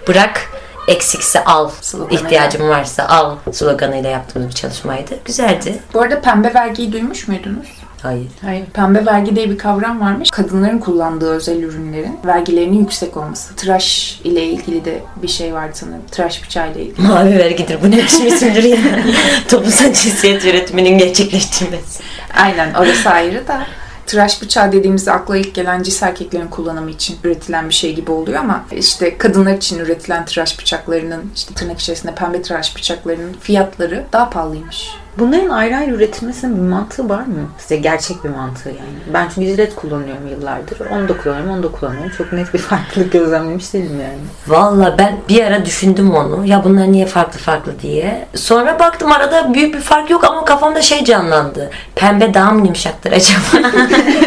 bırak 0.08 0.50
eksikse 0.88 1.44
al, 1.44 1.70
Sloganıyla. 1.82 2.22
ihtiyacın 2.22 2.70
varsa 2.70 3.06
al 3.08 3.36
sloganıyla 3.52 4.10
yaptığımız 4.10 4.50
bir 4.50 4.54
çalışmaydı. 4.56 5.14
Güzeldi. 5.26 5.76
Bu 5.94 6.02
arada 6.02 6.22
pembe 6.22 6.54
vergiyi 6.54 6.92
duymuş 6.92 7.28
muydunuz? 7.28 7.68
Hayır. 8.06 8.28
Hayır. 8.42 8.66
Pembe 8.66 9.06
vergi 9.06 9.36
diye 9.36 9.50
bir 9.50 9.58
kavram 9.58 10.02
varmış. 10.02 10.30
Kadınların 10.32 10.80
kullandığı 10.80 11.30
özel 11.30 11.64
ürünlerin 11.64 12.18
vergilerinin 12.26 12.80
yüksek 12.80 13.18
olması. 13.18 13.56
Tıraş 13.56 14.20
ile 14.24 14.44
ilgili 14.44 14.86
de 14.86 15.00
bir 15.22 15.28
şey 15.28 15.54
vardı 15.54 15.72
sanırım. 15.74 16.02
Tıraş 16.12 16.44
bıçağı 16.44 16.72
ile 16.72 16.82
ilgili. 16.82 17.08
Mavi 17.08 17.38
vergidir. 17.38 17.78
Bu 17.84 17.92
ne 17.92 17.98
biçim 17.98 18.28
isimdir 18.28 18.64
ya? 18.64 18.78
Toplumsal 19.50 19.94
cinsiyet 19.94 20.46
yönetiminin 20.46 20.98
gerçekleştirmesi. 20.98 22.04
Aynen 22.38 22.74
orası 22.74 23.10
ayrı 23.10 23.48
da. 23.48 23.68
Tıraş 24.06 24.42
bıçağı 24.42 24.72
dediğimizde 24.72 25.12
akla 25.12 25.38
ilk 25.38 25.54
gelen 25.54 25.84
cis 25.84 26.04
erkeklerin 26.04 26.48
kullanımı 26.48 26.92
için 26.92 27.18
üretilen 27.24 27.70
bir 27.70 27.74
şey 27.74 27.96
gibi 27.96 28.12
oluyor 28.12 28.40
ama 28.40 28.66
işte 28.72 29.18
kadınlar 29.18 29.54
için 29.54 29.80
üretilen 29.80 30.26
tıraş 30.26 30.60
bıçaklarının 30.60 31.32
işte 31.36 31.54
tırnak 31.54 31.80
içerisinde 31.80 32.16
pembe 32.16 32.42
tıraş 32.42 32.76
bıçaklarının 32.76 33.34
fiyatları 33.42 34.04
daha 34.14 34.30
pahalıymış. 34.30 34.90
Bunların 35.20 35.50
ayrı 35.50 35.78
ayrı 35.78 35.92
üretilmesinin 35.92 36.56
bir 36.58 36.62
mantığı 36.70 37.10
var 37.10 37.20
mı? 37.26 37.50
Size 37.58 37.76
gerçek 37.76 38.24
bir 38.24 38.30
mantığı 38.30 38.70
yani. 38.70 39.14
Ben 39.14 39.30
çünkü 39.36 39.48
jilet 39.48 39.76
kullanıyorum 39.76 40.28
yıllardır. 40.28 40.80
Onu 40.92 41.10
da 41.10 41.18
kullanıyorum, 41.18 41.52
onu 41.52 41.64
da 41.64 41.68
kullanıyorum. 41.72 42.12
Çok 42.18 42.34
net 42.34 42.54
bir 42.54 42.60
farklılık 42.70 43.12
gözlemlemiş 43.12 43.74
değilim 43.74 44.02
yani. 44.02 44.20
Valla 44.48 44.96
ben 44.98 45.18
bir 45.30 45.44
ara 45.44 45.66
düşündüm 45.66 46.12
onu. 46.16 46.46
Ya 46.46 46.64
bunlar 46.64 46.92
niye 46.92 47.06
farklı 47.06 47.40
farklı 47.40 47.80
diye. 47.82 48.28
Sonra 48.36 48.80
baktım 48.80 49.12
arada 49.12 49.54
büyük 49.54 49.74
bir 49.76 49.80
fark 49.82 50.10
yok 50.10 50.24
ama 50.24 50.46
kafamda 50.46 50.82
şey 50.82 51.04
canlandı. 51.04 51.70
Pembe 51.96 52.34
daha 52.34 52.52
mı 52.52 52.60
yumuşaktır 52.62 53.12
acaba? 53.12 53.70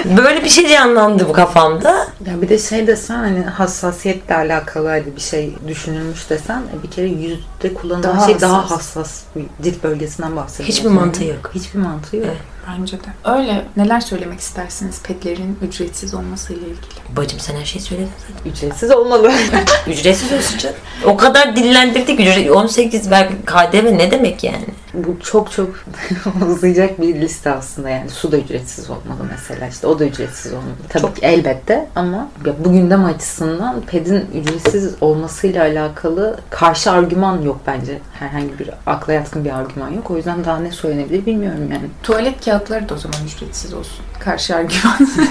Böyle 0.17 0.45
bir 0.45 0.49
şey 0.49 0.69
canlandı 0.69 1.29
bu 1.29 1.33
kafamda. 1.33 2.07
Ya 2.27 2.43
bir 2.43 2.49
de 2.49 2.59
şey 2.59 2.87
desen 2.87 3.15
hani 3.19 3.43
hassasiyetle 3.43 4.35
alakalı 4.37 4.89
hadi 4.89 5.17
bir 5.17 5.21
şey 5.21 5.55
düşünülmüş 5.69 6.31
desen 6.31 6.63
e, 6.79 6.83
bir 6.83 6.91
kere 6.91 7.07
yüzde 7.07 7.75
kullanılan 7.75 8.03
Daha 8.17 8.27
şey 8.27 8.41
daha 8.41 8.63
hassas. 8.71 8.79
hassas 8.97 9.23
bir 9.37 9.45
cilt 9.63 9.85
bölgesinden 9.85 10.37
bahsediyoruz. 10.37 10.78
Hiçbir 10.79 10.91
mantığı 10.91 11.25
yok. 11.25 11.51
Hiçbir 11.55 11.79
mantığı 11.79 12.17
yok. 12.17 12.27
Evet. 12.29 12.58
Bence 12.69 12.97
de. 12.97 13.31
Öyle. 13.39 13.65
Neler 13.77 14.01
söylemek 14.01 14.41
istersiniz 14.41 15.03
petlerin 15.03 15.59
ücretsiz 15.63 16.15
olmasıyla 16.15 16.63
ilgili? 16.63 17.17
Bacım 17.17 17.41
sen 17.41 17.57
her 17.57 17.65
şeyi 17.65 17.83
söyledin 17.83 18.11
zaten. 18.19 18.51
Ücretsiz 18.51 18.91
olmalı. 18.91 19.33
Ücretsiz 19.87 20.33
olsun 20.33 20.59
canım. 20.59 20.77
O 21.05 21.17
kadar 21.17 21.57
dillendirdik. 21.57 22.21
Ücret, 22.21 22.51
18 22.51 23.11
ver 23.11 23.29
KDV 23.47 23.99
ne 23.99 24.11
demek 24.11 24.45
yani? 24.45 24.65
Bu 24.95 25.21
çok 25.21 25.53
çok 25.53 25.85
uzayacak 26.51 27.01
bir 27.01 27.21
liste 27.21 27.51
aslında 27.51 27.91
yani. 27.91 28.11
Su 28.11 28.33
da 28.33 28.37
ücretsiz 28.39 28.91
olmalı 28.91 29.25
mesela 29.31 29.67
işte 29.67 29.87
o 29.87 29.99
da 29.99 30.05
ücretsiz 30.05 30.53
olmalı. 30.53 30.75
Tabii 30.89 31.15
ki 31.15 31.21
elbette 31.23 31.87
ama 31.97 32.29
ya 32.47 32.53
bu 32.65 32.73
gündem 32.73 33.05
açısından 33.05 33.81
pedin 33.81 34.27
ücretsiz 34.35 34.95
olmasıyla 35.01 35.63
alakalı 35.63 36.39
karşı 36.51 36.91
argüman 36.91 37.43
yok 37.43 37.61
bence. 37.67 37.99
Herhangi 38.19 38.59
bir 38.59 38.71
akla 38.87 39.13
yatkın 39.13 39.45
bir 39.45 39.51
argüman 39.51 39.91
yok. 39.91 40.11
O 40.11 40.17
yüzden 40.17 40.45
daha 40.45 40.59
ne 40.59 40.71
söylenebilir 40.71 41.27
bilmiyorum 41.27 41.69
yani. 41.73 41.85
Tuvalet 42.03 42.43
kağıtları 42.59 42.89
da 42.89 42.95
o 42.95 42.97
zaman 42.97 43.19
ücretsiz 43.27 43.75
olsun. 43.75 44.05
Karşı 44.21 44.57
argüman. 44.57 44.99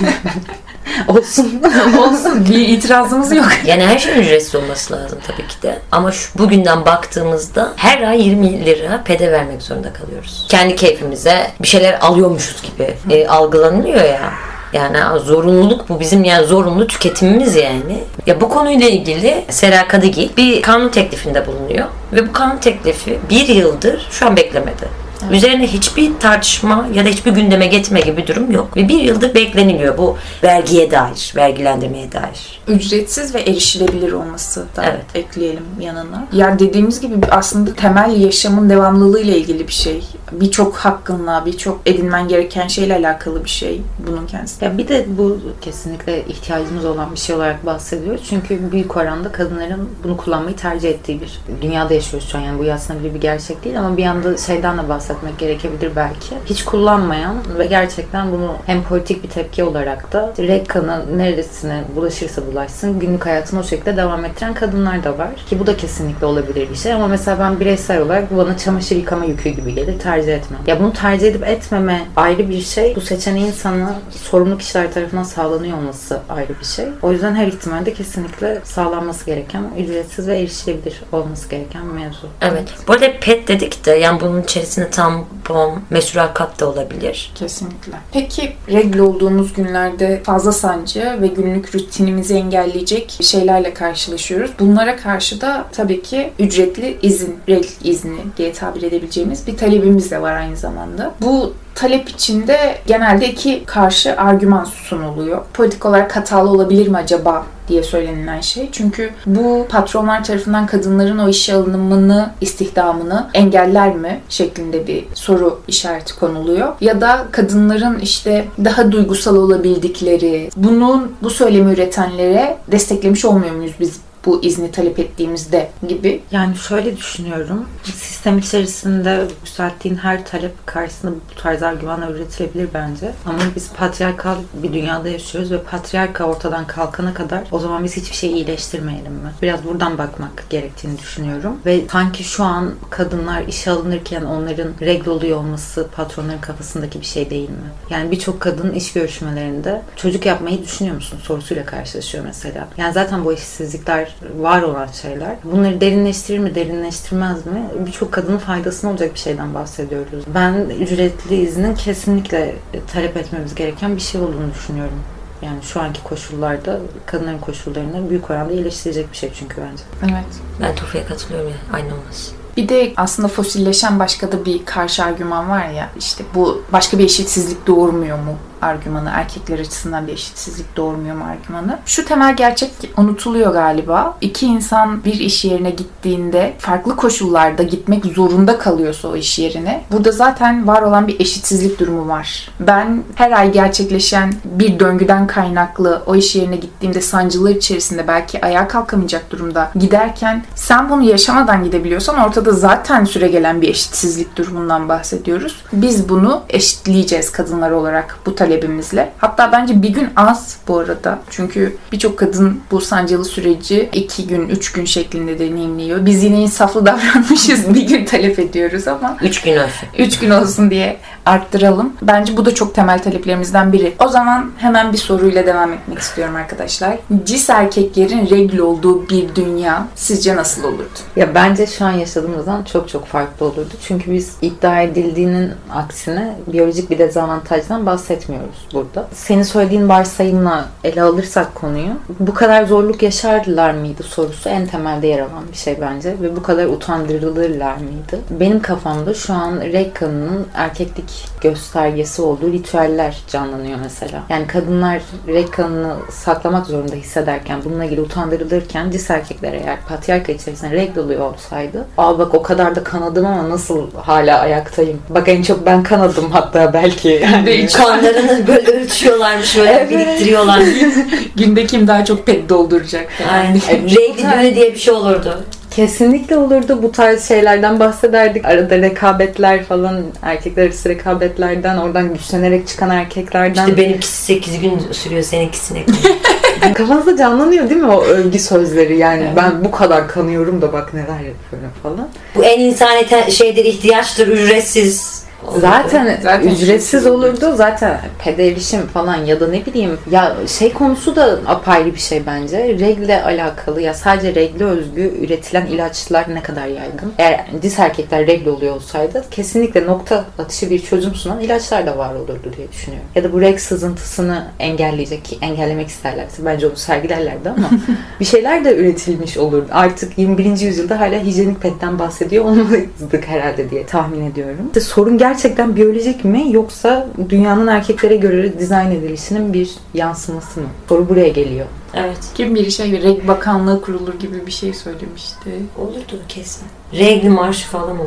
Olsun. 1.07 1.63
olsun. 1.97 2.45
Bir 2.45 2.67
itirazımız 2.67 3.35
yok. 3.35 3.47
Yani 3.65 3.85
her 3.85 3.97
şeyin 3.97 4.19
ücretsiz 4.19 4.55
olması 4.55 4.93
lazım 4.93 5.19
tabii 5.27 5.47
ki 5.47 5.61
de. 5.61 5.79
Ama 5.91 6.11
şu 6.11 6.39
bugünden 6.39 6.85
baktığımızda 6.85 7.73
her 7.75 8.01
ay 8.01 8.21
20 8.21 8.65
lira 8.65 9.01
pede 9.05 9.31
vermek 9.31 9.61
zorunda 9.61 9.93
kalıyoruz. 9.93 10.45
Kendi 10.49 10.75
keyfimize 10.75 11.51
bir 11.61 11.67
şeyler 11.67 11.99
alıyormuşuz 12.01 12.61
gibi 12.61 13.15
e, 13.15 13.27
algılanıyor 13.27 14.03
ya. 14.03 14.33
Yani 14.73 15.19
zorunluluk 15.19 15.89
bu 15.89 15.99
bizim 15.99 16.23
yani 16.23 16.45
zorunlu 16.45 16.87
tüketimimiz 16.87 17.55
yani. 17.55 18.03
Ya 18.25 18.41
bu 18.41 18.49
konuyla 18.49 18.89
ilgili 18.89 19.45
Sera 19.49 19.87
Kadıgil 19.87 20.37
bir 20.37 20.61
kanun 20.61 20.89
teklifinde 20.89 21.47
bulunuyor. 21.47 21.85
Ve 22.13 22.27
bu 22.27 22.33
kanun 22.33 22.57
teklifi 22.57 23.19
bir 23.29 23.47
yıldır 23.47 24.07
şu 24.11 24.25
an 24.25 24.37
beklemedi. 24.37 25.06
Üzerine 25.31 25.67
hiçbir 25.67 26.11
tartışma 26.19 26.87
ya 26.93 27.05
da 27.05 27.09
hiçbir 27.09 27.31
gündeme 27.31 27.67
getirme 27.67 27.99
gibi 28.01 28.17
bir 28.17 28.27
durum 28.27 28.51
yok. 28.51 28.77
Ve 28.77 28.87
bir 28.87 28.99
yıldır 28.99 29.35
bekleniliyor 29.35 29.97
bu 29.97 30.17
vergiye 30.43 30.91
dair, 30.91 31.33
vergilendirmeye 31.35 32.11
dair. 32.11 32.59
Ücretsiz 32.67 33.35
ve 33.35 33.41
erişilebilir 33.41 34.11
olması 34.11 34.65
da 34.75 34.83
Evet. 34.83 35.05
ekleyelim 35.15 35.65
yanına. 35.79 36.27
Ya 36.33 36.59
dediğimiz 36.59 36.99
gibi 37.01 37.15
aslında 37.31 37.73
temel 37.73 38.21
yaşamın 38.21 38.69
devamlılığı 38.69 39.19
ile 39.19 39.37
ilgili 39.37 39.67
bir 39.67 39.73
şey. 39.73 40.03
Birçok 40.31 40.75
hakkınla, 40.75 41.43
birçok 41.45 41.81
edinmen 41.85 42.27
gereken 42.27 42.67
şeyle 42.67 42.95
alakalı 42.95 43.43
bir 43.43 43.49
şey 43.49 43.81
bunun 44.07 44.27
kendisi. 44.27 44.65
Ya 44.65 44.77
bir 44.77 44.87
de 44.87 45.05
bu 45.07 45.39
kesinlikle 45.61 46.25
ihtiyacımız 46.25 46.85
olan 46.85 47.11
bir 47.11 47.19
şey 47.19 47.35
olarak 47.35 47.65
bahsediyoruz. 47.65 48.21
Çünkü 48.29 48.71
büyük 48.71 48.97
oranda 48.97 49.31
kadınların 49.31 49.89
bunu 50.03 50.17
kullanmayı 50.17 50.55
tercih 50.55 50.89
ettiği 50.89 51.21
bir 51.21 51.39
dünyada 51.61 51.93
yaşıyoruz 51.93 52.29
şu 52.31 52.37
an. 52.37 52.41
Yani 52.41 52.59
bu 52.59 52.71
aslında 52.71 52.99
bile 52.99 53.13
bir 53.13 53.21
gerçek 53.21 53.63
değil 53.63 53.79
ama 53.79 53.97
bir 53.97 54.03
yanda 54.03 54.37
şeyden 54.37 54.77
de 54.77 54.89
bahsetmek 55.07 55.39
gerekebilir 55.39 55.91
belki. 55.95 56.35
Hiç 56.45 56.65
kullanmayan 56.65 57.35
ve 57.57 57.65
gerçekten 57.65 58.31
bunu 58.31 58.55
hem 58.65 58.83
politik 58.83 59.23
bir 59.23 59.29
tepki 59.29 59.63
olarak 59.63 60.13
da 60.13 60.33
renk 60.37 60.69
kanı 60.69 61.17
neresine 61.17 61.83
bulaşırsa 61.95 62.47
bulaşsın 62.47 62.99
günlük 62.99 63.25
hayatını 63.25 63.59
o 63.59 63.63
şekilde 63.63 63.97
devam 63.97 64.25
ettiren 64.25 64.53
kadınlar 64.53 65.03
da 65.03 65.17
var. 65.17 65.29
Ki 65.49 65.59
bu 65.59 65.67
da 65.67 65.77
kesinlikle 65.77 66.25
olabilir 66.25 66.69
bir 66.69 66.75
şey 66.75 66.93
ama 66.93 67.07
mesela 67.07 67.39
ben 67.39 67.59
bireysel 67.59 68.01
olarak 68.01 68.37
bana 68.37 68.57
çamaşır 68.57 68.95
yıkama 68.95 69.25
yükü 69.25 69.49
gibi 69.49 69.75
gelir. 69.75 69.99
Tercih 69.99 70.35
etmem. 70.35 70.59
Ya 70.67 70.79
bunu 70.79 70.93
tercih 70.93 71.27
edip 71.27 71.47
etmeme 71.47 72.01
ayrı 72.15 72.49
bir 72.49 72.61
şey. 72.61 72.95
Bu 72.95 73.01
seçeneğin 73.01 73.51
sana 73.51 73.95
sorumlu 74.11 74.57
kişiler 74.57 74.93
tarafından 74.93 75.23
sağlanıyor 75.23 75.77
olması 75.77 76.19
ayrı 76.29 76.59
bir 76.59 76.65
şey. 76.65 76.85
O 77.01 77.11
yüzden 77.11 77.35
her 77.35 77.47
ihtimalde 77.47 77.93
kesinlikle 77.93 78.61
sağlanması 78.63 79.25
gereken, 79.25 79.63
ücretsiz 79.77 80.27
ve 80.27 80.39
erişilebilir 80.39 81.01
olması 81.11 81.49
gereken 81.49 81.85
mevzu. 81.85 82.27
Evet. 82.41 82.73
Bu 82.87 82.93
arada 82.93 83.19
pet 83.21 83.47
dedik 83.47 83.85
de 83.85 83.91
yani 83.91 84.21
bunun 84.21 84.41
içerisinde 84.41 84.89
tampon, 84.97 85.79
mesural 85.89 86.33
kap 86.33 86.59
da 86.59 86.69
olabilir. 86.69 87.31
Kesinlikle. 87.35 87.93
Peki 88.11 88.53
regl 88.67 88.99
olduğumuz 88.99 89.53
günlerde 89.53 90.21
fazla 90.23 90.51
sancı 90.51 91.17
ve 91.21 91.27
günlük 91.27 91.75
rutinimizi 91.75 92.33
engelleyecek 92.33 93.17
şeylerle 93.21 93.73
karşılaşıyoruz. 93.73 94.51
Bunlara 94.59 94.95
karşı 94.95 95.41
da 95.41 95.65
tabii 95.71 96.01
ki 96.01 96.33
ücretli 96.39 96.97
izin, 97.01 97.39
regl 97.49 97.67
izni 97.83 98.17
diye 98.37 98.53
tabir 98.53 98.83
edebileceğimiz 98.83 99.47
bir 99.47 99.57
talebimiz 99.57 100.11
de 100.11 100.21
var 100.21 100.33
aynı 100.33 100.57
zamanda. 100.57 101.13
Bu 101.21 101.53
talep 101.77 102.09
içinde 102.09 102.77
genelde 102.87 103.29
iki 103.29 103.65
karşı 103.65 104.17
argüman 104.17 104.63
sunuluyor. 104.63 105.41
Politik 105.53 105.85
olarak 105.85 106.15
hatalı 106.15 106.49
olabilir 106.49 106.87
mi 106.87 106.97
acaba 106.97 107.45
diye 107.67 107.83
söylenilen 107.83 108.41
şey. 108.41 108.69
Çünkü 108.71 109.09
bu 109.25 109.67
patronlar 109.69 110.23
tarafından 110.23 110.67
kadınların 110.67 111.17
o 111.17 111.29
işe 111.29 111.53
alınımını, 111.53 112.31
istihdamını 112.41 113.29
engeller 113.33 113.95
mi 113.95 114.19
şeklinde 114.29 114.87
bir 114.87 115.05
soru 115.13 115.59
işareti 115.67 116.19
konuluyor. 116.19 116.73
Ya 116.81 117.01
da 117.01 117.27
kadınların 117.31 117.99
işte 117.99 118.47
daha 118.65 118.91
duygusal 118.91 119.35
olabildikleri, 119.35 120.49
bunun 120.55 121.11
bu 121.23 121.29
söylemi 121.29 121.73
üretenlere 121.73 122.57
desteklemiş 122.71 123.25
olmuyor 123.25 123.55
muyuz 123.55 123.73
biz 123.79 123.99
bu 124.27 124.43
izni 124.43 124.71
talep 124.71 124.99
ettiğimizde 124.99 125.69
gibi. 125.87 126.21
Yani 126.31 126.55
şöyle 126.55 126.97
düşünüyorum. 126.97 127.65
Sistem 127.83 128.37
içerisinde 128.37 129.27
yükselttiğin 129.39 129.95
her 129.95 130.25
talep 130.25 130.67
karşısında 130.67 131.11
bu 131.11 131.41
tarz 131.41 131.63
argümanlar 131.63 132.09
üretilebilir 132.09 132.69
bence. 132.73 133.11
Ama 133.25 133.39
biz 133.55 133.73
patriarkal 133.73 134.35
bir 134.53 134.73
dünyada 134.73 135.09
yaşıyoruz 135.09 135.51
ve 135.51 135.61
patriarka 135.63 136.23
ortadan 136.23 136.67
kalkana 136.67 137.13
kadar 137.13 137.43
o 137.51 137.59
zaman 137.59 137.83
biz 137.83 137.97
hiçbir 137.97 138.15
şeyi 138.15 138.33
iyileştirmeyelim 138.33 139.13
mi? 139.13 139.31
Biraz 139.41 139.63
buradan 139.63 139.97
bakmak 139.97 140.49
gerektiğini 140.49 140.99
düşünüyorum. 140.99 141.57
Ve 141.65 141.81
sanki 141.91 142.23
şu 142.23 142.43
an 142.43 142.73
kadınlar 142.89 143.41
işe 143.41 143.71
alınırken 143.71 144.21
onların 144.21 144.71
regl 144.81 145.09
oluyor 145.09 145.37
olması 145.37 145.87
patronların 145.95 146.41
kafasındaki 146.41 147.01
bir 147.01 147.05
şey 147.05 147.29
değil 147.29 147.49
mi? 147.49 147.71
Yani 147.89 148.11
birçok 148.11 148.39
kadın 148.39 148.71
iş 148.71 148.93
görüşmelerinde 148.93 149.81
çocuk 149.95 150.25
yapmayı 150.25 150.63
düşünüyor 150.63 150.95
musun 150.95 151.19
sorusuyla 151.23 151.65
karşılaşıyor 151.65 152.23
mesela. 152.23 152.67
Yani 152.77 152.93
zaten 152.93 153.25
bu 153.25 153.33
eşitsizlikler 153.33 154.16
var 154.37 154.61
olan 154.61 154.87
şeyler. 154.87 155.35
Bunları 155.43 155.81
derinleştirir 155.81 156.39
mi, 156.39 156.55
derinleştirmez 156.55 157.45
mi? 157.45 157.63
Birçok 157.85 158.11
kadının 158.11 158.37
faydasına 158.37 158.91
olacak 158.91 159.13
bir 159.13 159.19
şeyden 159.19 159.53
bahsediyoruz. 159.53 160.23
Ben 160.33 160.53
ücretli 160.53 161.35
iznin 161.35 161.75
kesinlikle 161.75 162.55
talep 162.93 163.17
etmemiz 163.17 163.55
gereken 163.55 163.95
bir 163.95 164.01
şey 164.01 164.21
olduğunu 164.21 164.53
düşünüyorum. 164.53 164.99
Yani 165.41 165.63
şu 165.63 165.81
anki 165.81 166.03
koşullarda 166.03 166.79
kadınların 167.05 167.39
koşullarını 167.39 168.09
büyük 168.09 168.31
oranda 168.31 168.53
iyileştirecek 168.53 169.11
bir 169.11 169.17
şey 169.17 169.31
çünkü 169.39 169.61
bence. 169.61 169.83
Evet. 170.03 170.25
Ben 170.61 170.75
Tufa'ya 170.75 171.05
katılıyorum 171.05 171.49
ya. 171.49 171.55
Aynı 171.73 171.87
olmaz. 171.87 172.31
Bir 172.57 172.69
de 172.69 172.93
aslında 172.97 173.27
fosilleşen 173.27 173.99
başka 173.99 174.31
da 174.31 174.45
bir 174.45 174.65
karşı 174.65 175.03
argüman 175.03 175.49
var 175.49 175.69
ya 175.69 175.89
işte 175.99 176.23
bu 176.35 176.63
başka 176.73 176.99
bir 176.99 177.03
eşitsizlik 177.03 177.67
doğurmuyor 177.67 178.17
mu 178.17 178.35
argümanı 178.61 179.09
erkekler 179.13 179.59
açısından 179.59 180.07
bir 180.07 180.13
eşitsizlik 180.13 180.77
doğurmuyor 180.77 181.15
mu 181.15 181.23
argümanı. 181.25 181.79
Şu 181.85 182.05
temel 182.05 182.35
gerçek 182.35 182.71
unutuluyor 182.97 183.53
galiba. 183.53 184.17
İki 184.21 184.45
insan 184.45 185.03
bir 185.03 185.13
iş 185.13 185.45
yerine 185.45 185.69
gittiğinde 185.69 186.53
farklı 186.59 186.95
koşullarda 186.95 187.63
gitmek 187.63 188.05
zorunda 188.05 188.59
kalıyorsa 188.59 189.07
o 189.07 189.15
iş 189.15 189.39
yerine 189.39 189.83
burada 189.91 190.11
zaten 190.11 190.67
var 190.67 190.81
olan 190.81 191.07
bir 191.07 191.19
eşitsizlik 191.19 191.79
durumu 191.79 192.07
var. 192.07 192.49
Ben 192.59 193.03
her 193.15 193.31
ay 193.31 193.51
gerçekleşen 193.51 194.33
bir 194.45 194.79
döngüden 194.79 195.27
kaynaklı 195.27 196.03
o 196.05 196.15
iş 196.15 196.35
yerine 196.35 196.55
gittiğimde 196.55 197.01
sancılar 197.01 197.49
içerisinde 197.49 198.07
belki 198.07 198.45
ayağa 198.45 198.67
kalkamayacak 198.67 199.31
durumda 199.31 199.71
giderken 199.75 200.43
sen 200.55 200.89
bunu 200.89 201.03
yaşamadan 201.03 201.63
gidebiliyorsan 201.63 202.17
ortada 202.17 202.51
zaten 202.51 203.05
süre 203.05 203.27
gelen 203.27 203.61
bir 203.61 203.69
eşitsizlik 203.69 204.37
durumundan 204.37 204.89
bahsediyoruz. 204.89 205.63
Biz 205.73 206.09
bunu 206.09 206.41
eşitleyeceğiz 206.49 207.31
kadınlar 207.31 207.71
olarak 207.71 208.19
bu 208.25 208.35
talep 208.35 208.46
talebimizle. 208.47 209.11
Hatta 209.17 209.51
bence 209.51 209.81
bir 209.81 209.89
gün 209.89 210.09
az 210.15 210.57
bu 210.67 210.77
arada. 210.79 211.19
Çünkü 211.29 211.77
birçok 211.91 212.19
kadın 212.19 212.61
bu 212.71 212.81
sancılı 212.81 213.25
süreci 213.25 213.89
iki 213.93 214.27
gün, 214.27 214.49
üç 214.49 214.71
gün 214.71 214.85
şeklinde 214.85 215.39
deneyimliyor. 215.39 216.05
Biz 216.05 216.23
yine 216.23 216.41
insaflı 216.41 216.85
davranmışız. 216.85 217.73
bir 217.73 217.87
gün 217.87 218.05
talep 218.05 218.39
ediyoruz 218.39 218.87
ama 218.87 219.17
Üç 219.21 219.41
gün 219.41 219.57
olsun. 219.57 219.87
3 219.97 220.19
gün 220.19 220.29
olsun 220.29 220.69
diye 220.69 220.97
arttıralım. 221.25 221.93
Bence 222.01 222.37
bu 222.37 222.45
da 222.45 222.55
çok 222.55 222.75
temel 222.75 223.03
taleplerimizden 223.03 223.73
biri. 223.73 223.93
O 223.99 224.07
zaman 224.07 224.51
hemen 224.57 224.93
bir 224.93 224.97
soruyla 224.97 225.45
devam 225.45 225.73
etmek 225.73 225.99
istiyorum 225.99 226.35
arkadaşlar. 226.35 226.97
Cis 227.25 227.49
erkeklerin 227.49 228.29
regl 228.29 228.57
olduğu 228.57 229.09
bir 229.09 229.35
dünya 229.35 229.87
sizce 229.95 230.35
nasıl 230.35 230.63
olurdu? 230.63 230.83
Ya 231.15 231.35
bence 231.35 231.67
şu 231.67 231.85
an 231.85 231.91
yaşadığımızdan 231.91 232.63
çok 232.63 232.89
çok 232.89 233.05
farklı 233.05 233.45
olurdu. 233.45 233.69
Çünkü 233.87 234.11
biz 234.11 234.33
iddia 234.41 234.81
edildiğinin 234.81 235.51
aksine 235.73 236.35
biyolojik 236.47 236.89
bir 236.89 236.99
dezavantajdan 236.99 237.85
bahsetmiyoruz 237.85 238.36
burada. 238.73 239.07
Senin 239.13 239.43
söylediğin 239.43 239.89
varsayımla 239.89 240.65
ele 240.83 241.01
alırsak 241.01 241.55
konuyu 241.55 241.89
bu 242.19 242.33
kadar 242.33 242.65
zorluk 242.65 243.03
yaşarlar 243.03 243.71
mıydı 243.71 244.03
sorusu 244.03 244.49
en 244.49 244.67
temelde 244.67 245.07
yer 245.07 245.19
alan 245.19 245.43
bir 245.51 245.57
şey 245.57 245.77
bence 245.81 246.15
ve 246.21 246.35
bu 246.35 246.43
kadar 246.43 246.65
utandırılırlar 246.65 247.75
mıydı? 247.75 248.19
Benim 248.29 248.61
kafamda 248.61 249.13
şu 249.13 249.33
an 249.33 249.61
reg 249.61 249.93
kanının 249.93 250.47
erkeklik 250.53 251.25
göstergesi 251.41 252.21
olduğu 252.21 252.51
ritüeller 252.51 253.17
canlanıyor 253.27 253.79
mesela. 253.83 254.23
Yani 254.29 254.47
kadınlar 254.47 255.01
reg 255.27 255.51
kanını 255.51 255.95
saklamak 256.11 256.65
zorunda 256.65 256.95
hissederken 256.95 257.59
bununla 257.65 257.85
ilgili 257.85 258.01
utandırılırken 258.01 258.91
cis 258.91 259.09
erkekler 259.09 259.53
eğer 259.53 259.77
patriarka 259.89 260.31
içerisinde 260.31 260.71
regl 260.71 260.99
oluyor 260.99 261.33
olsaydı 261.33 261.85
aa 261.97 262.19
bak 262.19 262.33
o 262.33 262.43
kadar 262.43 262.75
da 262.75 262.83
kanadım 262.83 263.25
ama 263.25 263.49
nasıl 263.49 263.91
hala 263.95 264.39
ayaktayım. 264.39 265.01
Bak 265.09 265.27
en 265.27 265.41
çok 265.41 265.65
ben 265.65 265.83
kanadım 265.83 266.31
hatta 266.31 266.73
belki. 266.73 267.09
Yani, 267.23 267.67
Kanlarını 268.27 268.47
böyle 268.47 268.71
ölçüyorlarmış, 268.71 269.57
böyle 269.57 269.71
Evet. 269.71 269.89
biriktiriyorlar. 269.89 270.63
Günde 271.35 271.65
kim 271.65 271.87
daha 271.87 272.05
çok 272.05 272.25
pet 272.25 272.49
dolduracak? 272.49 273.07
Aynen. 273.31 273.61
Regli 273.83 274.17
düğünü 274.17 274.55
diye 274.55 274.73
bir 274.73 274.79
şey 274.79 274.93
olurdu. 274.93 275.43
Kesinlikle 275.71 276.37
olurdu 276.37 276.83
bu 276.83 276.91
tarz 276.91 277.27
şeylerden 277.27 277.79
bahsederdik. 277.79 278.45
Arada 278.45 278.77
rekabetler 278.77 279.63
falan 279.63 280.03
erkekler 280.21 280.65
arası 280.65 280.89
rekabetlerden 280.89 281.77
oradan 281.77 282.13
güçlenerek 282.13 282.67
çıkan 282.67 282.89
erkeklerden. 282.89 283.67
İşte 283.67 283.77
benimkisi 283.77 284.23
8 284.23 284.59
gün 284.59 284.81
sürüyor, 284.91 285.23
seninkisi 285.23 285.73
ne 285.73 285.85
Kafanızda 286.73 287.17
canlanıyor 287.17 287.69
değil 287.69 287.81
mi 287.81 287.87
o 287.87 288.03
övgü 288.03 288.39
sözleri 288.39 288.97
yani 288.97 289.27
ben 289.35 289.65
bu 289.65 289.71
kadar 289.71 290.07
kanıyorum 290.07 290.61
da 290.61 290.73
bak 290.73 290.93
neler 290.93 291.19
yapıyorum 291.19 291.71
falan. 291.83 292.09
Bu 292.35 292.43
en 292.43 292.59
insani 292.59 293.31
şeydir, 293.31 293.65
ihtiyaçtır, 293.65 294.27
ücretsiz. 294.27 295.16
Zaten, 295.45 296.19
Zaten 296.21 296.39
ücretsiz 296.39 296.63
ücretsiz 296.63 297.07
olurdu. 297.07 297.55
Zaten 297.55 297.99
pede 298.19 298.47
erişim 298.47 298.87
falan 298.87 299.15
ya 299.15 299.39
da 299.39 299.47
ne 299.47 299.65
bileyim 299.65 299.97
ya 300.11 300.35
şey 300.47 300.73
konusu 300.73 301.15
da 301.15 301.39
apayrı 301.45 301.93
bir 301.93 301.99
şey 301.99 302.25
bence. 302.25 302.57
Regle 302.79 303.23
alakalı 303.23 303.81
ya 303.81 303.93
sadece 303.93 304.35
regle 304.35 304.65
özgü 304.65 305.13
üretilen 305.21 305.65
ilaçlar 305.65 306.35
ne 306.35 306.41
kadar 306.41 306.67
yaygın. 306.67 307.13
Eğer 307.17 307.45
cis 307.61 307.79
erkekler 307.79 308.27
regle 308.27 308.51
oluyor 308.51 308.75
olsaydı 308.75 309.23
kesinlikle 309.31 309.85
nokta 309.85 310.25
atışı 310.39 310.69
bir 310.69 310.79
çözüm 310.79 311.15
sunan 311.15 311.39
ilaçlar 311.39 311.85
da 311.85 311.97
var 311.97 312.15
olurdu 312.15 312.51
diye 312.57 312.71
düşünüyorum. 312.71 313.09
Ya 313.15 313.23
da 313.23 313.33
bu 313.33 313.41
reg 313.41 313.59
sızıntısını 313.59 314.47
engelleyecek 314.59 315.25
ki 315.25 315.37
engellemek 315.41 315.87
isterlerse 315.87 316.45
bence 316.45 316.67
onu 316.67 316.75
sergilerlerdi 316.75 317.49
ama 317.49 317.69
bir 318.19 318.25
şeyler 318.25 318.65
de 318.65 318.77
üretilmiş 318.77 319.37
olurdu. 319.37 319.67
Artık 319.71 320.17
21. 320.17 320.59
yüzyılda 320.59 320.99
hala 320.99 321.23
hijyenik 321.23 321.61
petten 321.61 321.99
bahsediyor 321.99 322.45
olmalıydık 322.45 323.27
herhalde 323.27 323.69
diye 323.69 323.85
tahmin 323.85 324.31
ediyorum. 324.31 324.67
İşte 324.67 324.79
sorun 324.79 325.17
gerçekten 325.27 325.75
biyolojik 325.75 326.25
mi 326.25 326.47
yoksa 326.51 327.07
dünyanın 327.29 327.67
erkeklere 327.67 328.15
göre 328.15 328.59
dizayn 328.59 328.91
edilişinin 328.91 329.53
bir 329.53 329.75
yansıması 329.93 330.61
mı? 330.61 330.67
Soru 330.89 331.09
buraya 331.09 331.29
geliyor. 331.29 331.65
Evet. 331.93 332.17
Kim 332.33 332.55
bir 332.55 332.69
şey 332.69 332.91
reg 333.03 333.27
bakanlığı 333.27 333.81
kurulur 333.81 334.19
gibi 334.19 334.45
bir 334.45 334.51
şey 334.51 334.73
söylemişti. 334.73 335.49
Olurdu 335.77 336.19
kesin. 336.27 336.67
Regli 336.93 337.29
marşı 337.29 337.67
falan 337.67 337.97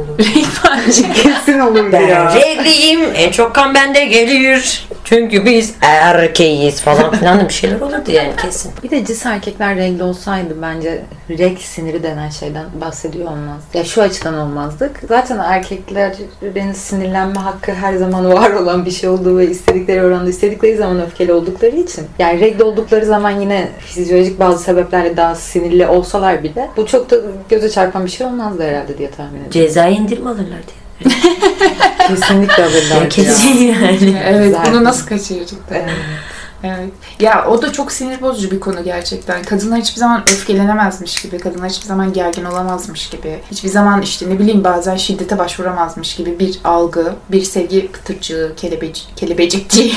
parça. 0.62 1.12
Kesin 1.12 1.58
olurdu 1.58 1.88
Ben 1.92 2.34
regliyim, 2.34 3.00
en 3.14 3.30
çok 3.30 3.54
kan 3.54 3.74
bende 3.74 4.04
gelir. 4.04 4.88
Çünkü 5.04 5.44
biz 5.44 5.74
erkeğiz 5.80 6.80
falan 6.80 7.10
filan 7.10 7.40
da 7.40 7.48
bir 7.48 7.52
şeyler 7.52 7.80
olurdu 7.80 8.10
yani 8.10 8.32
kesin. 8.42 8.72
Bir 8.82 8.90
de 8.90 9.04
cis 9.04 9.26
erkekler 9.26 9.76
renkli 9.76 10.02
olsaydı 10.02 10.54
bence 10.62 11.02
reg 11.30 11.58
siniri 11.58 12.02
denen 12.02 12.28
şeyden 12.28 12.64
bahsediyor 12.80 13.24
olmaz. 13.24 13.62
Ya 13.74 13.84
şu 13.84 14.02
açıdan 14.02 14.34
olmazdık. 14.34 15.00
Zaten 15.08 15.38
erkeklerin 15.38 16.72
sinirlenme 16.72 17.40
hakkı 17.40 17.72
her 17.72 17.96
zaman 17.96 18.32
var 18.32 18.50
olan 18.50 18.86
bir 18.86 18.90
şey 18.90 19.08
olduğu 19.08 19.38
ve 19.38 19.50
istedikleri 19.50 20.04
oranda 20.04 20.30
istedikleri 20.30 20.76
zaman 20.76 21.00
öfkeli 21.00 21.32
oldukları 21.32 21.76
için. 21.76 22.04
Yani 22.18 22.40
regl 22.40 22.62
oldukları 22.62 23.06
zaman 23.06 23.30
yine 23.30 23.68
fizyolojik 23.78 24.40
bazı 24.40 24.64
sebeplerle 24.64 25.16
daha 25.16 25.34
sinirli 25.34 25.86
olsalar 25.86 26.42
bile 26.42 26.70
bu 26.76 26.86
çok 26.86 27.10
da 27.10 27.16
göze 27.48 27.70
çarpan 27.70 28.04
bir 28.04 28.10
şey 28.10 28.26
olmazdı 28.26 28.69
herhalde 28.70 28.98
diye 28.98 29.10
tahmin 29.10 29.30
ediyorum. 29.30 29.50
Cezai 29.50 29.94
indirim 29.94 30.26
alırlar 30.26 30.58
diye. 30.66 31.14
Kesinlikle 32.08 32.64
alırlar. 32.64 32.96
Yani 32.96 33.08
kesin 33.08 33.54
yani. 33.54 34.18
evet 34.24 34.52
Zaten. 34.52 34.72
bunu 34.72 34.84
nasıl 34.84 35.06
kaçıracaklar? 35.06 35.76
Evet. 35.76 35.90
Evet. 36.64 36.92
Ya 37.20 37.46
o 37.48 37.62
da 37.62 37.72
çok 37.72 37.92
sinir 37.92 38.20
bozucu 38.20 38.50
bir 38.50 38.60
konu 38.60 38.84
gerçekten. 38.84 39.42
Kadınlar 39.42 39.80
hiçbir 39.80 40.00
zaman 40.00 40.22
öfkelenemezmiş 40.22 41.22
gibi, 41.22 41.38
kadınlar 41.38 41.70
hiçbir 41.70 41.86
zaman 41.86 42.12
gergin 42.12 42.44
olamazmış 42.44 43.08
gibi, 43.08 43.38
hiçbir 43.50 43.68
zaman 43.68 44.02
işte 44.02 44.30
ne 44.30 44.38
bileyim 44.38 44.64
bazen 44.64 44.96
şiddete 44.96 45.38
başvuramazmış 45.38 46.16
gibi 46.16 46.38
bir 46.38 46.58
algı, 46.64 47.14
bir 47.28 47.42
sevgi 47.42 47.92
kıtırcığı, 47.92 48.52
kelebeci, 48.56 49.02
kelebecikçi 49.16 49.92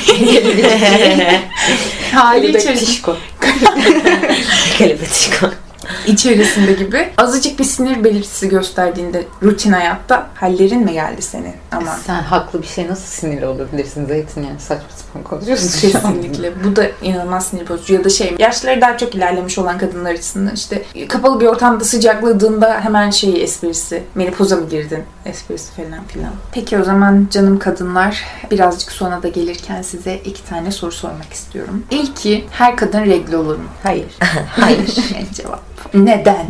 hali 2.12 2.50
içerisinde, 2.50 2.76
Tişko. 2.76 3.16
Kelebetiko. 4.78 5.48
İçerisinde 6.08 6.74
gibi 6.74 7.10
azıcık 7.18 7.60
bir 7.60 7.64
sinir 7.64 8.04
belirtisi 8.04 8.50
gösterdiğinde 8.50 9.24
rutin 9.44 9.72
hayatta 9.72 10.28
hallerin 10.36 10.80
mi 10.80 10.94
geldi 10.94 11.22
senin? 11.22 11.54
Ama 11.72 11.98
Sen 12.06 12.22
haklı 12.24 12.62
bir 12.62 12.68
şey 12.68 12.88
nasıl 12.88 13.06
sinirli 13.06 13.46
olabilirsin 13.46 14.06
Zeytin 14.06 14.44
yani 14.44 14.60
saçma 14.60 14.88
sapan 14.96 15.24
konuşuyorsun 15.24 15.80
şu 15.80 15.98
an. 15.98 16.14
Kesinlikle. 16.14 16.64
Bu 16.64 16.76
da 16.76 16.86
inanılmaz 17.02 17.48
sinir 17.48 17.70
bozucu. 17.70 17.94
Ya 17.94 18.04
da 18.04 18.10
şey, 18.10 18.36
yaşları 18.40 18.82
daha 18.82 18.98
çok 18.98 19.16
ilerlemiş 19.16 19.58
olan 19.58 19.78
kadınlar 19.78 20.14
açısından 20.14 20.54
işte 20.56 20.84
kapalı 21.10 21.40
bir 21.42 21.46
ortamda 21.46 21.84
sıcakladığında 21.84 22.82
hemen 22.82 23.10
şey 23.10 23.44
esprisi, 23.44 24.04
menopoza 24.16 24.56
mı 24.56 24.70
girdin 24.70 25.04
esprisi 25.26 25.72
falan 25.74 26.04
filan. 26.08 26.32
Peki 26.52 26.78
o 26.80 26.84
zaman 26.84 27.28
canım 27.32 27.60
kadınlar 27.60 28.24
birazcık 28.52 28.92
sonra 28.92 29.24
da 29.24 29.28
gelirken 29.28 29.82
size 29.82 30.16
iki 30.16 30.46
tane 30.46 30.72
soru 30.72 30.92
sormak 30.92 31.34
istiyorum. 31.34 31.84
İlki 31.92 32.46
her 32.52 32.76
kadın 32.78 33.02
regl 33.06 33.34
olur 33.34 33.58
mu? 33.58 33.64
Hayır. 33.84 34.06
Hayır. 34.50 34.98
Yani 35.16 35.28
cevap. 35.34 35.73
Neden? 35.94 36.46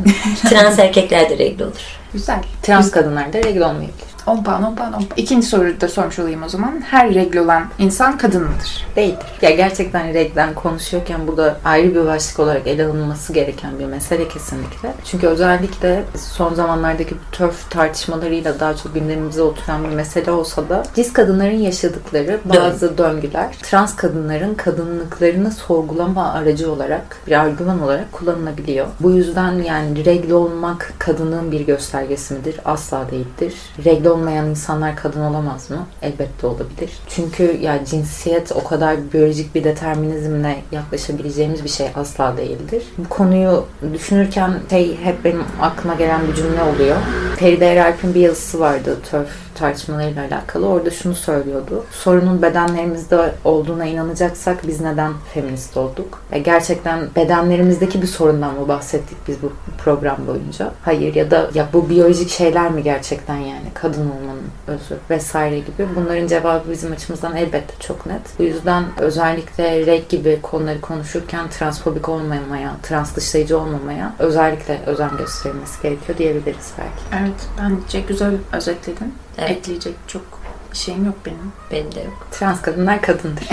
Trans 0.49 0.79
erkekler 0.79 1.29
de 1.29 1.38
regli 1.38 1.63
olur. 1.63 1.97
Güzel. 2.13 2.39
Trans 2.61 2.91
kadınlar 2.91 3.34
da 3.34 3.38
regl 3.38 3.61
olmayabilir. 3.61 4.12
10 4.28 4.43
puan, 4.43 4.63
10 4.63 4.76
puan, 4.76 4.93
10 4.93 4.97
puan. 4.97 5.03
İkinci 5.17 5.47
soruyu 5.47 5.82
da 5.82 5.88
sormuş 5.88 6.19
olayım 6.19 6.43
o 6.43 6.49
zaman. 6.49 6.82
Her 6.82 7.13
regl 7.13 7.38
olan 7.38 7.63
insan 7.80 8.17
kadın 8.17 8.43
mıdır? 8.43 8.88
Değildir. 8.95 9.26
Ya 9.41 9.51
gerçekten 9.51 10.13
renkten 10.13 10.53
konuşuyorken 10.53 11.28
burada 11.28 11.57
ayrı 11.65 11.95
bir 11.95 12.05
başlık 12.05 12.39
olarak 12.39 12.67
ele 12.67 12.86
alınması 12.86 13.34
gereken 13.34 13.80
bir 13.80 13.86
mesele 13.86 14.28
kesinlikle. 14.28 14.93
Çünkü 15.05 15.28
özellikle 15.28 16.03
son 16.17 16.53
zamanlardaki 16.53 17.15
bu 17.15 17.36
törf 17.38 17.71
tartışmalarıyla 17.71 18.59
daha 18.59 18.76
çok 18.76 18.93
gündemimize 18.93 19.41
oturan 19.41 19.84
bir 19.84 19.95
mesele 19.95 20.32
olsa 20.32 20.69
da 20.69 20.84
cis 20.95 21.13
kadınların 21.13 21.57
yaşadıkları 21.57 22.39
bazı 22.45 22.97
döngüler 22.97 23.57
trans 23.61 23.95
kadınların 23.95 24.55
kadınlıklarını 24.55 25.51
sorgulama 25.51 26.34
aracı 26.34 26.71
olarak 26.71 27.17
bir 27.28 27.39
argüman 27.39 27.82
olarak 27.82 28.11
kullanılabiliyor. 28.11 28.88
Bu 28.99 29.11
yüzden 29.11 29.51
yani 29.51 30.05
regl 30.05 30.32
olmak 30.32 30.93
kadının 30.99 31.51
bir 31.51 31.61
göstergesi 31.61 32.34
midir? 32.34 32.59
Asla 32.65 33.11
değildir. 33.11 33.53
Regl 33.86 34.12
olmayan 34.14 34.49
insanlar 34.49 34.95
kadın 34.95 35.22
olamaz 35.22 35.70
mı? 35.70 35.86
Elbette 36.01 36.47
olabilir. 36.47 36.91
Çünkü 37.07 37.57
ya 37.61 37.86
cinsiyet 37.86 38.51
o 38.51 38.64
kadar 38.64 39.14
biyolojik 39.14 39.55
bir 39.55 39.64
determinizmle 39.64 40.55
yaklaşabileceğimiz 40.72 41.64
bir 41.64 41.70
şey 41.70 41.88
asla 41.95 42.38
değildir. 42.38 42.84
Bu 42.97 43.09
konuyu 43.09 43.66
düşünürken 43.93 44.53
şey 44.70 44.97
hep 45.03 45.26
benim 45.26 45.43
aklıma 45.61 45.95
gelen 45.95 46.28
bir 46.28 46.36
cümle 46.36 46.64
oluyor. 46.64 46.97
Feride 47.38 47.66
Eralp'in 47.66 48.14
bir 48.14 48.20
yazısı 48.20 48.59
vardı 48.59 48.97
törf 49.11 49.30
tartışmalarıyla 49.55 50.24
alakalı. 50.24 50.68
Orada 50.68 50.91
şunu 50.91 51.16
söylüyordu. 51.16 51.86
Sorunun 51.91 52.41
bedenlerimizde 52.41 53.32
olduğuna 53.43 53.86
inanacaksak 53.86 54.68
biz 54.68 54.82
neden 54.82 55.14
feminist 55.34 55.78
olduk? 55.78 56.22
Ya 56.32 56.38
gerçekten 56.38 57.07
bedenlerimizdeki 57.16 58.01
bir 58.01 58.07
sorundan 58.07 58.53
mı 58.55 58.68
bahsettik 58.68 59.18
biz 59.28 59.41
bu 59.41 59.51
program 59.84 60.18
boyunca? 60.28 60.72
Hayır 60.86 61.16
ya 61.16 61.32
da 61.32 61.49
ya 61.53 61.68
bu 61.74 61.89
biyolojik 61.89 62.30
şeyler 62.30 62.72
mi 62.72 62.84
gerçekten 62.84 63.38
yani 63.38 63.68
kadın 63.74 64.03
olmanın 64.12 64.43
özü 64.68 64.97
vesaire 65.10 65.60
gibi. 65.60 65.88
Bunların 65.95 66.28
cevabı 66.28 66.72
bizim 66.72 66.91
açımızdan 66.91 67.36
elbette 67.36 67.74
çok 67.80 68.06
net. 68.06 68.39
Bu 68.39 68.43
yüzden 68.43 68.84
özellikle 68.99 69.86
reg 69.86 70.10
gibi 70.10 70.39
konuları 70.41 70.82
konuşurken 70.82 71.49
transfobik 71.49 72.10
olmamaya, 72.10 72.76
trans 72.84 73.16
dışlayıcı 73.16 73.60
olmamaya 73.60 74.14
özellikle 74.20 74.80
özen 74.86 75.18
gösterilmesi 75.18 75.82
gerekiyor 75.82 76.18
diyebiliriz 76.18 76.72
belki. 76.78 77.24
Evet, 77.24 77.49
bence 77.60 78.01
güzel 78.01 78.34
özetledin. 78.54 79.14
Evet. 79.38 79.51
Ekleyecek 79.51 79.95
çok 80.08 80.32
şeyim 80.74 81.05
yok 81.05 81.15
benim. 81.26 81.53
Benim 81.71 81.95
de 81.95 81.99
yok. 81.99 82.28
Trans 82.32 82.61
kadınlar 82.61 83.01
kadındır. 83.01 83.43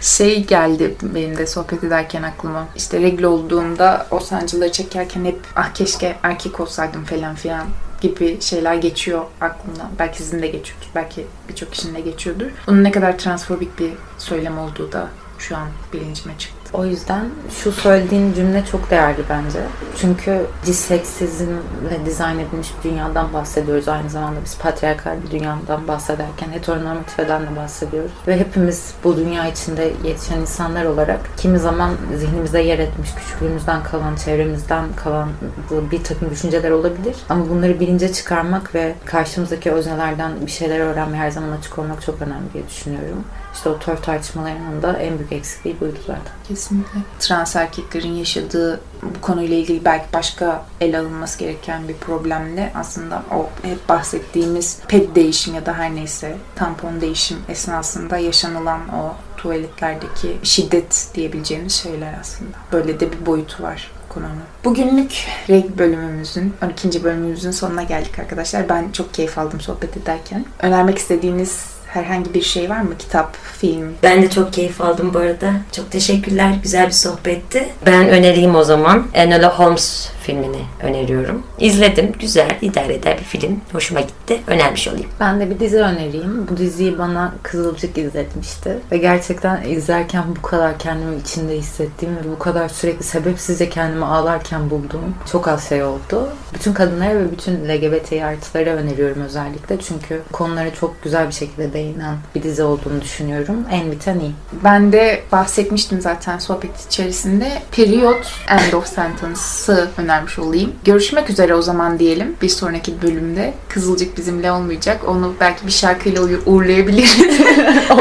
Şey 0.00 0.44
geldi 0.44 0.94
benim 1.02 1.36
de 1.36 1.46
sohbet 1.46 1.84
ederken 1.84 2.22
aklıma. 2.22 2.68
İşte 2.76 3.00
regle 3.00 3.26
olduğumda 3.26 4.06
o 4.10 4.20
sancıları 4.20 4.72
çekerken 4.72 5.24
hep 5.24 5.38
ah 5.56 5.74
keşke 5.74 6.16
erkek 6.22 6.60
olsaydım 6.60 7.04
falan 7.04 7.34
filan 7.34 7.66
gibi 8.00 8.40
şeyler 8.40 8.74
geçiyor 8.74 9.24
aklımdan. 9.40 9.90
Belki 9.98 10.18
sizin 10.18 10.42
de 10.42 10.46
geçiyordur. 10.46 10.86
Belki 10.94 11.26
birçok 11.48 11.72
kişinin 11.72 11.94
de 11.94 12.00
geçiyordur. 12.00 12.46
Bunun 12.66 12.84
ne 12.84 12.90
kadar 12.90 13.18
transfobik 13.18 13.78
bir 13.78 13.92
söylem 14.18 14.58
olduğu 14.58 14.92
da 14.92 15.08
şu 15.38 15.56
an 15.56 15.68
bilincime 15.92 16.38
çıktı. 16.38 16.59
O 16.72 16.84
yüzden 16.84 17.28
şu 17.50 17.72
söylediğin 17.72 18.32
cümle 18.32 18.64
çok 18.64 18.90
değerli 18.90 19.22
bence. 19.28 19.58
Çünkü 20.00 20.46
disseksizmle 20.66 22.06
dizayn 22.06 22.38
edilmiş 22.38 22.68
bir 22.78 22.90
dünyadan 22.90 23.32
bahsediyoruz. 23.32 23.88
Aynı 23.88 24.10
zamanda 24.10 24.40
biz 24.44 24.58
patriarkal 24.58 25.16
bir 25.26 25.30
dünyadan 25.30 25.88
bahsederken 25.88 26.50
heteronormatifeden 26.50 27.42
de 27.42 27.56
bahsediyoruz. 27.56 28.10
Ve 28.26 28.40
hepimiz 28.40 28.94
bu 29.04 29.16
dünya 29.16 29.48
içinde 29.48 29.92
yetişen 30.04 30.40
insanlar 30.40 30.84
olarak 30.84 31.20
kimi 31.36 31.58
zaman 31.58 31.90
zihnimize 32.18 32.62
yer 32.62 32.78
etmiş, 32.78 33.14
küçüklüğümüzden 33.14 33.82
kalan, 33.82 34.16
çevremizden 34.16 34.84
kalan 34.96 35.28
bir 35.70 36.04
takım 36.04 36.30
düşünceler 36.30 36.70
olabilir. 36.70 37.16
Ama 37.28 37.48
bunları 37.48 37.80
bilince 37.80 38.12
çıkarmak 38.12 38.74
ve 38.74 38.94
karşımızdaki 39.04 39.70
öznelerden 39.70 40.32
bir 40.46 40.50
şeyler 40.50 40.80
öğrenmeye 40.80 41.22
her 41.22 41.30
zaman 41.30 41.50
açık 41.50 41.78
olmak 41.78 42.02
çok 42.02 42.22
önemli 42.22 42.52
diye 42.54 42.68
düşünüyorum. 42.68 43.24
İşte 43.54 43.68
o 43.68 43.78
tör 43.78 43.96
tartışmalarının 43.96 44.82
da 44.82 44.96
en 44.98 45.18
büyük 45.18 45.32
eksikliği 45.32 45.80
buydu 45.80 45.98
zaten. 46.06 46.32
Kesinlikle. 46.48 47.00
Trans 47.18 47.56
erkeklerin 47.56 48.12
yaşadığı 48.12 48.80
bu 49.02 49.20
konuyla 49.20 49.56
ilgili 49.56 49.84
belki 49.84 50.04
başka 50.12 50.64
ele 50.80 50.98
alınması 50.98 51.38
gereken 51.38 51.88
bir 51.88 51.94
problemle 51.94 52.72
aslında 52.74 53.22
o 53.34 53.48
hep 53.62 53.88
bahsettiğimiz 53.88 54.78
ped 54.88 55.14
değişim 55.16 55.54
ya 55.54 55.66
da 55.66 55.74
her 55.74 55.94
neyse 55.94 56.36
tampon 56.54 57.00
değişim 57.00 57.38
esnasında 57.48 58.18
yaşanılan 58.18 58.80
o 58.88 59.14
tuvaletlerdeki 59.36 60.36
şiddet 60.42 61.08
diyebileceğimiz 61.14 61.72
şeyler 61.72 62.14
aslında. 62.20 62.50
Böyle 62.72 63.00
de 63.00 63.12
bir 63.12 63.26
boyutu 63.26 63.62
var 63.62 63.90
konunun. 64.08 64.30
Bugünlük 64.64 65.26
reg 65.48 65.78
bölümümüzün, 65.78 66.54
12. 66.64 67.04
bölümümüzün 67.04 67.50
sonuna 67.50 67.82
geldik 67.82 68.18
arkadaşlar. 68.18 68.68
Ben 68.68 68.92
çok 68.92 69.14
keyif 69.14 69.38
aldım 69.38 69.60
sohbet 69.60 69.96
ederken. 69.96 70.44
Önermek 70.62 70.98
istediğiniz 70.98 71.79
herhangi 71.92 72.34
bir 72.34 72.42
şey 72.42 72.70
var 72.70 72.80
mı? 72.80 72.98
Kitap, 72.98 73.36
film, 73.58 73.94
Ben 74.02 74.22
de 74.22 74.30
çok 74.30 74.52
keyif 74.52 74.80
aldım 74.80 75.14
bu 75.14 75.18
arada. 75.18 75.52
Çok 75.72 75.90
teşekkürler. 75.90 76.54
Güzel 76.62 76.86
bir 76.86 76.92
sohbetti. 76.92 77.68
Ben 77.86 78.08
önereyim 78.08 78.54
o 78.54 78.64
zaman. 78.64 79.06
Enola 79.14 79.58
Holmes 79.58 80.08
filmini 80.20 80.62
öneriyorum. 80.82 81.42
İzledim. 81.58 82.12
Güzel, 82.20 82.58
idare 82.60 82.94
eder 82.94 83.18
bir 83.18 83.24
film. 83.24 83.60
Hoşuma 83.72 84.00
gitti. 84.00 84.40
Önermiş 84.46 84.88
olayım. 84.88 85.06
Ben 85.20 85.40
de 85.40 85.50
bir 85.50 85.60
dizi 85.60 85.76
önereyim. 85.76 86.48
Bu 86.50 86.56
diziyi 86.56 86.98
bana 86.98 87.34
Kızılcık 87.42 87.98
izletmişti. 87.98 88.78
Ve 88.92 88.96
gerçekten 88.96 89.62
izlerken 89.62 90.24
bu 90.36 90.42
kadar 90.42 90.78
kendimi 90.78 91.16
içinde 91.16 91.56
hissettiğim 91.56 92.16
ve 92.16 92.30
bu 92.30 92.38
kadar 92.38 92.68
sürekli 92.68 93.04
sebepsizce 93.04 93.70
kendimi 93.70 94.04
ağlarken 94.04 94.70
bulduğum 94.70 95.14
çok 95.32 95.48
az 95.48 95.68
şey 95.68 95.82
oldu. 95.82 96.28
Bütün 96.54 96.72
kadınlara 96.72 97.14
ve 97.14 97.32
bütün 97.32 97.68
LGBTİ 97.68 98.24
artılara 98.24 98.70
öneriyorum 98.70 99.22
özellikle. 99.22 99.80
Çünkü 99.80 100.22
konulara 100.32 100.74
çok 100.74 101.02
güzel 101.02 101.26
bir 101.26 101.32
şekilde 101.32 101.72
değinen 101.72 102.16
bir 102.34 102.42
dizi 102.42 102.62
olduğunu 102.62 103.00
düşünüyorum. 103.00 103.56
En 103.70 103.92
biten 103.92 104.18
iyi. 104.18 104.32
Ben 104.64 104.92
de 104.92 105.22
bahsetmiştim 105.32 106.00
zaten 106.00 106.38
sohbet 106.38 106.86
içerisinde. 106.86 107.62
Period 107.72 108.24
End 108.48 108.72
of 108.72 108.86
Sentence'ı 108.86 109.88
önermiş 110.20 110.38
olayım. 110.38 110.72
Görüşmek 110.84 111.30
üzere 111.30 111.54
o 111.54 111.62
zaman 111.62 111.98
diyelim 111.98 112.36
bir 112.42 112.48
sonraki 112.48 113.02
bölümde. 113.02 113.54
Kızılcık 113.68 114.18
bizimle 114.18 114.52
olmayacak. 114.52 115.00
Onu 115.08 115.34
belki 115.40 115.66
bir 115.66 115.72
şarkıyla 115.72 116.22
uğur- 116.22 116.40
uğurlayabiliriz. 116.46 117.16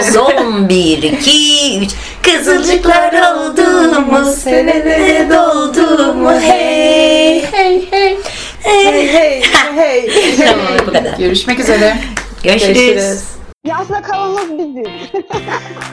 Son 0.13 0.69
bir, 0.69 1.03
iki, 1.03 1.79
üç. 1.79 1.91
Kızılcıklar 2.23 3.13
oldu 3.13 4.01
mu? 4.01 4.25
Senede 4.43 5.27
doldu 5.29 6.13
mu? 6.13 6.31
Hey. 6.31 7.41
hey 7.51 7.87
hey. 7.91 8.17
Hey. 8.61 9.07
Hey 9.07 9.47
hey. 9.75 10.35
Tamam 10.47 10.67
bu 10.87 10.91
kadar. 10.91 11.17
Görüşmek 11.17 11.59
üzere. 11.59 11.97
Görüşürüz. 12.43 12.75
Görüşürüz. 12.75 13.38
Ya 13.65 13.77
aslında 13.77 14.01
kavanoz 14.01 14.57
biziz. 14.57 15.11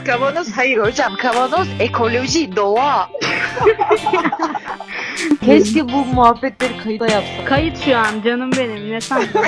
Kavanoz 0.07 0.53
hayır 0.57 0.79
hocam. 0.79 1.17
Kavanoz 1.17 1.69
ekoloji, 1.81 2.57
doğa. 2.57 3.05
Keşke 5.45 5.89
bu 5.89 6.05
muhabbetleri 6.05 6.79
kayıda 6.83 7.07
yapsak. 7.07 7.47
Kayıt 7.47 7.79
şu 7.79 7.97
an 7.97 8.23
canım 8.25 8.51
benim 8.53 8.91
ne 8.93 9.01
sandın? 9.01 9.29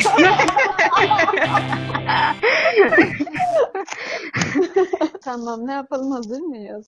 Tamam 5.24 5.66
ne 5.66 5.72
yapalım 5.72 6.10
hazır 6.10 6.40
mıyız? 6.40 6.76